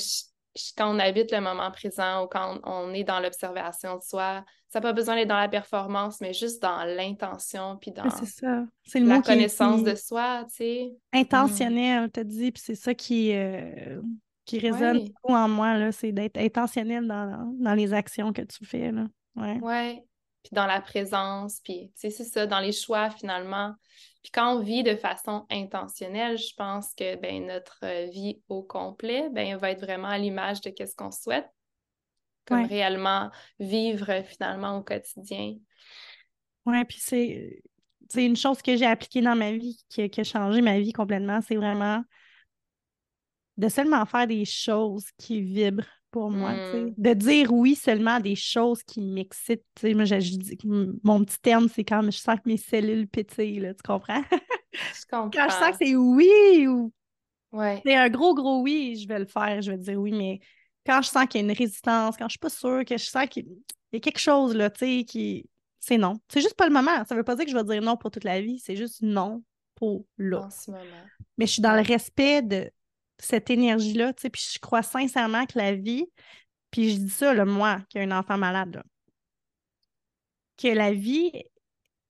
quand 0.78 0.95
on 0.95 0.99
habite 0.99 1.32
le 1.32 1.41
moment 1.41 1.72
présent 1.72 2.24
ou 2.24 2.28
quand 2.28 2.59
on 2.63 2.93
est 2.93 3.03
dans 3.03 3.19
l'observation 3.19 3.97
de 3.97 4.01
soi, 4.01 4.43
ça 4.72 4.80
n'a 4.80 4.84
pas 4.84 4.93
besoin 4.93 5.15
d'être 5.15 5.28
dans 5.28 5.38
la 5.38 5.49
performance, 5.49 6.22
mais 6.22 6.32
juste 6.32 6.61
dans 6.61 6.86
l'intention, 6.86 7.76
puis 7.76 7.91
dans 7.91 8.05
la 8.05 9.22
connaissance 9.22 9.84
de 9.84 9.95
soi, 9.95 10.45
tu 10.47 10.55
sais. 10.55 10.91
Intentionnel, 11.11 12.09
tu 12.09 12.22
as 12.22 12.24
dit, 12.24 12.53
puis 12.53 12.63
c'est 12.65 12.76
ça 12.76 12.93
qui, 12.93 13.36
euh, 13.36 14.01
qui 14.45 14.59
résonne 14.59 15.09
beaucoup 15.09 15.34
en 15.34 15.49
moi, 15.49 15.91
c'est 15.91 16.13
d'être 16.13 16.38
intentionnel 16.38 17.05
dans, 17.05 17.74
les 17.74 17.93
actions 17.93 18.32
que 18.32 18.43
tu 18.43 18.65
fais, 18.65 18.93
là. 18.93 19.07
Ouais. 19.36 19.59
ouais. 19.59 20.05
Puis 20.41 20.53
dans 20.53 20.65
la 20.65 20.80
présence, 20.80 21.59
puis, 21.65 21.91
tu 21.93 21.93
sais, 21.95 22.09
c'est 22.09 22.24
ça, 22.24 22.47
dans 22.47 22.61
les 22.61 22.72
choix, 22.72 23.09
finalement. 23.09 23.76
Puis 24.24 24.32
quand 24.32 24.55
on 24.55 24.59
vit 24.61 24.84
de 24.84 24.95
façon 24.95 25.45
intentionnelle, 25.51 26.38
je 26.38 26.53
pense 26.55 26.93
que, 26.93 27.17
ben, 27.17 27.45
notre 27.45 28.09
vie 28.09 28.41
au 28.47 28.63
complet, 28.63 29.28
ben, 29.32 29.57
va 29.57 29.72
être 29.72 29.82
vraiment 29.82 30.07
à 30.07 30.17
l'image 30.17 30.61
de 30.61 30.69
qu'est-ce 30.69 30.95
qu'on 30.95 31.11
souhaite 31.11 31.49
comme 32.46 32.66
réellement 32.66 33.30
vivre 33.60 34.24
finalement 34.28 34.78
au 34.78 34.84
quotidien. 34.84 35.56
Oui, 36.66 36.86
puis 36.86 36.98
c'est, 37.00 37.62
une 38.16 38.36
chose 38.36 38.62
que 38.62 38.76
j'ai 38.76 38.86
appliquée 38.86 39.22
dans 39.22 39.36
ma 39.36 39.52
vie 39.52 39.84
qui, 39.89 40.02
a 40.02 40.24
changé 40.24 40.62
ma 40.62 40.80
vie 40.80 40.94
complètement, 40.94 41.39
c'est 41.42 41.56
vraiment 41.56 42.04
de 43.58 43.70
seulement 43.70 44.06
faire 44.06 44.28
des 44.28 44.46
choses 44.46 45.06
qui 45.18 45.42
vibrent 45.42 45.86
pour 46.10 46.30
moi, 46.30 46.52
mmh. 46.52 46.94
de 46.98 47.14
dire 47.14 47.54
oui 47.54 47.76
seulement 47.76 48.16
à 48.16 48.20
des 48.20 48.36
choses 48.36 48.84
qui 48.84 49.02
m'excitent. 49.02 49.64
Moi, 49.84 50.04
mon 51.04 51.24
petit 51.24 51.39
terme, 51.39 51.70
c'est 51.70 51.86
quand 51.86 52.04
je 52.04 52.18
sens 52.18 52.36
que 52.36 52.50
mes 52.50 52.58
cellules 52.58 53.08
pétillent, 53.08 53.60
là, 53.60 53.74
tu 53.74 53.82
comprends? 53.82 54.22
Je 54.74 55.06
comprends. 55.10 55.30
Quand 55.34 55.50
je 55.50 55.54
sens 55.54 55.72
que 55.72 55.86
c'est 55.86 55.96
oui 55.96 56.68
ou 56.68 56.92
ouais. 57.54 57.82
c'est 57.86 57.96
un 57.96 58.10
gros, 58.10 58.34
gros 58.34 58.62
oui, 58.62 59.00
je 59.02 59.08
vais 59.08 59.20
le 59.20 59.26
faire, 59.26 59.62
je 59.62 59.72
vais 59.72 59.78
dire 59.78 60.00
oui, 60.00 60.12
mais 60.12 60.39
quand 60.86 61.01
je 61.01 61.09
sens 61.09 61.25
qu'il 61.27 61.41
y 61.41 61.43
a 61.43 61.47
une 61.47 61.57
résistance, 61.57 62.17
quand 62.17 62.27
je 62.27 62.32
suis 62.32 62.39
pas 62.39 62.49
sûre, 62.49 62.84
que 62.86 62.97
je 62.97 63.05
sens 63.05 63.27
qu'il 63.27 63.47
y 63.93 63.97
a 63.97 63.99
quelque 63.99 64.19
chose, 64.19 64.55
là, 64.55 64.69
tu 64.69 64.79
sais, 64.79 65.03
qui. 65.05 65.49
C'est 65.79 65.97
non. 65.97 66.19
C'est 66.32 66.41
juste 66.41 66.55
pas 66.55 66.67
le 66.67 66.73
moment. 66.73 67.03
Ça 67.05 67.15
veut 67.15 67.23
pas 67.23 67.36
dire 67.36 67.45
que 67.45 67.51
je 67.51 67.57
vais 67.57 67.63
dire 67.63 67.82
non 67.82 67.97
pour 67.97 68.11
toute 68.11 68.23
la 68.23 68.39
vie. 68.39 68.59
C'est 68.59 68.75
juste 68.75 69.01
non 69.01 69.43
pour 69.75 70.05
là. 70.17 70.47
Mais 71.38 71.47
je 71.47 71.53
suis 71.53 71.61
dans 71.61 71.73
le 71.73 71.82
respect 71.82 72.43
de 72.43 72.69
cette 73.17 73.49
énergie-là, 73.49 74.13
tu 74.13 74.21
sais, 74.21 74.29
puis 74.29 74.43
je 74.53 74.59
crois 74.59 74.84
sincèrement 74.84 75.45
que 75.45 75.57
la 75.57 75.73
vie, 75.75 76.05
puis 76.71 76.91
je 76.91 76.97
dis 76.97 77.09
ça, 77.09 77.34
là, 77.34 77.45
moi, 77.45 77.82
qui 77.89 77.97
ai 77.97 78.03
un 78.03 78.11
enfant 78.11 78.38
malade, 78.38 78.75
là, 78.75 78.84
que 80.57 80.67
la 80.67 80.91
vie, 80.93 81.32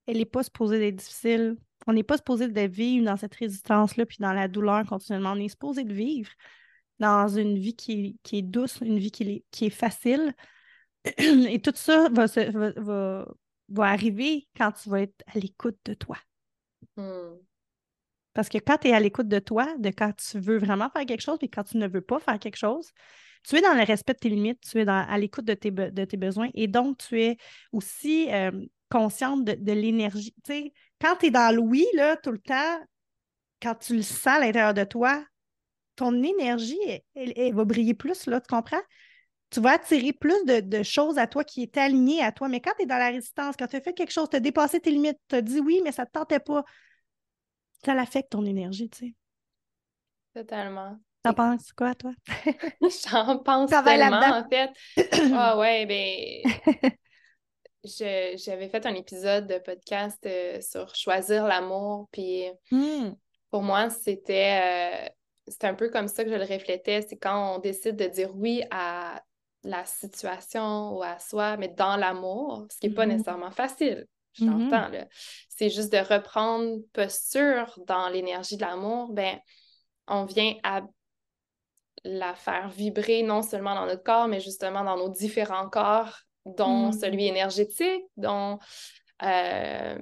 elle 0.06 0.18
n'est 0.18 0.24
pas 0.24 0.42
supposée 0.42 0.78
d'être 0.78 0.96
difficile. 0.96 1.56
On 1.86 1.92
n'est 1.92 2.02
pas 2.02 2.16
supposé 2.16 2.48
de 2.48 2.60
vivre 2.60 3.06
dans 3.06 3.16
cette 3.16 3.34
résistance-là, 3.34 4.06
puis 4.06 4.18
dans 4.20 4.32
la 4.32 4.48
douleur 4.48 4.84
continuellement. 4.86 5.32
On 5.32 5.40
est 5.40 5.48
supposé 5.48 5.84
de 5.84 5.92
vivre 5.92 6.30
dans 6.98 7.28
une 7.28 7.58
vie 7.58 7.74
qui, 7.74 8.18
est 8.32 8.42
douce, 8.42 8.78
une 8.80 8.98
vie 8.98 9.10
qui, 9.10 9.66
est 9.66 9.70
facile. 9.70 10.34
Et 11.18 11.60
tout 11.60 11.72
ça 11.74 12.08
va, 12.10 12.26
va, 12.76 13.84
arriver 13.84 14.48
quand 14.56 14.72
tu 14.72 14.88
vas 14.88 15.02
être 15.02 15.24
à 15.26 15.38
l'écoute 15.38 15.78
de 15.84 15.94
toi. 15.94 16.18
Hmm. 16.96 17.36
Parce 18.34 18.48
que 18.48 18.58
quand 18.58 18.78
tu 18.78 18.88
es 18.88 18.92
à 18.92 19.00
l'écoute 19.00 19.28
de 19.28 19.38
toi, 19.38 19.68
de 19.78 19.90
quand 19.90 20.12
tu 20.16 20.38
veux 20.38 20.58
vraiment 20.58 20.88
faire 20.90 21.04
quelque 21.04 21.20
chose, 21.20 21.38
et 21.42 21.48
quand 21.48 21.64
tu 21.64 21.76
ne 21.76 21.86
veux 21.86 22.00
pas 22.00 22.18
faire 22.18 22.38
quelque 22.38 22.56
chose, 22.56 22.92
tu 23.46 23.56
es 23.56 23.60
dans 23.60 23.74
le 23.74 23.84
respect 23.84 24.14
de 24.14 24.18
tes 24.18 24.28
limites, 24.28 24.60
tu 24.60 24.80
es 24.80 24.88
à 24.88 25.18
l'écoute 25.18 25.44
de 25.44 25.54
tes, 25.54 25.70
de 25.70 26.04
tes 26.04 26.16
besoins 26.16 26.48
et 26.54 26.68
donc 26.68 26.98
tu 26.98 27.20
es 27.20 27.36
aussi 27.72 28.32
euh, 28.32 28.52
consciente 28.88 29.44
de, 29.44 29.72
l'énergie. 29.72 30.34
quand 31.00 31.16
tu 31.16 31.26
es 31.26 31.30
dans 31.30 31.54
l'ouïe, 31.54 31.86
là, 31.94 32.16
tout 32.16 32.30
le 32.30 32.38
temps, 32.38 32.78
quand 33.60 33.74
tu 33.74 33.96
le 33.96 34.02
sens 34.02 34.26
à 34.26 34.40
l'intérieur 34.40 34.74
de 34.74 34.84
toi, 34.84 35.24
ton 35.96 36.22
énergie, 36.22 36.78
elle, 37.14 37.54
va 37.54 37.64
briller 37.64 37.94
plus, 37.94 38.26
là, 38.26 38.40
tu 38.40 38.48
comprends? 38.48 38.80
Tu 39.50 39.60
vas 39.60 39.72
attirer 39.72 40.12
plus 40.12 40.44
de, 40.44 40.82
choses 40.82 41.18
à 41.18 41.26
toi 41.26 41.44
qui 41.44 41.62
est 41.62 41.76
alignées 41.76 42.22
à 42.22 42.32
toi. 42.32 42.48
Mais 42.48 42.60
quand 42.60 42.72
tu 42.76 42.84
es 42.84 42.86
dans 42.86 42.96
la 42.96 43.10
résistance, 43.10 43.54
quand 43.58 43.66
tu 43.66 43.76
as 43.76 43.80
fait 43.80 43.92
quelque 43.92 44.12
chose, 44.12 44.28
tu 44.30 44.36
as 44.36 44.40
dépassé 44.40 44.80
tes 44.80 44.90
limites, 44.90 45.18
tu 45.28 45.36
as 45.36 45.42
dit 45.42 45.60
oui, 45.60 45.80
mais 45.84 45.92
ça 45.92 46.02
ne 46.02 46.06
te 46.06 46.12
tentait 46.12 46.40
pas, 46.40 46.64
ça 47.84 47.94
l'affecte 47.94 48.30
ton 48.32 48.44
énergie, 48.44 48.88
tu 48.88 48.98
sais. 48.98 49.14
Totalement. 50.34 50.98
T'en 51.22 51.34
penses 51.34 51.72
quoi, 51.72 51.94
toi? 51.94 52.12
J'en 53.10 53.38
pense 53.38 53.70
tellement, 53.70 54.18
en 54.18 54.48
fait. 54.48 54.70
Ah 55.34 55.58
ouais, 55.58 55.86
ben... 55.86 56.42
J'avais 57.84 58.68
fait 58.68 58.86
un 58.86 58.94
épisode 58.94 59.46
de 59.46 59.58
podcast 59.58 60.24
euh, 60.24 60.60
sur 60.60 60.94
choisir 60.94 61.46
l'amour, 61.46 62.08
puis 62.10 62.44
hmm. 62.70 63.12
pour 63.50 63.62
moi, 63.62 63.90
c'était... 63.90 65.08
Euh, 65.08 65.08
c'est 65.46 65.64
un 65.64 65.74
peu 65.74 65.88
comme 65.88 66.08
ça 66.08 66.24
que 66.24 66.30
je 66.30 66.36
le 66.36 66.44
reflétais, 66.44 67.02
c'est 67.02 67.16
quand 67.16 67.56
on 67.56 67.58
décide 67.58 67.96
de 67.96 68.06
dire 68.06 68.34
oui 68.34 68.62
à 68.70 69.22
la 69.64 69.84
situation 69.84 70.96
ou 70.96 71.02
à 71.02 71.18
soi, 71.18 71.56
mais 71.56 71.68
dans 71.68 71.96
l'amour, 71.96 72.66
ce 72.70 72.78
qui 72.78 72.88
n'est 72.88 72.94
pas 72.94 73.04
mm-hmm. 73.04 73.08
nécessairement 73.10 73.50
facile. 73.50 74.06
Je 74.34 74.46
là. 74.46 75.08
C'est 75.50 75.68
juste 75.68 75.92
de 75.92 75.98
reprendre 75.98 76.78
posture 76.92 77.78
dans 77.86 78.08
l'énergie 78.08 78.56
de 78.56 78.62
l'amour, 78.62 79.12
ben, 79.12 79.38
on 80.08 80.24
vient 80.24 80.54
à 80.62 80.82
la 82.04 82.34
faire 82.34 82.68
vibrer 82.68 83.22
non 83.22 83.42
seulement 83.42 83.74
dans 83.74 83.86
notre 83.86 84.02
corps, 84.02 84.28
mais 84.28 84.40
justement 84.40 84.84
dans 84.84 84.96
nos 84.96 85.10
différents 85.10 85.68
corps, 85.68 86.18
dont 86.46 86.88
mm. 86.88 86.92
celui 86.92 87.26
énergétique, 87.26 88.04
dont 88.16 88.58
euh, 89.22 89.98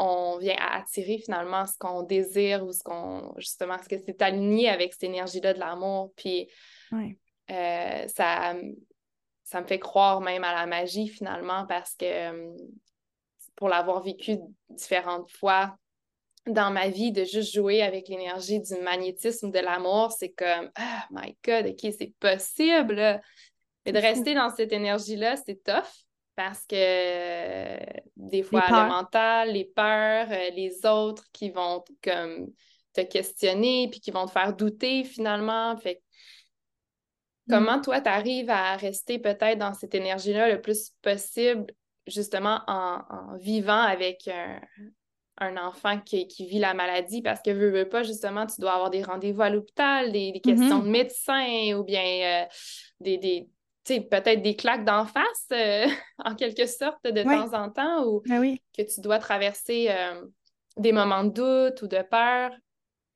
on 0.00 0.38
vient 0.38 0.56
à 0.58 0.78
attirer 0.78 1.18
finalement 1.18 1.66
ce 1.66 1.76
qu'on 1.78 2.02
désire 2.02 2.64
ou 2.64 2.72
ce 2.72 2.82
qu'on, 2.82 3.34
justement, 3.36 3.76
ce 3.82 3.88
que 3.88 4.02
c'est 4.04 4.22
aligné 4.22 4.70
avec 4.70 4.94
cette 4.94 5.04
énergie-là 5.04 5.52
de 5.52 5.58
l'amour. 5.58 6.12
Puis 6.16 6.48
euh, 7.50 8.08
ça, 8.08 8.54
ça 9.44 9.60
me 9.60 9.66
fait 9.66 9.78
croire 9.78 10.20
même 10.22 10.42
à 10.42 10.54
la 10.54 10.66
magie 10.66 11.08
finalement 11.08 11.66
parce 11.66 11.94
que 11.96 12.04
euh, 12.04 12.56
pour 13.56 13.68
l'avoir 13.68 14.02
vécu 14.02 14.38
différentes 14.70 15.30
fois 15.30 15.76
dans 16.46 16.70
ma 16.70 16.88
vie, 16.88 17.12
de 17.12 17.24
juste 17.24 17.52
jouer 17.52 17.82
avec 17.82 18.08
l'énergie 18.08 18.60
du 18.60 18.74
magnétisme 18.76 19.50
de 19.50 19.58
l'amour, 19.58 20.12
c'est 20.12 20.30
comme, 20.30 20.70
oh 20.78 21.02
my 21.10 21.36
God, 21.44 21.66
OK, 21.66 21.92
c'est 21.98 22.14
possible. 22.18 23.20
Mais 23.84 23.92
de 23.92 23.98
rester 23.98 24.34
dans 24.34 24.48
cette 24.48 24.72
énergie-là, 24.72 25.36
c'est 25.36 25.62
tough 25.62 26.06
parce 26.42 26.66
que 26.66 26.74
euh, 26.74 27.76
des 28.16 28.42
fois, 28.42 28.64
le 28.66 28.88
mental, 28.88 29.52
les 29.52 29.66
peurs, 29.66 30.26
euh, 30.30 30.50
les 30.56 30.86
autres 30.86 31.24
qui 31.34 31.50
vont 31.50 31.84
comme 32.02 32.50
te 32.94 33.02
questionner 33.02 33.88
puis 33.90 34.00
qui 34.00 34.10
vont 34.10 34.24
te 34.24 34.30
faire 34.30 34.56
douter 34.56 35.04
finalement. 35.04 35.76
Fait 35.76 36.00
mm. 37.46 37.52
comment 37.52 37.78
toi, 37.82 38.00
tu 38.00 38.08
arrives 38.08 38.48
à 38.48 38.74
rester 38.76 39.18
peut-être 39.18 39.58
dans 39.58 39.74
cette 39.74 39.94
énergie-là 39.94 40.48
le 40.48 40.62
plus 40.62 40.92
possible, 41.02 41.66
justement 42.06 42.60
en, 42.68 43.36
vivant 43.36 43.82
avec 43.82 44.26
un, 45.36 45.56
enfant 45.58 46.00
qui, 46.00 46.26
vit 46.38 46.58
la 46.58 46.72
maladie? 46.72 47.20
Parce 47.20 47.42
que 47.42 47.50
veux, 47.50 47.68
veux 47.68 47.88
pas, 47.90 48.02
justement, 48.02 48.46
tu 48.46 48.62
dois 48.62 48.72
avoir 48.72 48.88
des 48.88 49.02
rendez-vous 49.02 49.42
à 49.42 49.50
l'hôpital, 49.50 50.10
des, 50.10 50.40
questions 50.42 50.80
mm-hmm. 50.80 50.84
de 50.84 50.88
médecin 50.88 51.76
ou 51.76 51.84
bien 51.84 52.46
euh, 52.46 52.46
des 53.00 53.46
peut-être 53.84 54.42
des 54.42 54.56
claques 54.56 54.84
d'en 54.84 55.04
face, 55.04 55.46
euh, 55.52 55.86
en 56.18 56.34
quelque 56.34 56.66
sorte, 56.66 57.04
de 57.04 57.22
temps 57.22 57.52
en 57.54 57.70
temps, 57.70 58.06
ou 58.06 58.22
ben 58.26 58.56
que 58.76 58.82
tu 58.82 59.00
dois 59.00 59.18
traverser 59.18 59.88
euh, 59.90 60.22
des 60.76 60.92
moments 60.92 61.24
de 61.24 61.30
doute 61.30 61.82
ou 61.82 61.88
de 61.88 62.02
peur? 62.02 62.50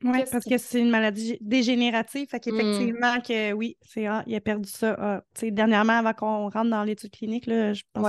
Oui, 0.03 0.23
parce 0.31 0.45
que 0.45 0.59
c'est 0.59 0.81
une 0.81 0.91
maladie 0.91 1.39
dégénérative. 1.41 2.29
Fait 2.29 2.41
qu'effectivement, 2.41 3.21
que 3.21 3.53
oui, 3.53 3.79
c'est 3.81 4.07
ah, 4.07 4.23
il 4.27 4.35
a 4.35 4.41
perdu 4.41 4.69
ça. 4.69 4.97
Ah, 4.99 5.23
dernièrement, 5.43 5.95
avant 5.95 6.13
qu'on 6.13 6.51
rentre 6.51 6.69
dans 6.69 6.85
l'étude 6.85 7.11
clinique, 7.11 7.47
là, 7.47 7.73
je 7.73 7.83
pense 7.93 8.07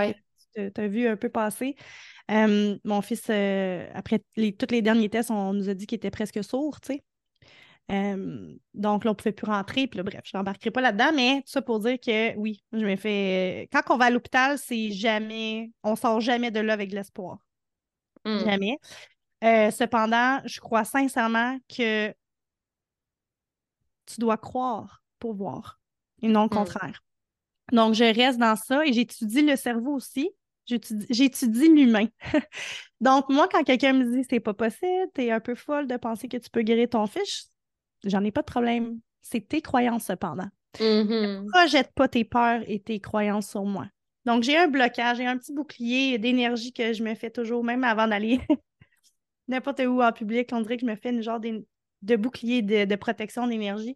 que 0.56 0.70
tu 0.70 0.82
as 0.82 0.88
vu 0.88 1.08
un 1.08 1.16
peu 1.16 1.30
passer. 1.30 1.76
mon 2.28 3.02
fils, 3.02 3.24
euh, 3.30 3.88
après 3.94 4.22
les, 4.36 4.54
tous 4.54 4.72
les 4.72 4.82
derniers 4.82 5.10
tests, 5.10 5.32
on 5.32 5.54
nous 5.54 5.70
a 5.70 5.74
dit 5.74 5.88
qu'il 5.88 5.96
était 5.96 6.12
presque 6.12 6.44
sourd, 6.44 6.82
tu 6.82 6.94
sais 6.94 7.04
donc 7.88 9.04
là, 9.04 9.12
on 9.12 9.14
ne 9.14 9.16
pouvait 9.16 9.32
plus 9.32 9.46
rentrer. 9.46 9.88
Puis 9.88 9.98
là, 9.98 10.04
bref, 10.04 10.22
je 10.24 10.36
n'embarquerai 10.36 10.72
pas 10.72 10.82
là-dedans, 10.82 11.12
mais 11.14 11.42
tout 11.42 11.52
ça 11.52 11.62
pour 11.62 11.80
dire 11.80 12.00
que 12.00 12.36
oui, 12.38 12.64
je 12.72 12.86
me 12.86 12.96
fais. 12.96 13.70
Quand 13.72 13.82
on 13.94 13.98
va 13.98 14.06
à 14.06 14.10
l'hôpital, 14.10 14.58
c'est 14.58 14.92
jamais. 14.92 15.72
On 15.84 15.96
sort 15.96 16.20
jamais 16.20 16.52
de 16.52 16.60
là 16.60 16.74
avec 16.74 16.90
de 16.90 16.96
l'espoir. 16.96 17.40
Mmh. 18.26 18.40
Jamais. 18.40 18.80
Euh, 19.44 19.70
cependant, 19.70 20.42
je 20.46 20.60
crois 20.60 20.84
sincèrement 20.84 21.58
que 21.70 22.10
tu 24.06 24.20
dois 24.20 24.38
croire 24.38 25.04
pour 25.20 25.34
voir 25.34 25.80
et 26.22 26.28
non 26.28 26.44
le 26.44 26.46
mmh. 26.48 26.50
contraire. 26.50 27.04
Donc, 27.72 27.94
je 27.94 28.04
reste 28.04 28.40
dans 28.40 28.56
ça 28.56 28.86
et 28.86 28.94
j'étudie 28.94 29.42
le 29.42 29.56
cerveau 29.56 29.94
aussi. 29.94 30.30
J'étudie 30.66 31.70
l'humain. 31.70 32.08
Donc, 33.02 33.30
moi, 33.30 33.48
quand 33.48 33.64
quelqu'un 33.64 33.94
me 33.94 34.16
dit 34.16 34.26
c'est 34.28 34.40
pas 34.40 34.54
possible, 34.56 35.10
tu 35.14 35.26
es 35.26 35.32
un 35.32 35.40
peu 35.40 35.54
folle 35.54 35.88
de 35.88 35.98
penser 35.98 36.28
que 36.28 36.38
tu 36.38 36.50
peux 36.50 36.62
guérir 36.64 36.90
ton 36.90 37.06
fils, 37.06 37.52
J'en 38.06 38.24
ai 38.24 38.32
pas 38.32 38.42
de 38.42 38.46
problème. 38.46 39.00
C'est 39.22 39.48
tes 39.48 39.62
croyances 39.62 40.06
cependant. 40.06 40.48
Mm-hmm. 40.80 41.44
Ne 41.44 41.50
projette 41.50 41.92
pas 41.94 42.08
tes 42.08 42.24
peurs 42.24 42.62
et 42.68 42.80
tes 42.80 43.00
croyances 43.00 43.50
sur 43.50 43.66
moi. 43.66 43.88
Donc, 44.26 44.44
j'ai 44.44 44.58
un 44.58 44.68
blocage, 44.68 45.18
j'ai 45.18 45.26
un 45.26 45.38
petit 45.38 45.54
bouclier 45.54 46.18
d'énergie 46.18 46.74
que 46.74 46.94
je 46.94 47.04
me 47.04 47.14
fais 47.16 47.30
toujours, 47.30 47.64
même 47.64 47.84
avant 47.84 48.08
d'aller 48.08 48.40
n'importe 49.48 49.82
où 49.82 50.02
en 50.02 50.12
public. 50.12 50.50
On 50.52 50.62
dirait 50.62 50.78
que 50.78 50.82
je 50.82 50.92
me 50.92 50.96
fais 50.96 51.10
une 51.10 51.22
genre 51.22 51.40
de, 51.40 52.16
bouclier 52.16 52.62
de, 52.62 52.96
protection 52.96 53.48
d'énergie. 53.48 53.96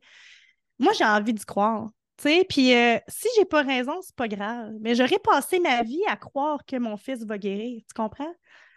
Moi, 0.78 0.93
j'ai 0.93 1.05
envie 1.05 1.34
d'y 1.34 1.45
croire. 1.45 1.89
Puis 2.18 2.76
euh, 2.76 2.97
si 3.07 3.28
j'ai 3.38 3.45
pas 3.45 3.64
raison, 3.64 3.93
c'est 4.01 4.16
pas 4.16 4.28
grave. 4.28 4.74
Mais 4.82 4.93
j'aurais 4.93 5.20
passé 5.24 5.60
ma 5.60 5.84
vie 5.84 6.03
à 6.07 6.18
croire 6.18 6.66
que 6.66 6.76
mon 6.76 6.97
fils 6.97 7.26
va 7.26 7.38
guérir. 7.38 7.82
Tu 7.88 7.93
comprends? 7.95 8.34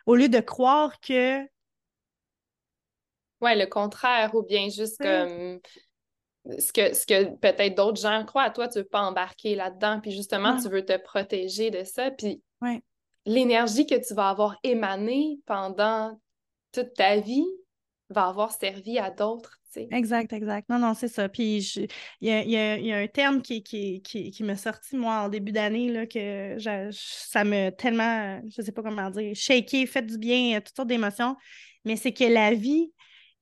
Au 0.07 0.15
lieu 0.15 0.29
de 0.29 0.41
croire 0.41 1.01
que 1.01 1.45
oui, 3.43 3.59
le 3.59 3.67
contraire, 3.67 4.35
ou 4.35 4.43
bien 4.43 4.69
juste 4.69 4.99
comme 5.03 5.61
ce 6.59 6.73
que, 6.73 6.95
ce 6.95 7.07
que 7.07 7.37
peut-être 7.37 7.77
d'autres 7.77 8.01
gens 8.01 8.25
croient, 8.25 8.51
toi, 8.51 8.69
tu 8.69 8.79
ne 8.79 8.83
veux 8.83 8.89
pas 8.89 9.03
embarquer 9.03 9.55
là-dedans, 9.55 10.01
puis 10.01 10.13
justement, 10.13 10.57
tu 10.57 10.69
veux 10.69 10.85
te 10.85 10.97
protéger 10.97 11.71
de 11.71 11.85
ça. 11.85 12.11
Puis 12.11 12.43
l'énergie 13.27 13.87
que 13.87 14.07
tu 14.07 14.15
vas 14.15 14.31
avoir 14.31 14.57
émanée 14.63 15.39
pendant 15.47 16.19
toute 16.73 16.95
ta 16.95 17.19
vie 17.19 17.47
va 18.09 18.29
avoir 18.29 18.53
servi 18.53 18.99
à 18.99 19.11
d'autres. 19.11 19.59
Exact, 19.75 20.33
exact. 20.35 20.69
Non, 20.69 20.79
non, 20.79 20.93
c'est 20.93 21.09
ça. 21.09 21.29
Puis 21.29 21.89
il 22.21 22.29
y 22.29 22.93
a, 22.93 22.97
un 22.97 23.07
terme 23.07 23.41
qui, 23.41 23.63
qui, 23.63 24.03
qui, 24.03 24.31
qui 24.31 24.57
sorti, 24.57 24.97
moi, 24.97 25.23
en 25.23 25.29
début 25.29 25.53
d'année, 25.53 26.07
que 26.09 26.57
ça 26.93 27.45
me 27.45 27.71
tellement, 27.71 28.41
je 28.51 28.61
ne 28.61 28.67
sais 28.67 28.73
pas 28.73 28.83
comment 28.83 29.09
dire, 29.11 29.35
shaké, 29.35 29.87
fait 29.87 30.03
du 30.03 30.19
bien, 30.19 30.61
toutes 30.61 30.77
sortes 30.77 30.89
d'émotions. 30.89 31.37
Mais 31.85 31.97
c'est 31.97 32.13
que 32.13 32.25
la 32.25 32.53
vie, 32.55 32.93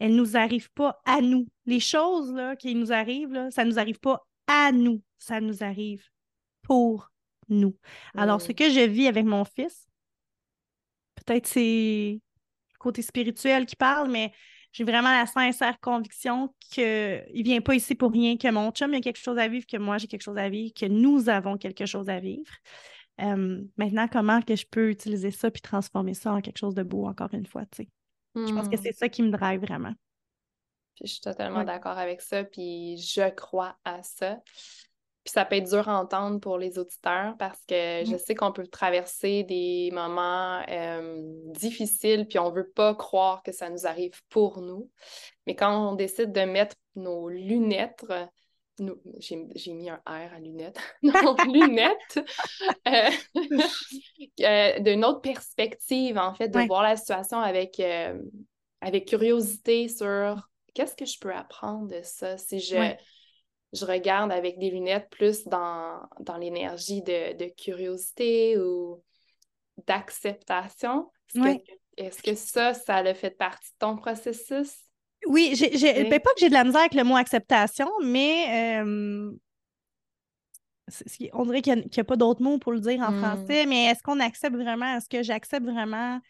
elles 0.00 0.12
ne 0.12 0.16
nous 0.16 0.36
arrivent 0.36 0.72
pas 0.72 1.00
à 1.04 1.20
nous. 1.20 1.46
Les 1.66 1.78
choses 1.78 2.32
là, 2.32 2.56
qui 2.56 2.74
nous 2.74 2.90
arrivent, 2.90 3.32
là, 3.32 3.50
ça 3.50 3.64
ne 3.64 3.70
nous 3.70 3.78
arrive 3.78 4.00
pas 4.00 4.20
à 4.46 4.72
nous, 4.72 5.02
ça 5.18 5.40
nous 5.40 5.62
arrive 5.62 6.02
pour 6.62 7.12
nous. 7.48 7.76
Alors, 8.16 8.40
ce 8.40 8.52
que 8.52 8.70
je 8.70 8.80
vis 8.80 9.06
avec 9.06 9.24
mon 9.26 9.44
fils, 9.44 9.86
peut-être 11.14 11.46
c'est 11.46 12.18
le 12.18 12.78
côté 12.78 13.02
spirituel 13.02 13.66
qui 13.66 13.76
parle, 13.76 14.10
mais 14.10 14.32
j'ai 14.72 14.84
vraiment 14.84 15.10
la 15.10 15.26
sincère 15.26 15.78
conviction 15.80 16.54
qu'il 16.70 16.84
ne 16.84 17.42
vient 17.42 17.60
pas 17.60 17.74
ici 17.74 17.94
pour 17.94 18.12
rien, 18.12 18.36
que 18.36 18.50
mon 18.50 18.70
chum 18.70 18.94
a 18.94 19.00
quelque 19.00 19.18
chose 19.18 19.38
à 19.38 19.48
vivre, 19.48 19.66
que 19.66 19.76
moi 19.76 19.98
j'ai 19.98 20.06
quelque 20.06 20.22
chose 20.22 20.38
à 20.38 20.48
vivre, 20.48 20.72
que 20.74 20.86
nous 20.86 21.28
avons 21.28 21.58
quelque 21.58 21.86
chose 21.86 22.08
à 22.08 22.20
vivre. 22.20 22.52
Euh, 23.20 23.62
maintenant, 23.76 24.08
comment 24.08 24.40
que 24.40 24.56
je 24.56 24.64
peux 24.70 24.90
utiliser 24.90 25.30
ça 25.30 25.50
puis 25.50 25.60
transformer 25.60 26.14
ça 26.14 26.32
en 26.32 26.40
quelque 26.40 26.58
chose 26.58 26.74
de 26.74 26.82
beau, 26.82 27.06
encore 27.06 27.34
une 27.34 27.46
fois, 27.46 27.66
tu 27.66 27.82
sais? 27.82 27.88
Je 28.34 28.52
pense 28.52 28.68
que 28.68 28.76
hmm. 28.76 28.82
c'est 28.82 28.92
ça 28.92 29.08
qui 29.08 29.22
me 29.22 29.30
drive 29.30 29.60
vraiment. 29.60 29.92
je 31.02 31.06
suis 31.06 31.20
totalement 31.20 31.64
d'accord 31.64 31.98
avec 31.98 32.20
ça, 32.20 32.44
puis 32.44 32.96
je 32.98 33.28
crois 33.30 33.76
à 33.84 34.02
ça. 34.02 34.38
Puis 35.24 35.32
ça 35.32 35.44
peut 35.44 35.56
être 35.56 35.68
dur 35.68 35.86
à 35.86 36.00
entendre 36.00 36.40
pour 36.40 36.56
les 36.56 36.78
auditeurs 36.78 37.36
parce 37.38 37.60
que 37.66 38.04
je 38.06 38.16
sais 38.16 38.34
qu'on 38.34 38.52
peut 38.52 38.66
traverser 38.66 39.42
des 39.44 39.90
moments 39.92 40.62
euh, 40.68 41.18
difficiles, 41.52 42.26
puis 42.26 42.38
on 42.38 42.50
ne 42.50 42.54
veut 42.54 42.70
pas 42.70 42.94
croire 42.94 43.42
que 43.42 43.52
ça 43.52 43.68
nous 43.68 43.86
arrive 43.86 44.18
pour 44.30 44.62
nous. 44.62 44.90
Mais 45.46 45.54
quand 45.54 45.90
on 45.90 45.94
décide 45.94 46.32
de 46.32 46.40
mettre 46.40 46.76
nos 46.94 47.28
lunettes 47.28 48.06
j'ai 49.18 49.72
mis 49.72 49.90
un 49.90 50.00
R 50.06 50.34
à 50.34 50.38
lunettes, 50.38 50.78
non, 51.02 51.36
lunettes, 51.46 52.20
euh, 52.88 53.10
euh, 54.40 54.78
d'une 54.80 55.04
autre 55.04 55.20
perspective, 55.20 56.18
en 56.18 56.34
fait, 56.34 56.48
de 56.48 56.60
voir 56.66 56.82
la 56.82 56.96
situation 56.96 57.38
avec, 57.38 57.80
euh, 57.80 58.20
avec 58.80 59.08
curiosité 59.08 59.88
sur 59.88 60.48
qu'est-ce 60.74 60.96
que 60.96 61.04
je 61.04 61.18
peux 61.18 61.32
apprendre 61.32 61.88
de 61.88 62.00
ça 62.02 62.38
si 62.38 62.60
je, 62.60 62.94
je 63.72 63.84
regarde 63.84 64.32
avec 64.32 64.58
des 64.58 64.70
lunettes 64.70 65.08
plus 65.10 65.44
dans, 65.44 66.00
dans 66.20 66.36
l'énergie 66.36 67.02
de, 67.02 67.48
curiosité 67.54 68.58
ou 68.58 69.02
d'acceptation. 69.86 71.10
Est-ce 71.96 72.22
que, 72.22 72.34
ça, 72.34 72.72
ça 72.72 72.96
a 72.96 73.14
fait 73.14 73.30
partie 73.30 73.72
de 73.72 73.78
ton 73.78 73.96
processus? 73.96 74.89
Oui, 75.26 75.52
j'ai, 75.54 76.04
ben, 76.04 76.20
pas 76.20 76.30
que 76.34 76.40
j'ai 76.40 76.48
de 76.48 76.54
la 76.54 76.64
misère 76.64 76.80
avec 76.80 76.94
le 76.94 77.04
mot 77.04 77.16
acceptation, 77.16 77.90
mais 78.02 78.74
euh, 78.74 79.30
on 81.32 81.44
dirait 81.44 81.62
qu'il 81.62 81.76
n'y 81.76 81.98
a, 81.98 82.04
pas 82.04 82.16
d'autre 82.16 82.42
mot 82.42 82.58
pour 82.58 82.72
le 82.72 82.80
dire 82.80 83.00
en 83.00 83.12
hmm. 83.12 83.18
français, 83.18 83.66
mais 83.66 83.84
est-ce 83.86 84.02
qu'on 84.02 84.20
accepte 84.20 84.56
vraiment, 84.56 84.96
est-ce 84.96 85.08
que 85.08 85.22
j'accepte 85.22 85.66
vraiment 85.66 86.20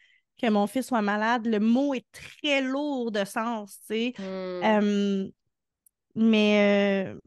que 0.40 0.48
mon 0.48 0.66
fils 0.66 0.86
soit 0.86 1.02
malade? 1.02 1.46
Le 1.46 1.60
mot 1.60 1.94
est 1.94 2.06
très 2.12 2.62
lourd 2.62 3.10
de 3.10 3.24
sens, 3.24 3.78
tu 3.88 4.12
sais. 4.12 4.14
Hmm. 4.18 5.30
mais 6.16 7.14
euh, 7.14 7.20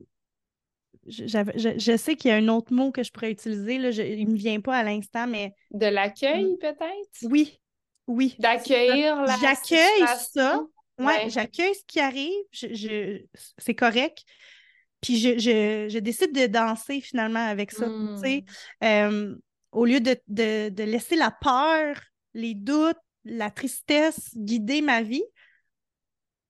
je, 1.07 1.97
sais 1.97 2.16
qu'il 2.16 2.30
y 2.30 2.34
a 2.34 2.38
un 2.38 2.47
autre 2.47 2.74
mot 2.74 2.91
que 2.91 3.03
je 3.03 3.11
pourrais 3.11 3.32
utiliser, 3.32 3.78
là, 3.78 3.89
il 3.89 4.28
ne 4.28 4.32
me 4.32 4.38
vient 4.38 4.61
pas 4.61 4.78
à 4.78 4.84
l'instant, 4.84 5.28
mais... 5.28 5.53
De 5.72 5.86
l'accueil, 5.86 6.57
peut-être? 6.59 7.24
Oui, 7.24 7.59
oui. 8.07 8.36
D'accueillir 8.39 9.22
la 9.22 9.38
J'accueille 9.38 10.05
ça, 10.18 10.61
Ouais, 11.06 11.30
j'accueille 11.30 11.76
ce 11.76 11.84
qui 11.88 11.99
arrive, 11.99 12.43
je, 12.51 13.22
c'est 13.58 13.76
correct. 13.76 14.24
Puis 15.01 15.18
je, 15.18 15.99
décide 15.99 16.34
de 16.34 16.47
danser 16.47 17.01
finalement 17.01 17.45
avec 17.45 17.72
ça. 17.72 17.88
Mmh. 17.88 19.36
au 19.72 19.86
lieu 19.86 19.99
de, 19.99 20.84
laisser 20.84 21.16
la 21.16 21.32
peur, 21.32 21.99
les 22.34 22.54
doutes, 22.56 22.97
la 23.26 23.51
tristesse 23.51 24.32
guider 24.36 24.82
ma 24.82 25.01
vie, 25.01 25.24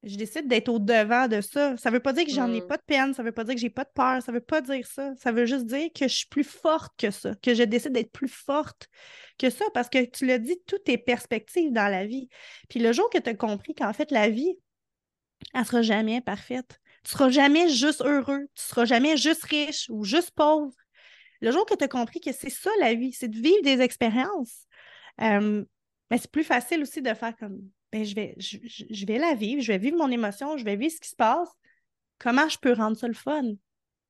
je 0.04 0.18
décide 0.18 0.48
d'être 0.48 0.70
au 0.70 0.80
devant 0.80 1.28
de 1.28 1.40
ça. 1.40 1.78
Ça 1.78 1.90
ne 1.90 1.96
veut 1.96 2.02
pas 2.02 2.14
dire 2.14 2.26
que 2.26 2.32
j'en 2.32 2.52
ai 2.52 2.62
mmh. 2.62 2.68
pas 2.68 2.78
de 2.78 2.84
peine, 2.86 3.14
ça 3.14 3.24
ne 3.24 3.28
veut 3.28 3.32
pas 3.32 3.44
dire 3.44 3.56
que 3.56 3.62
j'ai 3.62 3.70
pas 3.70 3.86
de 3.86 3.92
peur, 3.94 4.22
ça 4.22 4.32
ne 4.32 4.38
veut 4.38 4.44
pas 4.44 4.62
dire 4.62 4.86
ça. 4.86 5.14
Ça 5.16 5.32
veut 5.32 5.46
juste 5.46 5.66
dire 5.66 5.90
que 5.96 6.08
je 6.08 6.16
suis 6.16 6.28
plus 6.28 6.44
forte 6.44 6.94
que 6.98 7.10
ça, 7.10 7.36
que 7.42 7.54
je 7.54 7.64
décide 7.64 7.94
d'être 7.94 8.12
plus 8.12 8.28
forte 8.28 8.90
que 9.38 9.50
ça, 9.50 9.66
parce 9.74 9.90
que 9.90 10.04
tu 10.06 10.26
l'as 10.26 10.40
dit, 10.40 10.58
tout 10.68 10.80
est 10.88 10.98
perspective 10.98 11.72
dans 11.72 11.88
la 11.88 12.06
vie. 12.06 12.28
Puis 12.70 12.80
le 12.80 12.92
jour 12.92 13.10
que 13.10 13.18
tu 13.18 13.30
as 13.30 13.34
compris 13.34 13.74
qu'en 13.74 13.94
fait, 13.94 14.12
la 14.12 14.30
vie, 14.30 14.54
elle 15.54 15.62
ne 15.62 15.66
sera 15.66 15.82
jamais 15.82 16.22
parfaite. 16.22 16.80
Tu 17.04 17.14
ne 17.14 17.18
seras 17.18 17.30
jamais 17.30 17.70
juste 17.70 18.02
heureux, 18.02 18.48
tu 18.56 18.64
ne 18.64 18.68
seras 18.70 18.86
jamais 18.86 19.18
juste 19.18 19.44
riche 19.44 19.88
ou 19.90 20.04
juste 20.04 20.32
pauvre. 20.32 20.74
Le 21.42 21.52
jour 21.52 21.66
que 21.66 21.76
tu 21.76 21.84
as 21.84 21.90
compris 21.90 22.22
que 22.22 22.32
c'est 22.32 22.50
ça 22.50 22.70
la 22.80 22.94
vie, 22.94 23.12
c'est 23.14 23.28
de 23.28 23.38
vivre 23.38 23.62
des 23.64 23.82
expériences, 23.82 24.66
mais 25.20 26.18
c'est 26.18 26.32
plus 26.32 26.46
facile 26.46 26.82
aussi 26.82 27.02
de 27.02 27.14
faire 27.14 27.36
comme 27.36 27.60
ben, 27.94 28.04
je, 28.04 28.16
vais, 28.16 28.36
je, 28.40 29.06
vais 29.06 29.20
la 29.20 29.36
vivre, 29.36 29.62
je 29.62 29.72
vais 29.72 29.78
vivre 29.78 29.98
mon 29.98 30.10
émotion, 30.10 30.58
je 30.58 30.66
vais 30.66 30.76
vivre 30.76 30.92
ce 30.92 31.00
qui 31.00 31.10
se 31.10 31.16
passe. 31.16 31.50
Comment 32.18 32.50
je 32.50 32.58
peux 32.58 32.74
rendre 32.74 32.98
ça 32.98 33.08
le 33.08 33.14
fun? 33.14 33.54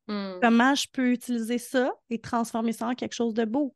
Hmm. 0.08 0.40
Comment 0.42 0.74
je 0.74 0.88
peux 0.90 1.12
utiliser 1.12 1.58
ça 1.58 1.92
et 2.10 2.20
transformer 2.20 2.72
ça 2.72 2.88
en 2.88 2.96
quelque 2.96 3.14
chose 3.14 3.34
de 3.34 3.44
beau? 3.44 3.76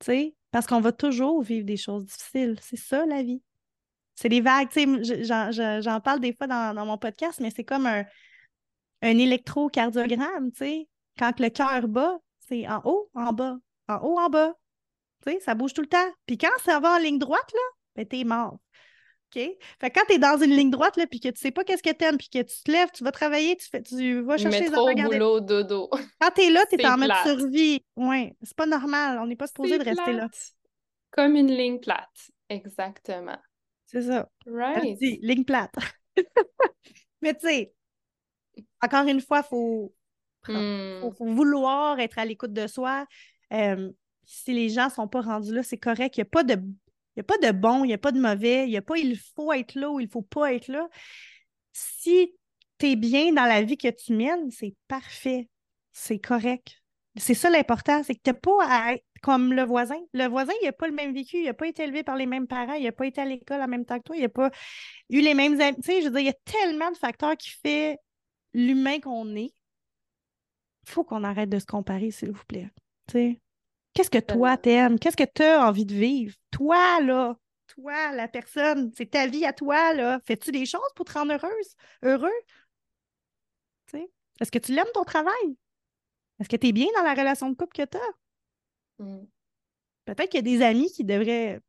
Tu 0.00 0.06
sais, 0.06 0.34
parce 0.50 0.66
qu'on 0.66 0.82
va 0.82 0.92
toujours 0.92 1.42
vivre 1.42 1.64
des 1.64 1.78
choses 1.78 2.04
difficiles. 2.04 2.58
C'est 2.60 2.76
ça, 2.76 3.06
la 3.06 3.22
vie. 3.22 3.40
C'est 4.16 4.28
des 4.28 4.42
vagues. 4.42 4.68
J'en 5.00 6.00
parle 6.00 6.20
des 6.20 6.34
fois 6.34 6.46
dans, 6.46 6.84
mon 6.84 6.98
podcast, 6.98 7.40
mais 7.40 7.50
c'est 7.56 7.64
comme 7.64 7.86
un, 7.86 8.04
un 9.00 9.18
électrocardiogramme, 9.18 10.52
tu 10.52 10.58
sais. 10.58 10.88
Quand 11.18 11.40
le 11.40 11.48
cœur 11.48 11.88
bat, 11.88 12.18
c'est 12.40 12.68
en 12.68 12.82
haut, 12.84 13.08
en 13.14 13.32
bas, 13.32 13.56
en 13.88 13.96
haut, 14.02 14.18
en 14.18 14.28
bas. 14.28 14.52
Ça 15.40 15.54
bouge 15.54 15.72
tout 15.72 15.80
le 15.80 15.86
temps. 15.86 16.12
Puis 16.26 16.36
quand 16.36 16.52
ça 16.62 16.80
va 16.80 16.96
en 16.96 16.98
ligne 16.98 17.18
droite, 17.18 17.50
là, 17.54 17.60
ben 17.96 18.06
t'es 18.06 18.24
mort. 18.24 18.58
OK? 19.34 19.56
Fait 19.80 19.90
que 19.90 19.98
quand 19.98 20.06
t'es 20.06 20.18
dans 20.18 20.38
une 20.38 20.50
ligne 20.50 20.70
droite, 20.70 20.96
là, 20.96 21.06
puis 21.06 21.20
que 21.20 21.28
tu 21.28 21.40
sais 21.40 21.50
pas 21.50 21.64
qu'est-ce 21.64 21.82
que 21.82 21.92
t'aimes, 21.92 22.18
puis 22.18 22.28
que 22.28 22.42
tu 22.42 22.62
te 22.64 22.70
lèves, 22.70 22.90
tu 22.92 23.04
vas 23.04 23.12
travailler, 23.12 23.56
tu, 23.56 23.68
fais, 23.68 23.82
tu 23.82 24.20
vas 24.20 24.36
chercher 24.36 24.70
Métro, 24.70 24.88
les 24.88 25.02
boulot, 25.02 25.40
dodo. 25.40 25.90
Quand 26.20 26.30
t'es 26.34 26.50
là, 26.50 26.64
t'es 26.66 26.84
en 26.86 26.98
mode 26.98 27.12
survie. 27.24 27.84
Ouais, 27.96 28.36
c'est 28.42 28.56
pas 28.56 28.66
normal. 28.66 29.18
On 29.20 29.26
n'est 29.26 29.36
pas 29.36 29.46
supposé 29.46 29.78
de 29.78 29.84
rester 29.84 30.12
là. 30.12 30.28
Comme 31.10 31.36
une 31.36 31.50
ligne 31.50 31.80
plate. 31.80 32.30
Exactement. 32.48 33.38
C'est 33.86 34.02
ça. 34.02 34.28
Right. 34.46 34.98
ligne 35.00 35.44
plate. 35.44 35.74
Mais 37.22 37.34
tu 37.34 37.46
sais, 37.46 37.72
encore 38.82 39.06
une 39.06 39.20
fois, 39.20 39.42
il 39.44 39.48
faut, 39.48 39.94
hmm. 40.48 41.12
faut, 41.16 41.26
vouloir 41.26 41.98
être 42.00 42.18
à 42.18 42.24
l'écoute 42.24 42.52
de 42.52 42.66
soi. 42.66 43.06
Euh, 43.52 43.90
si 44.24 44.52
les 44.52 44.68
gens 44.68 44.86
ne 44.86 44.90
sont 44.90 45.08
pas 45.08 45.20
rendus 45.20 45.54
là, 45.54 45.62
c'est 45.62 45.78
correct. 45.78 46.16
Il 46.16 46.20
n'y 46.20 46.22
a 46.22 46.30
pas 46.30 46.44
de 46.44 46.56
il 47.16 47.20
n'y 47.20 47.20
a 47.20 47.24
pas 47.24 47.38
de 47.38 47.52
bon, 47.52 47.84
il 47.84 47.88
n'y 47.88 47.94
a 47.94 47.98
pas 47.98 48.12
de 48.12 48.20
mauvais, 48.20 48.66
il 48.66 48.70
n'y 48.70 48.76
a 48.76 48.82
pas 48.82 48.98
il 48.98 49.18
faut 49.36 49.52
être 49.52 49.74
là 49.76 49.90
ou 49.90 50.00
il 50.00 50.06
ne 50.06 50.10
faut 50.10 50.22
pas 50.22 50.52
être 50.52 50.68
là. 50.68 50.88
Si 51.72 52.34
tu 52.78 52.86
es 52.86 52.96
bien 52.96 53.32
dans 53.32 53.44
la 53.44 53.62
vie 53.62 53.76
que 53.76 53.88
tu 53.88 54.14
mènes, 54.14 54.50
c'est 54.50 54.74
parfait. 54.88 55.48
C'est 55.92 56.18
correct. 56.18 56.82
C'est 57.16 57.34
ça 57.34 57.48
l'important, 57.48 58.02
c'est 58.02 58.16
que 58.16 58.20
tu 58.24 58.30
n'as 58.30 58.34
pas 58.34 58.66
à 58.66 58.92
être 58.94 59.04
comme 59.22 59.52
le 59.52 59.62
voisin. 59.62 60.00
Le 60.12 60.26
voisin, 60.26 60.52
il 60.60 60.64
n'a 60.66 60.72
pas 60.72 60.88
le 60.88 60.94
même 60.94 61.14
vécu, 61.14 61.38
il 61.38 61.44
n'a 61.44 61.54
pas 61.54 61.68
été 61.68 61.84
élevé 61.84 62.02
par 62.02 62.16
les 62.16 62.26
mêmes 62.26 62.48
parents, 62.48 62.74
il 62.74 62.84
n'a 62.84 62.92
pas 62.92 63.06
été 63.06 63.20
à 63.20 63.24
l'école 63.24 63.62
en 63.62 63.68
même 63.68 63.84
temps 63.84 63.98
que 63.98 64.04
toi, 64.04 64.16
il 64.16 64.22
n'a 64.22 64.28
pas 64.28 64.50
eu 65.10 65.20
les 65.20 65.34
mêmes. 65.34 65.56
Tu 65.56 65.82
sais, 65.82 66.02
je 66.02 66.08
veux 66.08 66.10
dire, 66.10 66.20
il 66.20 66.26
y 66.26 66.28
a 66.28 66.34
tellement 66.44 66.90
de 66.90 66.96
facteurs 66.96 67.36
qui 67.36 67.50
font 67.50 67.96
l'humain 68.52 68.98
qu'on 68.98 69.36
est. 69.36 69.54
Il 70.86 70.90
faut 70.90 71.04
qu'on 71.04 71.22
arrête 71.22 71.48
de 71.48 71.58
se 71.60 71.66
comparer, 71.66 72.10
s'il 72.10 72.32
vous 72.32 72.44
plaît. 72.46 72.70
Tu 73.06 73.12
sais. 73.12 73.40
Qu'est-ce 73.94 74.10
que 74.10 74.18
toi 74.18 74.56
t'aimes? 74.56 74.98
Qu'est-ce 74.98 75.16
que 75.16 75.24
tu 75.24 75.42
as 75.42 75.66
envie 75.66 75.86
de 75.86 75.94
vivre? 75.94 76.34
Toi, 76.50 77.00
là, 77.00 77.36
toi, 77.68 78.12
la 78.12 78.28
personne, 78.28 78.92
c'est 78.96 79.10
ta 79.10 79.26
vie 79.26 79.44
à 79.44 79.52
toi, 79.52 79.92
là. 79.94 80.20
Fais-tu 80.26 80.50
des 80.50 80.66
choses 80.66 80.80
pour 80.94 81.04
te 81.04 81.12
rendre 81.12 81.32
heureuse, 81.32 81.76
heureux? 82.02 82.30
Est-ce 84.40 84.50
que 84.50 84.58
tu 84.58 84.72
l'aimes 84.72 84.84
ton 84.94 85.04
travail? 85.04 85.56
Est-ce 86.40 86.48
que 86.48 86.56
tu 86.56 86.68
es 86.68 86.72
bien 86.72 86.88
dans 86.96 87.04
la 87.04 87.14
relation 87.14 87.48
de 87.48 87.54
couple 87.54 87.76
que 87.76 87.86
tu 87.86 87.96
as? 87.96 89.04
Mmh. 89.04 89.24
Peut-être 90.06 90.28
qu'il 90.28 90.38
y 90.46 90.54
a 90.54 90.58
des 90.58 90.64
amis 90.64 90.90
qui 90.90 91.04
devraient 91.04 91.60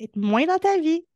être 0.00 0.16
moins 0.16 0.46
dans 0.46 0.58
ta 0.58 0.78
vie. 0.78 1.06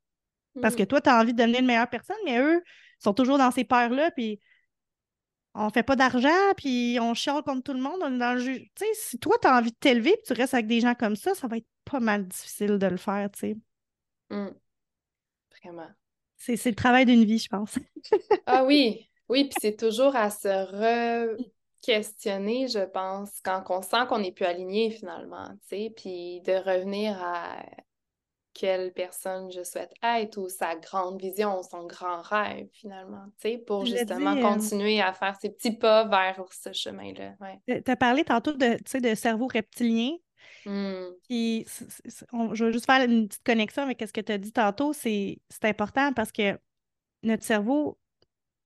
Parce 0.61 0.76
que 0.76 0.82
mmh. 0.82 0.86
toi, 0.86 1.00
tu 1.00 1.09
as 1.09 1.18
envie 1.18 1.32
de 1.32 1.38
devenir 1.38 1.61
une 1.61 1.66
meilleure 1.66 1.88
personne, 1.88 2.18
mais 2.26 2.38
eux 2.38 2.62
sont 2.98 3.14
toujours 3.14 3.38
dans 3.38 3.50
ces 3.50 3.64
peurs-là, 3.64 4.11
puis 4.11 4.38
on 5.55 5.70
fait 5.70 5.82
pas 5.82 5.96
d'argent, 5.96 6.28
puis 6.57 6.98
on 7.00 7.14
chiale 7.14 7.42
contre 7.42 7.62
tout 7.62 7.74
le 7.74 7.80
monde, 7.80 8.00
on 8.03 8.14
est 8.14 8.18
dans 8.18 8.34
le 8.34 8.40
jeu. 8.40 8.59
Tu 8.59 8.70
sais, 8.76 8.90
si 8.94 9.18
toi, 9.18 9.36
tu 9.40 9.48
as 9.48 9.57
envie 9.57 9.70
de 9.70 9.76
t'élever, 9.76 10.12
puis 10.12 10.22
tu 10.26 10.32
restes 10.32 10.55
avec 10.55 10.66
des 10.66 10.80
gens 10.80 10.94
comme 10.94 11.16
ça, 11.16 11.34
ça 11.34 11.46
va 11.46 11.59
être 11.59 11.66
pas 11.84 12.00
mal 12.00 12.26
difficile 12.26 12.78
de 12.78 12.86
le 12.86 12.96
faire, 12.96 13.30
tu 13.32 13.40
sais. 13.40 13.57
Mmh. 14.30 14.48
Vraiment. 15.62 15.88
C'est 16.36 16.66
le 16.66 16.74
travail 16.74 17.07
d'une 17.07 17.24
vie, 17.24 17.38
je 17.38 17.48
pense. 17.48 17.78
ah 18.46 18.64
oui, 18.64 19.09
oui, 19.28 19.44
puis 19.44 19.57
c'est 19.61 19.76
toujours 19.76 20.16
à 20.16 20.30
se 20.30 20.48
re-questionner, 20.48 22.66
je 22.68 22.84
pense, 22.84 23.40
quand 23.44 23.62
on 23.68 23.82
sent 23.82 24.07
qu'on 24.09 24.18
n'est 24.18 24.32
plus 24.32 24.46
aligné 24.46 24.90
finalement, 24.90 25.50
tu 25.68 25.76
sais, 25.76 25.92
puis 25.94 26.40
de 26.40 26.53
revenir 26.53 27.22
à 27.22 27.62
quelle 28.55 28.92
personne 28.92 29.50
je 29.50 29.62
souhaite 29.62 29.92
être 30.03 30.36
ou 30.38 30.48
sa 30.48 30.76
grande 30.76 31.20
vision, 31.20 31.62
son 31.62 31.86
grand 31.86 32.20
rêve 32.22 32.68
finalement, 32.72 33.24
tu 33.40 33.50
sais, 33.50 33.59
pour 33.59 33.86
justement 33.86 34.36
euh, 34.36 34.42
continuer 34.42 35.00
à 35.00 35.12
faire 35.12 35.36
ces 35.40 35.50
petits 35.50 35.76
pas 35.76 36.05
vers 36.05 36.42
ce 36.50 36.72
chemin-là. 36.72 37.34
Tu 37.66 37.90
as 37.90 37.96
parlé 37.96 38.24
tantôt 38.24 38.53
de, 38.53 38.76
de 38.98 39.14
cerveau 39.14 39.46
reptilien. 39.46 40.12
Mmh. 40.66 41.05
Puis, 41.28 41.66
je 42.53 42.64
veux 42.64 42.72
juste 42.72 42.86
faire 42.86 43.05
une 43.09 43.28
petite 43.28 43.44
connexion 43.44 43.82
avec 43.82 44.00
ce 44.00 44.12
que 44.12 44.20
tu 44.20 44.32
as 44.32 44.38
dit 44.38 44.53
tantôt. 44.53 44.92
C'est 44.92 45.38
important 45.62 46.12
parce 46.12 46.32
que 46.32 46.59
notre 47.22 47.44
cerveau, 47.44 47.98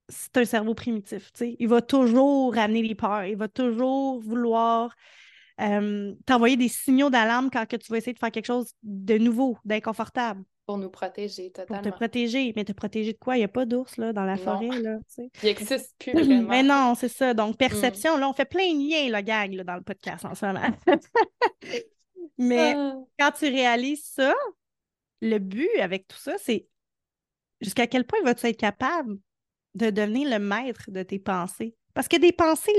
c'est 0.09 0.37
un 0.37 0.45
cerveau 0.45 0.75
primitif. 0.75 1.31
sais. 1.35 1.57
Il 1.59 1.69
va 1.69 1.81
toujours 1.81 2.55
ramener 2.55 2.83
les 2.83 2.95
peurs. 2.95 3.25
Il 3.25 3.37
va 3.37 3.49
toujours 3.49 4.21
vouloir 4.21 4.95
euh, 5.61 6.15
t'envoyer 6.27 6.57
des 6.57 6.69
signaux 6.69 7.11
d'alarme 7.11 7.51
quand 7.51 7.67
que 7.67 7.77
tu 7.77 7.91
vas 7.91 7.99
essayer 7.99 8.13
de 8.13 8.19
faire 8.19 8.31
quelque 8.31 8.47
chose 8.47 8.73
de 8.83 9.19
nouveau, 9.19 9.59
d'inconfortable. 9.65 10.43
Pour 10.67 10.79
nous 10.79 10.91
protéger, 10.91 11.53
totalement. 11.53 11.81
Pour 11.81 11.93
te 11.93 11.97
protéger. 11.97 12.53
Mais 12.57 12.65
te 12.65 12.73
protéger 12.73 13.13
de 13.13 13.19
quoi? 13.19 13.37
Il 13.37 13.39
n'y 13.39 13.45
a 13.45 13.49
pas 13.49 13.65
d'ours 13.65 13.97
là, 13.99 14.13
dans 14.13 14.25
la 14.25 14.37
forêt. 14.37 14.81
Là, 14.81 14.99
Il 15.17 15.31
n'existe 15.45 15.95
plus 15.99 16.13
vraiment. 16.13 16.49
Mais 16.49 16.65
non, 16.65 16.95
c'est 16.97 17.09
ça. 17.09 17.35
Donc, 17.35 17.55
mm. 17.55 17.59
perception, 17.59 18.17
là, 18.17 18.29
on 18.29 18.33
fait 18.33 18.47
plein 18.47 18.73
de 18.73 18.91
liens, 18.91 19.09
la 19.11 19.23
gang, 19.23 19.53
là, 19.53 19.63
dans 19.63 19.77
le 19.77 19.83
podcast 19.83 20.25
en 20.25 20.35
ce 20.35 20.47
moment. 20.47 20.67
Mais 22.39 22.75
ah. 22.77 22.97
quand 23.19 23.31
tu 23.39 23.47
réalises 23.47 24.05
ça, 24.05 24.35
le 25.23 25.39
but 25.39 25.71
avec 25.81 26.09
tout 26.09 26.19
ça, 26.19 26.35
c'est 26.39 26.67
jusqu'à 27.61 27.87
quel 27.87 28.05
point 28.05 28.21
vas-tu 28.25 28.47
être 28.47 28.59
capable 28.59 29.19
de 29.75 29.91
devenir 29.91 30.29
le 30.29 30.45
maître 30.45 30.91
de 30.91 31.03
tes 31.03 31.19
pensées? 31.19 31.77
Parce 31.97 32.09
que 32.09 32.19
des 32.19 32.33
pensées, 32.33 32.75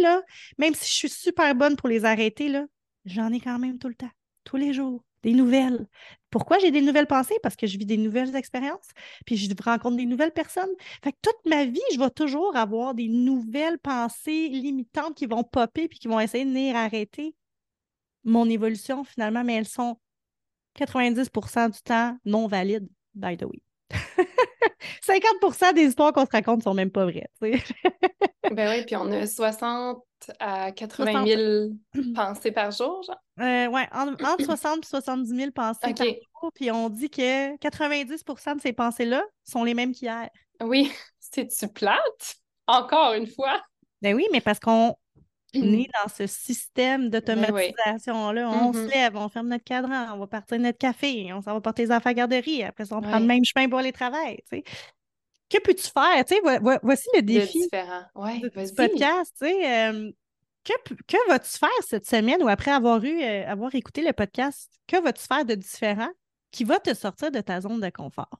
même 0.59 0.75
si 0.75 0.85
je 0.85 0.95
suis 0.95 1.09
super 1.09 1.55
bonne 1.55 1.75
pour 1.75 1.89
les 1.89 2.05
arrêter, 2.05 2.49
là, 2.49 2.67
j'en 3.05 3.33
ai 3.33 3.39
quand 3.39 3.57
même 3.57 3.79
tout 3.79 3.87
le 3.87 3.95
temps, 3.95 4.11
tous 4.43 4.57
les 4.57 4.73
jours, 4.73 5.03
des 5.23 5.33
nouvelles. 5.33 5.87
Pourquoi 6.29 6.59
j'ai 6.59 6.69
des 6.69 6.81
nouvelles 6.81 7.07
pensées? 7.07 7.39
Parce 7.41 7.55
que 7.55 7.65
je 7.65 7.79
vis 7.79 7.87
des 7.87 7.97
nouvelles 7.97 8.35
expériences, 8.35 8.89
puis 9.25 9.35
je 9.35 9.49
rencontre 9.63 9.97
des 9.97 10.05
nouvelles 10.05 10.33
personnes. 10.33 10.69
Fait 11.03 11.13
que 11.13 11.17
toute 11.23 11.47
ma 11.47 11.65
vie, 11.65 11.81
je 11.91 11.97
vais 11.97 12.11
toujours 12.11 12.55
avoir 12.55 12.93
des 12.93 13.07
nouvelles 13.07 13.79
pensées 13.79 14.49
limitantes 14.49 15.15
qui 15.15 15.25
vont 15.25 15.43
popper 15.43 15.87
puis 15.87 15.97
qui 15.97 16.07
vont 16.07 16.19
essayer 16.19 16.45
de 16.45 16.51
venir 16.51 16.75
arrêter 16.75 17.33
mon 18.23 18.47
évolution 18.47 19.03
finalement, 19.03 19.43
mais 19.43 19.55
elles 19.55 19.67
sont 19.67 19.97
90% 20.75 21.69
du 21.69 21.81
temps 21.81 22.15
non 22.23 22.45
valides, 22.45 22.87
by 23.15 23.35
the 23.35 23.45
way. 23.45 23.63
50% 25.05 25.73
des 25.73 25.83
histoires 25.83 26.13
qu'on 26.13 26.25
se 26.25 26.31
raconte 26.31 26.63
sont 26.63 26.73
même 26.73 26.91
pas 26.91 27.05
vraies. 27.05 27.29
ben 27.41 28.69
oui, 28.69 28.85
puis 28.85 28.95
on 28.95 29.11
a 29.11 29.25
60 29.25 30.03
à 30.39 30.71
80 30.71 31.25
000 31.25 31.69
pensées 32.15 32.51
par 32.51 32.71
jour, 32.71 33.01
genre? 33.03 33.21
Euh, 33.39 33.67
oui, 33.67 33.81
entre 33.93 34.43
60 34.43 34.79
et 34.83 34.87
70 34.87 35.35
000 35.35 35.51
pensées 35.51 35.93
par 35.93 36.05
jour. 36.05 36.51
Puis 36.53 36.71
on 36.71 36.89
dit 36.89 37.09
que 37.09 37.55
90% 37.57 38.55
de 38.55 38.61
ces 38.61 38.73
pensées-là 38.73 39.23
sont 39.43 39.63
les 39.63 39.73
mêmes 39.73 39.93
qu'hier. 39.93 40.29
Oui, 40.61 40.91
c'est-tu 41.19 41.67
plate? 41.67 42.35
Encore 42.67 43.13
une 43.13 43.27
fois? 43.27 43.61
Ben 44.01 44.15
oui, 44.15 44.27
mais 44.31 44.41
parce 44.41 44.59
qu'on 44.59 44.95
on 45.61 45.73
est 45.73 45.89
dans 46.03 46.09
ce 46.09 46.27
système 46.27 47.09
ben 47.09 47.19
d'automatisation-là. 47.19 48.49
On 48.49 48.73
se 48.73 48.79
mm-hmm. 48.79 48.89
lève, 48.89 49.15
on 49.15 49.29
ferme 49.29 49.47
notre 49.49 49.63
cadran, 49.63 50.13
on 50.13 50.19
va 50.19 50.27
partir 50.27 50.59
notre 50.59 50.77
café, 50.77 51.31
on 51.33 51.41
s'en 51.41 51.53
va 51.53 51.61
porter 51.61 51.83
les 51.83 51.91
enfants 51.91 52.09
à 52.09 52.09
la 52.09 52.13
garderie. 52.13 52.63
Après 52.63 52.85
ça, 52.85 52.97
on 52.97 53.01
prend 53.01 53.19
le 53.19 53.25
même 53.25 53.43
chemin 53.43 53.67
pour 53.69 53.79
aller 53.79 53.91
travailler. 53.91 54.43
Que 55.49 55.61
peux-tu 55.61 55.89
faire? 55.89 56.79
voici 56.83 57.07
le 57.13 57.21
défi 57.21 57.61
du 57.61 58.75
podcast. 58.75 59.35
Euh, 59.41 60.11
que, 60.63 60.93
que 61.07 61.29
vas-tu 61.29 61.57
faire 61.57 61.69
cette 61.87 62.05
semaine 62.05 62.43
ou 62.43 62.49
après 62.49 62.71
avoir, 62.71 63.01
eu, 63.03 63.21
euh, 63.21 63.47
avoir 63.47 63.73
écouté 63.73 64.01
le 64.01 64.11
podcast? 64.11 64.69
Que 64.85 65.01
vas-tu 65.01 65.23
faire 65.25 65.45
de 65.45 65.55
différent 65.55 66.09
qui 66.51 66.65
va 66.65 66.79
te 66.79 66.93
sortir 66.93 67.31
de 67.31 67.39
ta 67.39 67.61
zone 67.61 67.79
de 67.79 67.89
confort? 67.89 68.39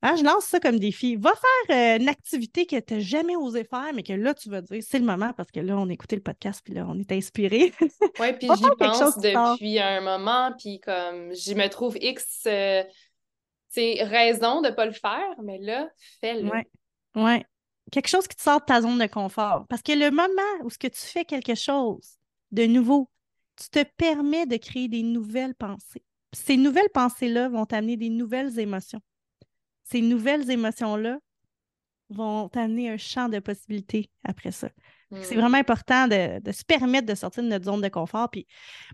Hein, 0.00 0.14
je 0.16 0.22
lance 0.22 0.44
ça 0.44 0.60
comme 0.60 0.78
défi. 0.78 1.16
Va 1.16 1.32
faire 1.32 1.76
euh, 1.76 2.00
une 2.00 2.08
activité 2.08 2.66
que 2.66 2.78
tu 2.78 2.94
n'as 2.94 3.00
jamais 3.00 3.34
osé 3.34 3.64
faire, 3.64 3.90
mais 3.94 4.04
que 4.04 4.12
là, 4.12 4.32
tu 4.32 4.48
vas 4.48 4.60
dire, 4.60 4.80
c'est 4.86 5.00
le 5.00 5.04
moment 5.04 5.32
parce 5.32 5.50
que 5.50 5.58
là, 5.58 5.76
on 5.76 5.88
a 5.88 5.92
écouté 5.92 6.14
le 6.14 6.22
podcast, 6.22 6.60
puis 6.64 6.74
là, 6.74 6.86
on 6.88 6.98
est 6.98 7.10
inspiré. 7.10 7.72
oui, 8.20 8.32
puis 8.34 8.48
j'y 8.56 8.70
pense 8.78 9.18
depuis 9.18 9.80
un 9.80 10.00
moment, 10.00 10.52
puis 10.56 10.78
comme 10.80 11.34
je 11.34 11.54
me 11.54 11.68
trouve 11.68 11.96
X 12.00 12.44
euh, 12.46 12.84
raison 13.76 14.60
de 14.62 14.68
ne 14.68 14.74
pas 14.74 14.86
le 14.86 14.92
faire, 14.92 15.34
mais 15.42 15.58
là, 15.58 15.88
fais-le. 16.20 16.48
Oui, 16.48 17.22
ouais. 17.22 17.44
Quelque 17.90 18.08
chose 18.08 18.28
qui 18.28 18.36
te 18.36 18.42
sort 18.42 18.60
de 18.60 18.66
ta 18.66 18.82
zone 18.82 18.98
de 18.98 19.06
confort. 19.06 19.64
Parce 19.68 19.82
que 19.82 19.92
le 19.92 20.10
moment 20.10 20.62
où 20.62 20.70
ce 20.70 20.78
que 20.78 20.88
tu 20.88 21.00
fais 21.00 21.24
quelque 21.24 21.54
chose 21.54 22.18
de 22.52 22.66
nouveau, 22.66 23.10
tu 23.56 23.68
te 23.70 23.82
permets 23.96 24.46
de 24.46 24.58
créer 24.58 24.88
des 24.88 25.02
nouvelles 25.02 25.54
pensées. 25.54 26.04
Ces 26.34 26.56
nouvelles 26.56 26.90
pensées-là 26.92 27.48
vont 27.48 27.64
t'amener 27.64 27.96
des 27.96 28.10
nouvelles 28.10 28.58
émotions 28.58 29.00
ces 29.90 30.00
nouvelles 30.00 30.50
émotions-là 30.50 31.18
vont 32.10 32.48
t'amener 32.48 32.90
un 32.90 32.96
champ 32.96 33.28
de 33.28 33.38
possibilités 33.38 34.10
après 34.24 34.50
ça. 34.50 34.68
C'est 35.22 35.34
hmm. 35.34 35.40
vraiment 35.40 35.58
important 35.58 36.06
de, 36.06 36.40
se 36.52 36.64
permettre 36.64 37.06
de 37.06 37.14
sortir 37.14 37.42
de 37.42 37.48
notre 37.48 37.64
zone 37.64 37.80
de 37.80 37.88
confort. 37.88 38.30
Puis 38.30 38.46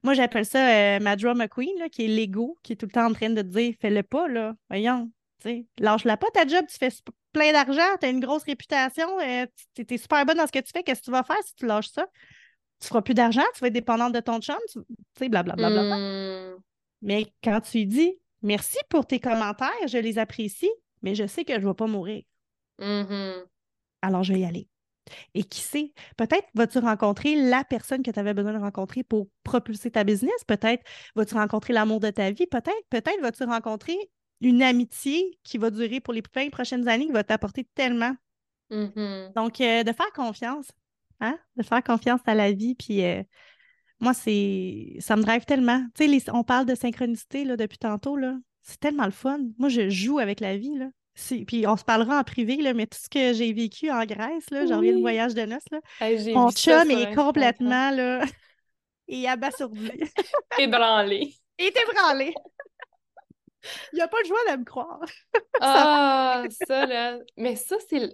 moi, 0.02 0.14
j'appelle 0.14 0.46
ça 0.46 0.68
euh, 0.68 1.00
Madra 1.00 1.34
McQueen, 1.34 1.88
qui 1.90 2.04
est 2.04 2.08
l'ego, 2.08 2.56
qui 2.62 2.72
est 2.72 2.76
tout 2.76 2.86
le 2.86 2.92
temps 2.92 3.06
en 3.06 3.12
train 3.12 3.30
de 3.30 3.42
te 3.42 3.46
dire 3.46 3.74
fais-le 3.80 4.02
pas, 4.02 4.28
là. 4.28 4.54
Voyons, 4.68 5.10
lâche-la 5.78 6.16
pas 6.16 6.28
ta 6.32 6.46
job, 6.46 6.64
tu 6.68 6.76
fais 6.76 6.90
plein 7.32 7.52
d'argent, 7.52 7.96
tu 8.00 8.06
as 8.06 8.10
une 8.10 8.20
grosse 8.20 8.44
réputation, 8.44 9.08
euh, 9.20 9.46
tu 9.74 9.84
es 9.88 9.98
super 9.98 10.24
bonne 10.24 10.36
dans 10.36 10.46
ce 10.46 10.52
que 10.52 10.60
tu 10.60 10.70
fais, 10.72 10.82
qu'est-ce 10.82 11.00
que 11.00 11.06
tu 11.06 11.10
vas 11.10 11.24
faire 11.24 11.42
si 11.44 11.54
tu 11.54 11.66
lâches 11.66 11.90
ça? 11.90 12.06
tu 12.84 12.88
feras 12.88 13.02
plus 13.02 13.14
d'argent, 13.14 13.42
tu 13.54 13.60
vas 13.60 13.68
être 13.68 13.72
dépendante 13.72 14.12
de 14.12 14.20
ton 14.20 14.40
chum, 14.40 14.56
tu 14.72 14.80
sais, 15.18 15.28
blablabla. 15.28 15.70
Bla, 15.70 15.82
bla, 15.82 15.96
Hmm. 15.96 16.58
Mais 17.02 17.26
quand 17.42 17.60
tu 17.60 17.84
dis 17.86 18.18
merci 18.42 18.78
pour 18.88 19.06
tes 19.06 19.20
commentaires, 19.20 19.70
je 19.86 19.98
les 19.98 20.18
apprécie, 20.18 20.70
mais 21.04 21.14
je 21.14 21.26
sais 21.26 21.44
que 21.44 21.52
je 21.54 21.60
ne 21.60 21.66
vais 21.66 21.74
pas 21.74 21.86
mourir. 21.86 22.24
Mhm. 22.80 23.44
Alors, 24.02 24.24
je 24.24 24.32
vais 24.32 24.40
y 24.40 24.44
aller. 24.44 24.68
Et 25.34 25.44
qui 25.44 25.60
sait, 25.60 25.92
peut-être 26.16 26.48
vas-tu 26.54 26.78
rencontrer 26.78 27.36
la 27.36 27.62
personne 27.62 28.02
que 28.02 28.10
tu 28.10 28.18
avais 28.18 28.32
besoin 28.32 28.54
de 28.54 28.58
rencontrer 28.58 29.04
pour 29.04 29.28
propulser 29.42 29.90
ta 29.90 30.02
business. 30.02 30.44
Peut-être 30.46 30.82
vas-tu 31.14 31.34
rencontrer 31.34 31.74
l'amour 31.74 32.00
de 32.00 32.10
ta 32.10 32.30
vie. 32.30 32.46
Peut-être, 32.46 32.88
peut-être 32.88 33.20
vas-tu 33.20 33.44
rencontrer 33.44 33.98
une 34.40 34.62
amitié 34.62 35.38
qui 35.42 35.58
va 35.58 35.70
durer 35.70 36.00
pour 36.00 36.14
les 36.14 36.22
20 36.34 36.50
prochaines 36.50 36.88
années, 36.88 37.06
qui 37.06 37.12
va 37.12 37.22
t'apporter 37.22 37.64
tellement. 37.74 38.14
Mhm. 38.70 39.32
Donc, 39.36 39.60
euh, 39.60 39.84
de 39.84 39.92
faire 39.92 40.10
confiance, 40.14 40.68
hein? 41.20 41.38
De 41.56 41.62
faire 41.62 41.82
confiance 41.82 42.20
à 42.24 42.34
la 42.34 42.50
vie. 42.50 42.74
Puis, 42.74 43.04
euh, 43.04 43.22
moi, 44.00 44.14
c'est 44.14 44.96
ça 45.00 45.16
me 45.16 45.22
drive 45.22 45.44
tellement. 45.44 45.84
Tu 45.94 46.18
sais, 46.18 46.30
on 46.32 46.44
parle 46.44 46.64
de 46.64 46.74
synchronicité 46.74 47.44
là, 47.44 47.56
depuis 47.58 47.78
tantôt. 47.78 48.16
Là. 48.16 48.36
C'est 48.64 48.80
tellement 48.80 49.04
le 49.04 49.10
fun. 49.12 49.38
Moi, 49.58 49.68
je 49.68 49.88
joue 49.90 50.18
avec 50.18 50.40
la 50.40 50.56
vie. 50.56 50.74
Là. 50.76 50.86
Puis 51.46 51.64
on 51.66 51.76
se 51.76 51.84
parlera 51.84 52.18
en 52.18 52.24
privé, 52.24 52.56
là, 52.56 52.74
mais 52.74 52.86
tout 52.86 52.98
ce 53.00 53.08
que 53.08 53.32
j'ai 53.34 53.52
vécu 53.52 53.90
en 53.90 54.04
Grèce, 54.04 54.50
là, 54.50 54.66
j'en 54.66 54.80
Oui. 54.80 55.00
voyage 55.00 55.34
de 55.34 55.42
noces, 55.42 55.62
là, 55.70 55.78
Hey, 56.00 56.32
mon 56.34 56.48
ça 56.50 56.82
chum 56.82 56.90
est 56.90 57.14
complètement 57.14 57.90
là, 57.90 58.24
et 59.08 59.28
abasourdi. 59.28 59.92
Ébranlé. 60.58 61.34
Il 61.58 61.66
est 61.66 61.76
ébranlé. 61.76 62.34
Il 63.92 63.98
n'a 63.98 64.08
pas 64.08 64.16
le 64.22 64.28
choix 64.28 64.38
de 64.52 64.56
me 64.58 64.64
croire. 64.64 65.00
Ah, 65.60 66.42
ça 66.66 66.84
là. 66.86 67.18
Mais 67.36 67.54
ça, 67.56 67.76
c'est. 67.88 68.00
le- 68.00 68.12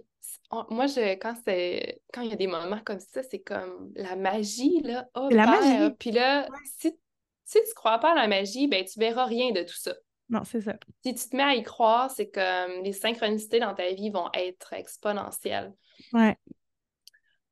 Moi, 0.69 0.85
je, 0.85 1.15
quand 1.15 1.33
c'est 1.43 2.01
quand 2.13 2.21
il 2.21 2.29
y 2.29 2.33
a 2.33 2.35
des 2.35 2.47
moments 2.47 2.79
comme 2.85 2.99
ça, 2.99 3.23
c'est 3.23 3.39
comme 3.41 3.91
la 3.95 4.15
magie, 4.15 4.79
là, 4.83 5.07
C'est 5.29 5.35
la 5.35 5.45
magie. 5.47 5.95
Puis 5.99 6.11
là, 6.11 6.47
si, 6.77 6.93
si 7.45 7.57
tu 7.67 7.73
crois 7.73 7.97
pas 7.99 8.11
à 8.11 8.15
la 8.15 8.27
magie, 8.27 8.67
ben 8.67 8.85
tu 8.85 8.99
verras 8.99 9.25
rien 9.25 9.51
de 9.51 9.63
tout 9.63 9.75
ça. 9.75 9.95
Non, 10.31 10.43
c'est 10.45 10.61
ça. 10.61 10.75
Si 11.03 11.13
tu 11.13 11.29
te 11.29 11.35
mets 11.35 11.43
à 11.43 11.55
y 11.55 11.61
croire, 11.61 12.09
c'est 12.09 12.29
comme 12.29 12.83
les 12.83 12.93
synchronicités 12.93 13.59
dans 13.59 13.75
ta 13.75 13.91
vie 13.91 14.09
vont 14.09 14.29
être 14.33 14.71
exponentielles. 14.71 15.73
Ouais. 16.13 16.37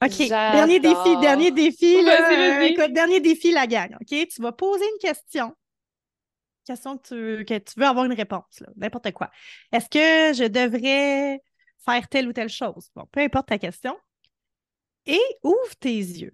OK. 0.01 0.30
Dernier 0.30 0.80
défi, 0.80 1.17
dernier 1.19 1.51
défi. 1.51 2.01
là, 2.01 2.63
écoute, 2.63 2.93
dernier 2.93 3.19
défi, 3.19 3.51
la 3.51 3.67
gang. 3.67 3.93
OK? 3.99 4.27
Tu 4.30 4.41
vas 4.41 4.53
poser 4.53 4.86
une 4.86 4.99
question. 4.99 5.53
Question 6.65 6.97
que 6.97 7.07
tu, 7.07 7.45
que 7.45 7.57
tu 7.57 7.77
veux 7.77 7.86
avoir 7.86 8.05
une 8.05 8.13
réponse, 8.13 8.63
n'importe 8.77 9.11
quoi. 9.11 9.30
Est-ce 9.73 9.89
que 9.89 10.38
je 10.38 10.47
devrais 10.47 11.41
faire 11.84 12.07
telle 12.07 12.30
ou 12.30 12.34
telle 12.34 12.49
chose? 12.49 12.89
Bon, 12.95 13.05
peu 13.11 13.19
importe 13.19 13.47
ta 13.49 13.57
question. 13.57 13.97
Et 15.05 15.19
ouvre 15.43 15.75
tes 15.80 15.97
yeux. 15.97 16.34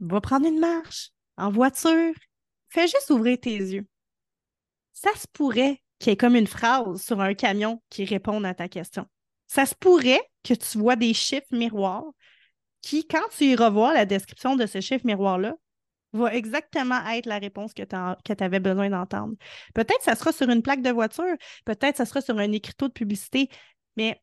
Va 0.00 0.20
prendre 0.20 0.46
une 0.46 0.60
marche 0.60 1.10
en 1.36 1.50
voiture. 1.50 2.14
Fais 2.70 2.86
juste 2.86 3.10
ouvrir 3.10 3.38
tes 3.38 3.56
yeux. 3.56 3.86
Ça 4.96 5.10
se 5.14 5.26
pourrait 5.30 5.82
qu'il 5.98 6.10
y 6.10 6.12
ait 6.14 6.16
comme 6.16 6.36
une 6.36 6.46
phrase 6.46 7.02
sur 7.02 7.20
un 7.20 7.34
camion 7.34 7.82
qui 7.90 8.06
réponde 8.06 8.46
à 8.46 8.54
ta 8.54 8.66
question. 8.66 9.04
Ça 9.46 9.66
se 9.66 9.74
pourrait 9.74 10.22
que 10.42 10.54
tu 10.54 10.78
vois 10.78 10.96
des 10.96 11.12
chiffres 11.12 11.46
miroirs 11.52 12.04
qui, 12.80 13.06
quand 13.06 13.28
tu 13.36 13.44
iras 13.44 13.68
voir 13.68 13.92
la 13.92 14.06
description 14.06 14.56
de 14.56 14.64
ce 14.64 14.80
chiffre 14.80 15.04
miroir-là, 15.06 15.54
va 16.14 16.34
exactement 16.34 17.06
être 17.08 17.26
la 17.26 17.38
réponse 17.38 17.74
que 17.74 17.82
tu 17.82 18.42
avais 18.44 18.60
besoin 18.60 18.88
d'entendre. 18.88 19.34
Peut-être 19.74 19.98
que 19.98 20.04
ça 20.04 20.14
sera 20.14 20.32
sur 20.32 20.48
une 20.48 20.62
plaque 20.62 20.80
de 20.80 20.90
voiture, 20.90 21.36
peut-être 21.66 21.90
que 21.92 21.96
ça 21.98 22.06
sera 22.06 22.22
sur 22.22 22.38
un 22.38 22.52
écriteau 22.52 22.88
de 22.88 22.92
publicité, 22.94 23.50
mais 23.98 24.18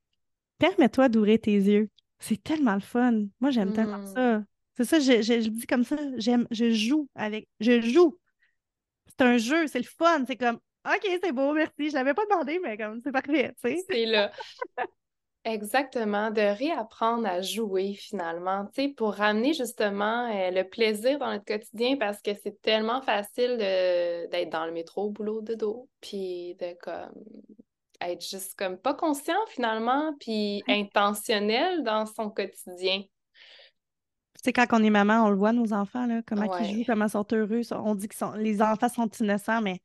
permets-toi 0.58 1.10
d'ouvrir 1.10 1.40
tes 1.40 1.54
yeux. 1.54 1.90
C'est 2.20 2.42
tellement 2.42 2.74
le 2.74 2.80
fun. 2.80 3.26
Moi, 3.42 3.52
j'aime 3.52 3.74
tellement 3.74 4.00
Mm. 4.00 4.08
ça. 4.16 4.44
C'est 4.76 4.86
ça, 4.86 5.00
je, 5.00 5.22
je, 5.22 5.42
je 5.42 5.50
dis 5.50 5.68
comme 5.68 5.84
ça, 5.84 5.98
j'aime, 6.18 6.48
je 6.50 6.72
joue 6.72 7.08
avec, 7.14 7.48
je 7.60 7.80
joue. 7.82 8.18
C'est 9.18 9.26
un 9.26 9.38
jeu, 9.38 9.68
c'est 9.68 9.80
le 9.80 9.86
fun, 9.86 10.24
c'est 10.26 10.38
comme, 10.38 10.60
OK, 10.86 11.08
c'est 11.24 11.32
beau, 11.32 11.54
merci, 11.54 11.90
je 11.90 11.94
l'avais 11.94 12.14
pas 12.14 12.26
demandé, 12.26 12.60
mais 12.62 12.78
comme, 12.78 13.00
c'est 13.04 13.12
parfait, 13.12 13.54
tu 13.64 13.70
sais. 13.70 13.86
C'est 13.90 14.06
là. 14.06 14.32
Exactement, 15.46 16.32
de 16.32 16.40
réapprendre 16.40 17.28
à 17.28 17.42
jouer 17.42 17.96
finalement, 17.96 18.66
tu 18.74 18.84
sais, 18.84 18.88
pour 18.88 19.14
ramener 19.14 19.54
justement 19.54 20.30
euh, 20.34 20.52
le 20.52 20.64
plaisir 20.64 21.20
dans 21.20 21.32
notre 21.32 21.44
quotidien 21.44 21.98
parce 21.98 22.22
que 22.22 22.32
c'est 22.34 22.62
tellement 22.62 23.02
facile 23.02 23.58
de- 23.58 24.30
d'être 24.30 24.50
dans 24.50 24.66
le 24.66 24.72
métro, 24.72 25.10
boulot, 25.10 25.42
dodo, 25.42 25.90
puis 26.00 26.56
de 26.62 26.74
comme 26.82 27.12
être 28.00 28.26
juste 28.26 28.58
comme 28.58 28.78
pas 28.78 28.94
conscient 28.94 29.46
finalement, 29.50 30.14
puis 30.20 30.64
intentionnel 30.70 31.84
dans 31.84 32.06
son 32.06 32.30
quotidien. 32.30 33.04
Tu 34.44 34.50
sais, 34.50 34.54
quand 34.54 34.68
on 34.72 34.84
est 34.84 34.90
maman, 34.90 35.24
on 35.26 35.30
le 35.30 35.38
voit, 35.38 35.54
nos 35.54 35.72
enfants, 35.72 36.06
là, 36.06 36.22
comment 36.28 36.48
Ouais. 36.48 36.68
ils 36.70 36.76
jouent, 36.80 36.84
comment 36.86 37.06
ils 37.06 37.10
sont 37.12 37.26
heureux. 37.32 37.62
On 37.72 37.96
dit 37.96 38.10
que 38.10 38.16
sont- 38.16 38.34
les 38.34 38.62
enfants 38.62 38.90
sont 38.90 39.08
innocents, 39.22 39.62
mais 39.62 39.80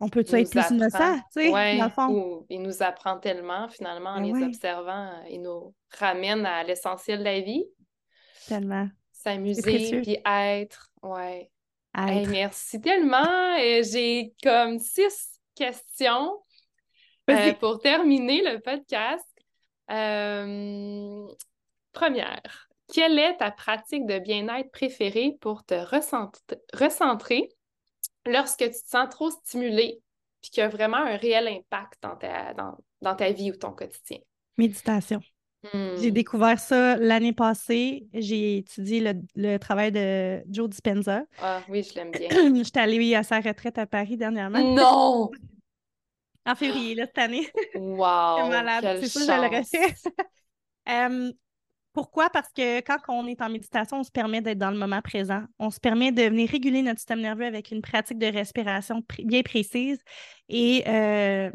on 0.00 0.08
peut-tu 0.08 0.34
être 0.36 0.50
plus 0.50 0.70
innocent, 0.74 0.96
apprend, 0.98 1.16
tu 1.16 1.42
sais, 1.42 1.52
ouais, 1.52 1.76
dans 1.78 1.84
le 1.84 1.90
fond? 1.90 2.08
ou 2.08 2.46
il 2.48 2.62
nous 2.62 2.82
apprend 2.82 3.18
tellement 3.18 3.68
finalement 3.68 4.10
en 4.10 4.16
Ben 4.20 4.24
les 4.24 4.32
ouais. 4.32 4.44
observant, 4.44 5.08
euh, 5.08 5.28
il 5.30 5.42
nous 5.42 5.74
ramène 5.98 6.46
à 6.46 6.64
l'essentiel 6.64 7.18
de 7.18 7.24
la 7.24 7.40
vie, 7.40 7.64
Tellement. 8.48 8.88
s'amuser, 9.12 10.00
puis 10.02 10.18
être, 10.24 10.88
ouais. 11.02 11.50
Hey, 11.94 12.26
merci 12.26 12.80
tellement. 12.80 13.56
Euh, 13.58 13.82
J'ai 13.82 14.34
comme 14.42 14.78
six 14.78 15.38
questions 15.54 16.42
euh, 17.30 17.52
pour 17.54 17.78
terminer 17.80 18.42
le 18.42 18.60
podcast. 18.60 19.24
Euh, 19.90 21.26
première, 21.92 22.65
quelle 22.92 23.18
est 23.18 23.36
ta 23.38 23.50
pratique 23.50 24.06
de 24.06 24.18
bien-être 24.18 24.70
préférée 24.72 25.36
pour 25.40 25.64
te 25.64 25.74
recent- 25.74 26.32
recentrer 26.74 27.48
lorsque 28.26 28.58
tu 28.64 28.70
te 28.70 28.88
sens 28.88 29.08
trop 29.10 29.30
stimulé 29.30 30.00
puis 30.42 30.50
qu'il 30.50 30.62
y 30.62 30.64
a 30.64 30.68
vraiment 30.68 30.98
un 30.98 31.16
réel 31.16 31.48
impact 31.48 32.02
dans 32.02 32.16
ta, 32.16 32.54
dans, 32.54 32.78
dans 33.02 33.16
ta 33.16 33.32
vie 33.32 33.50
ou 33.52 33.56
ton 33.56 33.72
quotidien? 33.72 34.18
Méditation. 34.58 35.20
J'ai 35.96 36.10
Hmm. 36.10 36.12
découvert 36.12 36.60
ça 36.60 36.96
l'année 36.98 37.32
passée. 37.32 38.08
J'ai 38.14 38.58
étudié 38.58 39.00
le, 39.00 39.14
le 39.36 39.58
travail 39.58 39.92
de 39.92 40.42
Joe 40.50 40.68
Dispenza. 40.70 41.24
Ah 41.38 41.64
oui, 41.68 41.82
je 41.82 41.94
l'aime 41.94 42.14
bien. 42.14 42.36
J'étais 42.64 42.80
allée 42.80 43.14
à 43.14 43.22
sa 43.22 43.40
retraite 43.40 43.78
à 43.78 43.86
Paris 43.86 44.16
dernièrement, 44.16 44.64
Non! 44.78 45.30
en 46.46 46.54
février, 46.54 46.94
là, 46.94 47.06
cette 47.06 47.18
année. 47.18 47.48
Wow! 47.74 48.36
C'est 48.36 48.44
malade. 48.44 48.90
C'est 49.00 49.08
ça, 49.08 49.20
je 49.20 49.32
le 49.32 49.58
refais. 49.58 49.94
pourquoi? 51.96 52.28
Parce 52.28 52.52
que 52.52 52.80
quand 52.82 52.98
on 53.08 53.26
est 53.26 53.40
en 53.40 53.48
méditation, 53.48 54.00
on 54.00 54.04
se 54.04 54.10
permet 54.10 54.42
d'être 54.42 54.58
dans 54.58 54.70
le 54.70 54.76
moment 54.76 55.00
présent. 55.00 55.44
On 55.58 55.70
se 55.70 55.80
permet 55.80 56.12
de 56.12 56.24
venir 56.24 56.46
réguler 56.50 56.82
notre 56.82 56.98
système 56.98 57.22
nerveux 57.22 57.46
avec 57.46 57.70
une 57.70 57.80
pratique 57.80 58.18
de 58.18 58.26
respiration 58.26 59.02
bien 59.24 59.40
précise. 59.40 59.98
Et 60.50 60.84
euh, 60.86 61.50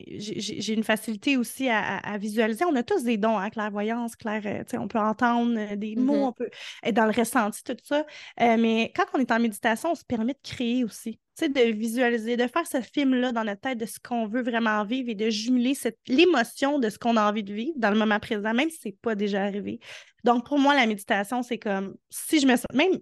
j'ai 0.00 0.74
une 0.74 0.84
facilité 0.84 1.36
aussi 1.36 1.68
à, 1.68 1.98
à- 1.98 2.18
visualiser. 2.18 2.64
On 2.64 2.74
a 2.76 2.82
tous 2.82 3.02
des 3.04 3.16
dons, 3.16 3.38
hein, 3.38 3.50
clairvoyance, 3.50 4.14
clair, 4.16 4.42
euh, 4.44 4.62
on 4.78 4.88
peut 4.88 4.98
entendre 4.98 5.58
euh, 5.58 5.76
des 5.76 5.96
mots, 5.96 6.14
Mhm. 6.16 6.22
on 6.28 6.32
peut 6.32 6.50
être 6.82 6.94
dans 6.94 7.06
le 7.06 7.12
ressenti, 7.12 7.62
tout 7.64 7.76
ça. 7.82 8.04
Euh, 8.40 8.56
mais 8.58 8.92
quand 8.94 9.04
on 9.14 9.18
est 9.18 9.30
en 9.32 9.38
méditation, 9.40 9.92
on 9.92 9.94
se 9.94 10.04
permet 10.04 10.34
de 10.34 10.38
créer 10.42 10.84
aussi. 10.84 11.18
De 11.40 11.70
visualiser, 11.72 12.36
de 12.38 12.46
faire 12.46 12.66
ce 12.66 12.80
film-là 12.80 13.30
dans 13.32 13.44
notre 13.44 13.60
tête 13.60 13.76
de 13.78 13.84
ce 13.84 13.98
qu'on 14.00 14.26
veut 14.26 14.42
vraiment 14.42 14.82
vivre 14.84 15.10
et 15.10 15.14
de 15.14 15.28
jumeler 15.28 15.74
l'émotion 16.08 16.78
de 16.78 16.88
ce 16.88 16.98
qu'on 16.98 17.16
a 17.16 17.28
envie 17.28 17.42
de 17.44 17.52
vivre 17.52 17.74
dans 17.76 17.90
le 17.90 17.98
moment 17.98 18.18
présent, 18.18 18.54
même 18.54 18.70
si 18.70 18.78
ce 18.78 18.88
n'est 18.88 18.96
pas 19.02 19.14
déjà 19.14 19.42
arrivé. 19.44 19.78
Donc, 20.24 20.46
pour 20.46 20.58
moi, 20.58 20.74
la 20.74 20.86
méditation, 20.86 21.42
c'est 21.42 21.58
comme 21.58 21.94
si 22.08 22.40
je 22.40 22.46
me 22.46 22.56
sens, 22.56 22.64
même 22.72 22.92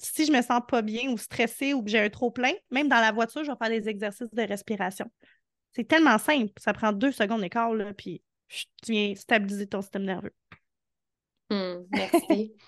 si 0.00 0.26
je 0.26 0.32
me 0.32 0.42
sens 0.42 0.60
pas 0.68 0.82
bien 0.82 1.10
ou 1.10 1.18
stressée 1.18 1.72
ou 1.74 1.82
que 1.82 1.90
j'ai 1.90 2.00
un 2.00 2.08
trop 2.10 2.30
plein, 2.30 2.52
même 2.70 2.88
dans 2.88 3.00
la 3.00 3.12
voiture, 3.12 3.44
je 3.44 3.50
vais 3.50 3.56
faire 3.56 3.70
des 3.80 3.88
exercices 3.88 4.28
de 4.32 4.42
respiration. 4.42 5.06
C'est 5.72 5.84
tellement 5.86 6.18
simple, 6.18 6.52
ça 6.58 6.72
prend 6.72 6.92
deux 6.92 7.12
secondes 7.12 7.40
d'écart, 7.40 7.74
là, 7.74 7.92
puis 7.94 8.22
tu 8.82 8.92
viens 8.92 9.14
stabiliser 9.14 9.66
ton 9.66 9.82
système 9.82 10.04
nerveux. 10.04 10.34
Hmm, 11.50 11.84
merci. 11.90 12.54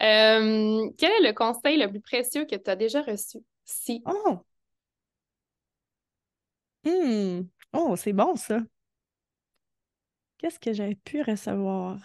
Euh, 0.00 0.90
quel 0.98 1.12
est 1.12 1.28
le 1.28 1.32
conseil 1.34 1.76
le 1.76 1.88
plus 1.88 2.00
précieux 2.00 2.44
que 2.46 2.56
tu 2.56 2.70
as 2.70 2.76
déjà 2.76 3.02
reçu? 3.02 3.38
Si. 3.64 4.02
Oh! 4.04 4.44
Hmm. 6.84 7.42
Oh, 7.72 7.96
c'est 7.96 8.12
bon 8.12 8.36
ça. 8.36 8.60
Qu'est-ce 10.38 10.58
que 10.60 10.72
j'avais 10.74 10.94
pu 10.96 11.22
recevoir? 11.22 11.98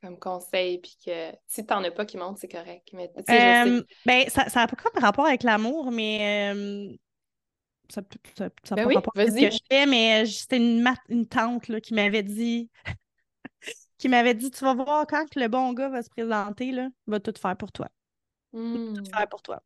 comme 0.00 0.18
conseil, 0.18 0.78
puis 0.80 0.96
que 1.04 1.32
si 1.46 1.64
t'en 1.66 1.82
as 1.84 1.90
pas 1.90 2.04
qui 2.06 2.16
montent, 2.16 2.38
c'est 2.38 2.48
correct. 2.48 2.88
Mais 2.92 3.10
je 3.16 3.22
Euh, 3.30 3.82
sais. 3.82 3.86
ben, 4.04 4.28
ça 4.28 4.44
n'a 4.54 4.66
pas 4.68 4.76
comme 4.76 5.02
rapport 5.02 5.26
avec 5.26 5.42
l'amour, 5.42 5.90
mais 5.90 6.52
euh, 6.54 6.96
ça 7.88 8.02
peut- 8.02 8.18
ça- 8.36 8.50
ça 8.64 8.74
Ben 8.74 8.82
pas 8.84 8.88
oui, 8.88 8.94
rapport 8.96 9.12
avec 9.16 9.30
ce 9.30 9.34
que 9.40 9.50
je 9.50 9.58
fais, 9.70 9.86
mais 9.86 10.22
euh, 10.22 10.26
c'était 10.26 10.56
une, 10.58 11.26
tante 11.26 11.68
là, 11.68 11.80
qui 11.80 11.94
m'avait 11.94 12.22
dit 12.22 12.70
qui 13.98 14.08
m'avait 14.08 14.34
dit 14.34 14.50
Tu 14.50 14.64
vas 14.64 14.74
voir 14.74 15.06
quand 15.06 15.24
le 15.36 15.48
bon 15.48 15.72
gars 15.72 15.88
va 15.88 16.02
se 16.02 16.10
présenter, 16.10 16.72
là, 16.72 16.88
il 17.06 17.10
va 17.10 17.20
tout 17.20 17.32
faire 17.40 17.56
pour 17.56 17.72
toi. 17.72 17.88
Hmm. 18.52 18.94
Tout 18.94 19.04
faire 19.14 19.28
pour 19.28 19.42
toi. 19.42 19.62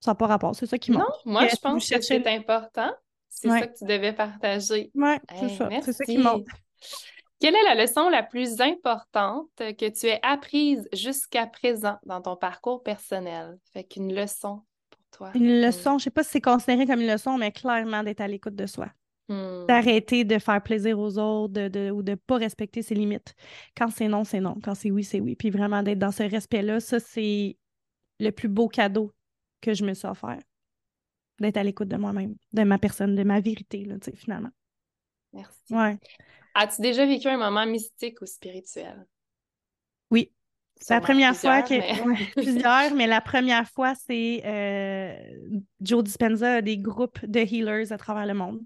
Ça 0.00 0.10
n'a 0.10 0.14
pas 0.16 0.26
rapport, 0.26 0.54
c'est 0.54 0.66
ça 0.66 0.78
qui 0.78 0.90
Non, 0.90 0.98
monte. 0.98 1.08
moi, 1.24 1.46
je 1.48 1.56
pense 1.56 1.88
que 1.88 2.00
c'est 2.00 2.26
important. 2.26 2.92
C'est 3.30 3.50
Ouais. 3.50 3.60
ça 3.60 3.66
que 3.66 3.78
tu 3.78 3.84
devais 3.84 4.12
partager. 4.12 4.90
Ouais, 4.94 5.18
c'est 5.38 5.48
ça. 5.56 5.68
C'est 5.82 5.92
ça 5.92 6.04
qui 6.04 6.18
monte. 6.18 6.46
Quelle 7.40 7.56
est 7.56 7.74
la 7.74 7.74
leçon 7.74 8.08
la 8.08 8.22
plus 8.22 8.60
importante 8.60 9.50
que 9.56 9.88
tu 9.88 10.06
aies 10.06 10.20
apprise 10.22 10.88
jusqu'à 10.92 11.46
présent 11.46 11.98
dans 12.04 12.22
ton 12.22 12.36
parcours 12.36 12.82
personnel? 12.82 13.58
Fait 13.72 13.84
qu'une 13.84 14.14
leçon 14.14 14.62
toi. 15.16 15.30
Une 15.34 15.60
leçon, 15.60 15.90
je 15.90 15.94
ne 15.94 15.98
sais 16.00 16.10
pas 16.10 16.22
si 16.22 16.30
c'est 16.30 16.40
considéré 16.40 16.86
comme 16.86 17.00
une 17.00 17.10
leçon, 17.10 17.38
mais 17.38 17.52
clairement 17.52 18.02
d'être 18.02 18.20
à 18.20 18.28
l'écoute 18.28 18.54
de 18.54 18.66
soi. 18.66 18.88
Hmm. 19.28 19.64
D'arrêter 19.66 20.24
de 20.24 20.38
faire 20.38 20.62
plaisir 20.62 20.98
aux 20.98 21.18
autres 21.18 21.54
de, 21.54 21.90
ou 21.90 22.02
de 22.02 22.10
ne 22.10 22.16
pas 22.16 22.36
respecter 22.36 22.82
ses 22.82 22.94
limites. 22.94 23.34
Quand 23.76 23.88
c'est 23.88 24.08
non, 24.08 24.24
c'est 24.24 24.40
non. 24.40 24.56
Quand 24.62 24.74
c'est 24.74 24.90
oui, 24.90 25.02
c'est 25.02 25.20
oui. 25.20 25.34
Puis 25.34 25.50
vraiment 25.50 25.82
d'être 25.82 25.98
dans 25.98 26.12
ce 26.12 26.24
respect-là, 26.24 26.80
ça, 26.80 27.00
c'est 27.00 27.56
le 28.20 28.30
plus 28.30 28.48
beau 28.48 28.68
cadeau 28.68 29.12
que 29.62 29.72
je 29.72 29.84
me 29.84 29.94
suis 29.94 30.06
offert. 30.06 30.40
D'être 31.40 31.56
à 31.56 31.64
l'écoute 31.64 31.88
de 31.88 31.96
moi-même, 31.96 32.36
de 32.52 32.62
ma 32.62 32.78
personne, 32.78 33.16
de 33.16 33.22
ma 33.24 33.40
vérité, 33.40 33.84
là, 33.84 33.96
finalement. 34.14 34.50
Merci. 35.32 35.58
Ouais. 35.70 35.98
As-tu 36.54 36.82
déjà 36.82 37.06
vécu 37.06 37.26
un 37.26 37.38
moment 37.38 37.66
mystique 37.66 38.20
ou 38.20 38.26
spirituel? 38.26 39.06
C'est 40.76 40.92
la 40.92 41.00
première 41.00 41.34
fois 41.34 41.62
que. 41.62 41.74
Mais... 41.74 42.26
plusieurs, 42.36 42.94
mais 42.94 43.06
la 43.06 43.20
première 43.20 43.68
fois, 43.68 43.94
c'est 43.94 44.42
euh, 44.44 45.16
Joe 45.80 46.04
Dispenza 46.04 46.54
a 46.54 46.62
des 46.62 46.76
groupes 46.76 47.24
de 47.24 47.40
healers 47.40 47.92
à 47.92 47.96
travers 47.96 48.26
le 48.26 48.34
monde. 48.34 48.60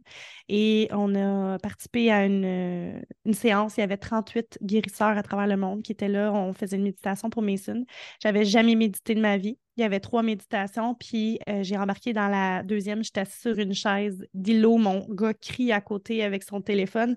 Et 0.49 0.89
on 0.91 1.15
a 1.15 1.59
participé 1.59 2.11
à 2.11 2.25
une, 2.25 3.05
une, 3.25 3.35
séance. 3.35 3.77
Il 3.77 3.81
y 3.81 3.83
avait 3.83 3.99
38 3.99 4.59
guérisseurs 4.63 5.17
à 5.17 5.23
travers 5.23 5.47
le 5.47 5.57
monde 5.57 5.83
qui 5.83 5.93
étaient 5.93 6.09
là. 6.09 6.33
On 6.33 6.53
faisait 6.53 6.77
une 6.77 6.83
méditation 6.83 7.31
pour 7.31 7.43
Mason. 7.43 7.85
J'avais 8.21 8.45
jamais 8.45 8.75
médité 8.75 9.15
de 9.15 9.21
ma 9.21 9.37
vie. 9.37 9.59
Il 9.77 9.83
y 9.83 9.85
avait 9.85 10.01
trois 10.01 10.25
méditations, 10.25 10.97
puis 10.97 11.39
euh, 11.49 11.63
j'ai 11.63 11.77
embarqué 11.77 12.13
dans 12.13 12.27
la 12.27 12.65
deuxième. 12.65 13.05
J'étais 13.05 13.21
assise 13.21 13.41
sur 13.41 13.59
une 13.59 13.75
chaise 13.75 14.27
d'îlot. 14.35 14.79
Mon 14.79 15.07
gars 15.09 15.35
crie 15.35 15.71
à 15.71 15.81
côté 15.81 16.25
avec 16.25 16.43
son 16.43 16.61
téléphone. 16.61 17.17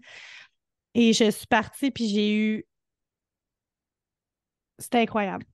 Et 0.93 1.13
je 1.13 1.31
suis 1.31 1.47
partie, 1.47 1.89
puis 1.89 2.07
j'ai 2.07 2.35
eu. 2.35 2.65
C'était 4.81 4.99
incroyable. 4.99 5.45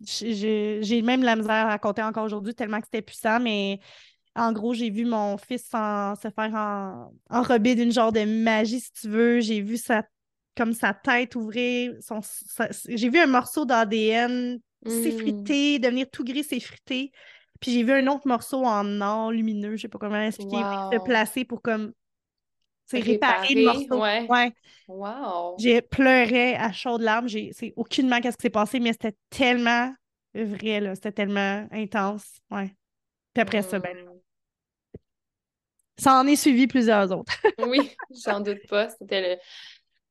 J'ai 0.00 1.02
même 1.02 1.22
la 1.22 1.36
misère 1.36 1.66
à 1.66 1.66
raconter 1.66 2.02
encore 2.02 2.24
aujourd'hui 2.24 2.54
tellement 2.54 2.80
que 2.80 2.86
c'était 2.86 3.02
puissant, 3.02 3.40
mais 3.40 3.78
en 4.34 4.52
gros, 4.52 4.74
j'ai 4.74 4.90
vu 4.90 5.04
mon 5.04 5.36
fils 5.36 5.64
se 5.64 6.28
faire 6.34 6.54
en, 6.54 7.12
enrober 7.30 7.74
d'une 7.74 7.92
genre 7.92 8.12
de 8.12 8.24
magie, 8.24 8.80
si 8.80 8.92
tu 8.92 9.08
veux. 9.08 9.40
J'ai 9.40 9.60
vu 9.60 9.76
sa, 9.76 10.04
comme 10.56 10.72
sa 10.72 10.94
tête 10.94 11.36
ouvrir. 11.36 11.92
J'ai 12.88 13.08
vu 13.08 13.18
un 13.18 13.26
morceau 13.26 13.64
d'ADN 13.64 14.58
s'effriter, 14.86 15.78
mmh. 15.78 15.82
devenir 15.82 16.10
tout 16.10 16.24
gris, 16.24 16.44
s'effriter. 16.44 17.12
Puis 17.60 17.72
j'ai 17.72 17.84
vu 17.84 17.92
un 17.92 18.06
autre 18.08 18.26
morceau 18.26 18.64
en 18.64 19.00
or 19.00 19.30
lumineux, 19.30 19.76
je 19.76 19.82
sais 19.82 19.88
pas 19.88 19.98
comment 19.98 20.20
expliquer, 20.20 20.56
se 20.56 21.04
placer 21.04 21.44
pour 21.44 21.62
comme 21.62 21.92
c'est 22.86 23.00
réparer 23.00 23.54
le 23.54 23.64
morceau. 23.64 24.00
Ouais. 24.28 24.52
Wow. 24.88 25.56
J'ai 25.58 25.80
pleuré 25.80 26.54
à 26.56 26.72
chaudes 26.72 27.02
larmes. 27.02 27.28
C'est 27.28 27.72
aucunement 27.76 28.20
qu'est-ce 28.20 28.36
qui 28.36 28.42
s'est 28.42 28.50
passé, 28.50 28.80
mais 28.80 28.92
c'était 28.92 29.16
tellement 29.30 29.92
vrai, 30.34 30.80
là. 30.80 30.94
C'était 30.94 31.12
tellement 31.12 31.66
intense. 31.70 32.40
Ouais. 32.50 32.74
Puis 33.32 33.40
après 33.40 33.62
ça, 33.62 33.78
ben. 33.78 33.96
Hmm. 33.96 34.08
Ça 35.98 36.14
en 36.14 36.26
est 36.26 36.36
suivi 36.36 36.66
plusieurs 36.66 37.12
autres. 37.12 37.32
oui, 37.66 37.90
j'en 38.24 38.40
doute 38.40 38.66
pas. 38.68 38.88
C'était 38.88 39.38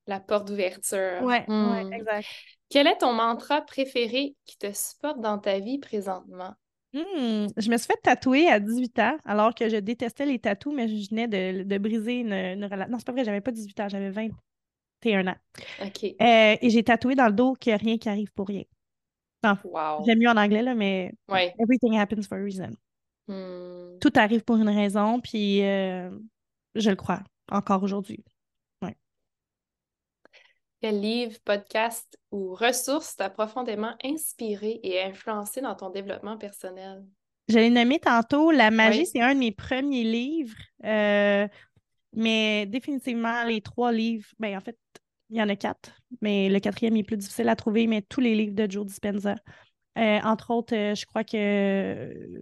la 0.08 0.20
porte 0.20 0.48
d'ouverture. 0.48 1.22
Ouais, 1.22 1.46
ouais, 1.48 1.84
hmm. 1.84 1.94
exact. 1.94 2.28
Quel 2.70 2.88
est 2.88 2.98
ton 3.00 3.14
mantra 3.14 3.62
préféré 3.62 4.36
qui 4.46 4.58
te 4.58 4.72
supporte 4.72 5.20
dans 5.20 5.38
ta 5.38 5.60
vie 5.60 5.80
présentement? 5.80 6.56
Hmm, 6.94 7.48
je 7.56 7.70
me 7.72 7.78
suis 7.78 7.88
fait 7.88 8.00
tatouer 8.04 8.48
à 8.48 8.60
18 8.60 9.00
ans, 9.00 9.18
alors 9.24 9.56
que 9.56 9.70
je 9.70 9.78
détestais 9.78 10.26
les 10.26 10.40
tatous, 10.40 10.74
mais 10.76 10.90
je 10.90 11.10
venais 11.10 11.28
de, 11.28 11.78
briser 11.78 12.20
une, 12.20 12.66
relation. 12.66 12.92
Non, 12.92 12.98
c'est 13.00 13.06
pas 13.06 13.14
vrai, 13.14 13.24
j'avais 13.24 13.42
pas 13.42 13.52
18 13.52 13.80
ans, 13.80 13.90
j'avais 13.90 14.10
21 14.10 15.28
ans. 15.28 15.36
OK. 15.82 16.04
Euh, 16.04 16.56
et 16.62 16.70
j'ai 16.70 16.84
tatoué 16.84 17.16
dans 17.16 17.28
le 17.28 17.34
dos 17.34 17.54
que 17.54 17.72
rien 17.72 17.98
qui 17.98 18.10
arrive 18.10 18.32
pour 18.34 18.48
rien. 18.48 18.64
wow. 19.44 20.04
J'aime 20.06 20.20
mieux 20.20 20.30
en 20.30 20.38
anglais, 20.38 20.64
là, 20.64 20.76
mais 20.76 21.14
everything 21.60 21.98
happens 21.98 22.28
for 22.28 22.38
a 22.38 22.44
reason. 22.44 22.72
Hmm. 23.28 23.98
Tout 24.02 24.12
arrive 24.16 24.44
pour 24.44 24.58
une 24.58 24.70
raison, 24.70 25.22
puis 25.22 25.64
euh, 25.64 26.10
je 26.76 26.90
le 26.90 26.96
crois 26.98 27.22
encore 27.50 27.84
aujourd'hui. 27.84 28.24
Quel 30.82 31.00
livre, 31.00 31.38
podcast 31.46 32.18
ou 32.32 32.56
ressource 32.56 33.16
t'a 33.16 33.30
profondément 33.30 33.94
inspiré 34.04 34.80
et 34.82 35.00
influencé 35.04 35.62
dans 35.62 35.76
ton 35.76 35.92
développement 35.92 36.40
personnel? 36.40 37.04
Je 37.50 37.60
l'ai 37.60 37.70
nommé 37.70 38.00
tantôt. 38.00 38.50
La 38.50 38.72
magie, 38.72 39.06
c'est 39.06 39.22
un 39.22 39.36
de 39.36 39.40
mes 39.40 39.52
premiers 39.52 40.04
livres. 40.04 40.58
Euh, 40.84 41.48
mais 42.14 42.66
définitivement, 42.66 43.44
les 43.44 43.62
trois 43.62 43.92
livres, 43.92 44.28
ben, 44.40 44.58
en 44.58 44.60
fait, 44.60 44.78
il 45.30 45.38
y 45.38 45.42
en 45.44 45.50
a 45.50 45.56
quatre, 45.56 45.92
mais 46.20 46.50
le 46.50 46.60
quatrième 46.60 46.98
est 46.98 47.04
plus 47.04 47.18
difficile 47.18 47.50
à 47.50 47.56
trouver, 47.56 47.86
mais 47.86 48.02
tous 48.02 48.20
les 48.20 48.34
livres 48.34 48.56
de 48.56 48.70
Joe 48.70 48.88
Dispenza. 48.88 49.36
Euh, 50.00 50.20
entre 50.24 50.50
autres, 50.50 50.76
euh, 50.76 50.96
je 50.96 51.06
crois 51.06 51.24
qu'il 51.24 51.40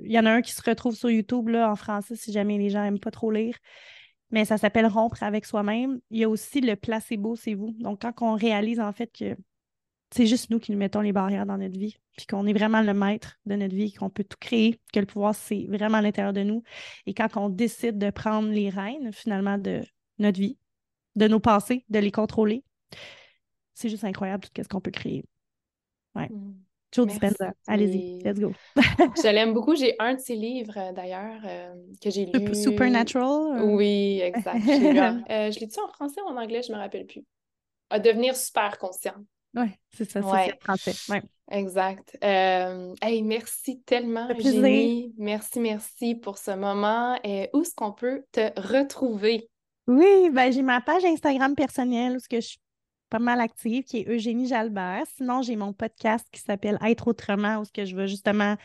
y 0.06 0.18
en 0.18 0.26
a 0.26 0.32
un 0.32 0.42
qui 0.42 0.54
se 0.54 0.62
retrouve 0.62 0.96
sur 0.96 1.10
YouTube 1.10 1.50
là, 1.50 1.70
en 1.70 1.76
français 1.76 2.16
si 2.16 2.32
jamais 2.32 2.58
les 2.58 2.70
gens 2.70 2.84
n'aiment 2.84 3.00
pas 3.00 3.12
trop 3.12 3.32
lire 3.32 3.58
mais 4.32 4.46
ça 4.46 4.58
s'appelle 4.58 4.86
rompre 4.86 5.24
avec 5.24 5.46
soi-même. 5.46 6.00
Il 6.12 6.20
y 6.20 6.24
a 6.24 6.30
aussi 6.30 6.62
le 6.62 6.76
placebo, 6.76 7.36
c'est 7.36 7.54
vous. 7.54 7.76
Donc, 7.80 8.02
quand 8.02 8.14
on 8.22 8.36
réalise 8.36 8.80
en 8.80 8.92
fait 8.92 9.12
que 9.12 9.36
c'est 10.12 10.26
juste 10.26 10.50
nous 10.50 10.60
qui 10.60 10.72
nous 10.72 10.78
mettons 10.78 11.02
les 11.02 11.12
barrières 11.12 11.46
dans 11.46 11.58
notre 11.58 11.78
vie, 11.78 11.98
puis 12.18 12.26
qu'on 12.26 12.48
est 12.48 12.54
vraiment 12.54 12.82
le 12.82 12.94
maître 12.94 13.40
de 13.46 13.56
notre 13.56 13.76
vie, 13.76 13.94
qu'on 13.94 14.10
peut 14.10 14.24
tout 14.24 14.38
créer, 14.40 14.80
que 14.92 15.00
le 15.00 15.06
pouvoir, 15.06 15.36
c'est 15.36 15.66
vraiment 15.70 15.98
à 15.98 16.02
l'intérieur 16.02 16.34
de 16.34 16.42
nous. 16.42 16.64
Et 17.06 17.14
quand 17.14 17.38
on 17.38 17.50
décide 17.50 17.98
de 17.98 18.10
prendre 18.10 18.50
les 18.50 18.70
rênes, 18.70 19.12
finalement, 19.14 19.58
de 19.58 19.82
notre 20.18 20.40
vie, 20.40 20.58
de 21.16 21.28
nos 21.28 21.40
pensées, 21.40 21.86
de 21.90 22.00
les 22.00 22.12
contrôler, 22.12 22.64
c'est 23.74 23.90
juste 23.90 24.04
incroyable 24.04 24.44
tout 24.44 24.62
ce 24.62 24.68
qu'on 24.68 24.82
peut 24.82 24.92
créer. 24.92 25.24
Ouais. 26.16 26.30
Mmh. 26.30 26.54
Joe 26.92 27.06
Dispenza. 27.06 27.54
Allez-y, 27.68 28.22
let's 28.24 28.40
go. 28.40 28.52
je 28.76 29.32
l'aime 29.32 29.54
beaucoup. 29.54 29.76
J'ai 29.76 29.96
un 30.00 30.16
de 30.16 30.20
ses 30.20 30.36
livres, 30.36 30.78
euh, 30.78 30.92
d'ailleurs, 30.92 31.42
euh, 31.46 31.76
que 32.02 32.10
j'ai 32.10 32.26
lu. 32.26 32.56
Supernatural? 32.56 33.64
Oui, 33.64 34.22
exact. 34.22 34.60
Euh, 35.30 35.52
je 35.52 35.60
l'ai-tu 35.60 35.80
en 35.80 35.88
français 35.90 36.22
ou 36.22 36.30
en 36.30 36.38
anglais? 36.38 36.62
Je 36.64 36.72
ne 36.72 36.78
me 36.78 36.82
rappelle 36.82 37.06
plus. 37.06 37.24
À 37.90 38.00
devenir 38.00 38.36
super 38.36 38.78
conscient. 38.78 39.14
Oui, 39.56 39.68
c'est 39.92 40.10
ça, 40.10 40.22
c'est 40.22 40.28
ouais. 40.28 40.58
français. 40.60 40.94
Ouais. 41.10 41.22
Exact. 41.52 42.18
hey, 42.22 43.24
merci 43.24 43.82
tellement, 43.82 44.28
Jenny. 44.38 45.14
Merci, 45.18 45.60
merci 45.60 46.16
pour 46.16 46.38
ce 46.38 46.52
moment. 46.52 47.18
Et 47.24 47.50
où 47.54 47.62
est-ce 47.62 47.76
qu'on 47.76 47.92
peut 47.92 48.24
te 48.32 48.52
retrouver? 48.60 49.50
Oui, 49.88 50.30
ben, 50.32 50.52
j'ai 50.52 50.62
ma 50.62 50.82
page 50.82 51.04
Instagram 51.06 51.56
personnelle 51.56 52.18
où 52.18 52.20
je 52.20 52.58
pas 53.10 53.20
mal 53.20 53.40
active, 53.40 53.84
qui 53.84 54.00
est 54.00 54.10
Eugénie 54.10 54.48
Jalbert. 54.48 55.04
Sinon, 55.18 55.42
j'ai 55.42 55.56
mon 55.56 55.74
podcast 55.74 56.28
qui 56.32 56.42
s'appelle 56.42 56.78
Être 56.84 57.08
autrement, 57.08 57.60
où 57.60 57.64
je 57.76 57.96
veux 57.96 58.08
justement 58.08 58.56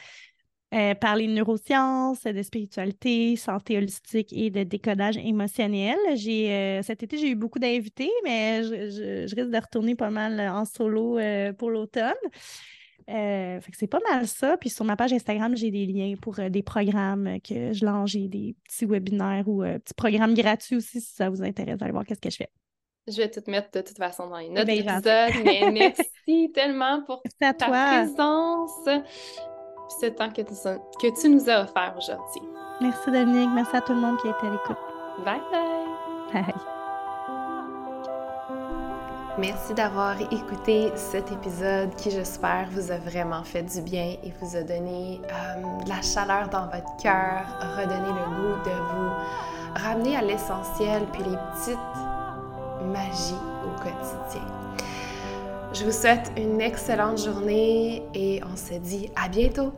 euh, 0.75 0.95
parler 0.97 1.29
de 1.29 1.33
neurosciences, 1.33 2.25
de 2.25 2.43
spiritualité, 2.43 3.37
santé 3.37 3.77
holistique 3.77 4.33
et 4.33 4.51
de 4.51 4.65
décodage 4.65 5.17
émotionnel. 5.19 5.97
Euh, 6.09 6.83
cet 6.83 7.05
été, 7.05 7.17
j'ai 7.17 7.31
eu 7.31 7.37
beaucoup 7.37 7.61
d'invités, 7.61 8.11
mais 8.25 8.65
je, 8.65 9.23
risque 9.23 9.51
de 9.51 9.57
retourner 9.57 9.95
pas 9.95 10.11
mal 10.11 10.41
en 10.41 10.65
solo 10.65 11.19
euh, 11.19 11.53
pour 11.53 11.71
l'automne. 11.71 12.13
c'est 13.07 13.87
pas 13.89 14.01
mal 14.11 14.27
ça. 14.27 14.57
Puis 14.57 14.69
sur 14.69 14.85
ma 14.85 14.97
page 14.97 15.13
Instagram, 15.13 15.57
j'ai 15.57 15.71
des 15.71 15.87
liens 15.87 16.15
pour 16.21 16.35
des 16.35 16.63
programmes 16.65 17.39
que 17.41 17.73
je 17.73 17.85
lance. 17.85 18.11
J'ai 18.11 18.27
des 18.27 18.57
petits 18.65 18.87
webinaires 18.87 19.47
ou 19.47 19.63
petits 19.63 19.95
programmes 19.95 20.35
gratuits 20.35 20.77
aussi 20.77 21.01
si 21.01 21.15
ça 21.15 21.31
vous 21.31 21.43
intéresse 21.43 21.79
d'aller 21.79 21.93
voir 21.93 22.05
qu'est-ce 22.05 22.21
que 22.21 22.31
je 22.31 22.37
fais. 22.39 22.64
Je 23.07 23.19
vais 23.19 23.31
tout 23.31 23.43
mettre 23.49 23.69
de 23.71 23.83
toute 23.83 23.99
façon 23.99 24.29
dans 24.29 24.39
les 24.39 24.49
notes 24.49 24.67
ben, 24.67 24.79
d'épisode, 24.79 25.45
mais 25.45 25.71
merci 25.73 26.51
tellement 26.55 27.03
pour 27.03 27.23
ta 27.39 27.53
présence 27.53 28.87
et 28.87 29.03
ce 30.01 30.07
temps 30.07 30.31
que 30.31 30.41
tu, 30.41 30.55
que 30.55 31.21
tu 31.21 31.29
nous 31.29 31.51
as 31.51 31.65
offert 31.65 31.95
aujourd'hui. 31.99 32.41
Merci 32.81 33.11
Dominique, 33.11 33.51
merci 33.55 33.77
à 33.77 33.83
tout 33.83 33.93
le 33.93 34.01
monde 34.01 34.17
qui 34.23 34.29
a 34.29 34.31
été 34.31 34.47
à 34.47 34.51
l'écoute. 34.51 34.79
Bye 35.23 35.41
bye! 35.53 36.43
Bye! 36.43 36.55
Merci 39.37 39.75
d'avoir 39.75 40.19
écouté 40.33 40.91
cet 40.95 41.31
épisode 41.31 41.95
qui, 41.97 42.11
j'espère, 42.11 42.69
vous 42.71 42.91
a 42.91 42.97
vraiment 42.99 43.43
fait 43.45 43.65
du 43.65 43.83
bien 43.83 44.17
et 44.23 44.33
vous 44.41 44.57
a 44.57 44.63
donné 44.63 45.21
euh, 45.25 45.85
de 45.85 45.89
la 45.91 46.01
chaleur 46.01 46.49
dans 46.49 46.67
votre 46.67 46.97
cœur, 47.03 47.45
redonné 47.77 48.09
le 48.09 48.25
goût 48.35 48.65
de 48.65 48.71
vous 48.71 49.83
ramener 49.85 50.17
à 50.17 50.23
l'essentiel, 50.23 51.03
puis 51.13 51.25
les 51.25 51.37
petites 51.37 52.14
magie 52.83 53.35
au 53.65 53.71
quotidien. 53.79 54.47
Je 55.73 55.85
vous 55.85 55.93
souhaite 55.93 56.31
une 56.37 56.61
excellente 56.61 57.19
journée 57.19 58.03
et 58.15 58.41
on 58.45 58.57
se 58.57 58.75
dit 58.75 59.11
à 59.17 59.29
bientôt. 59.29 59.73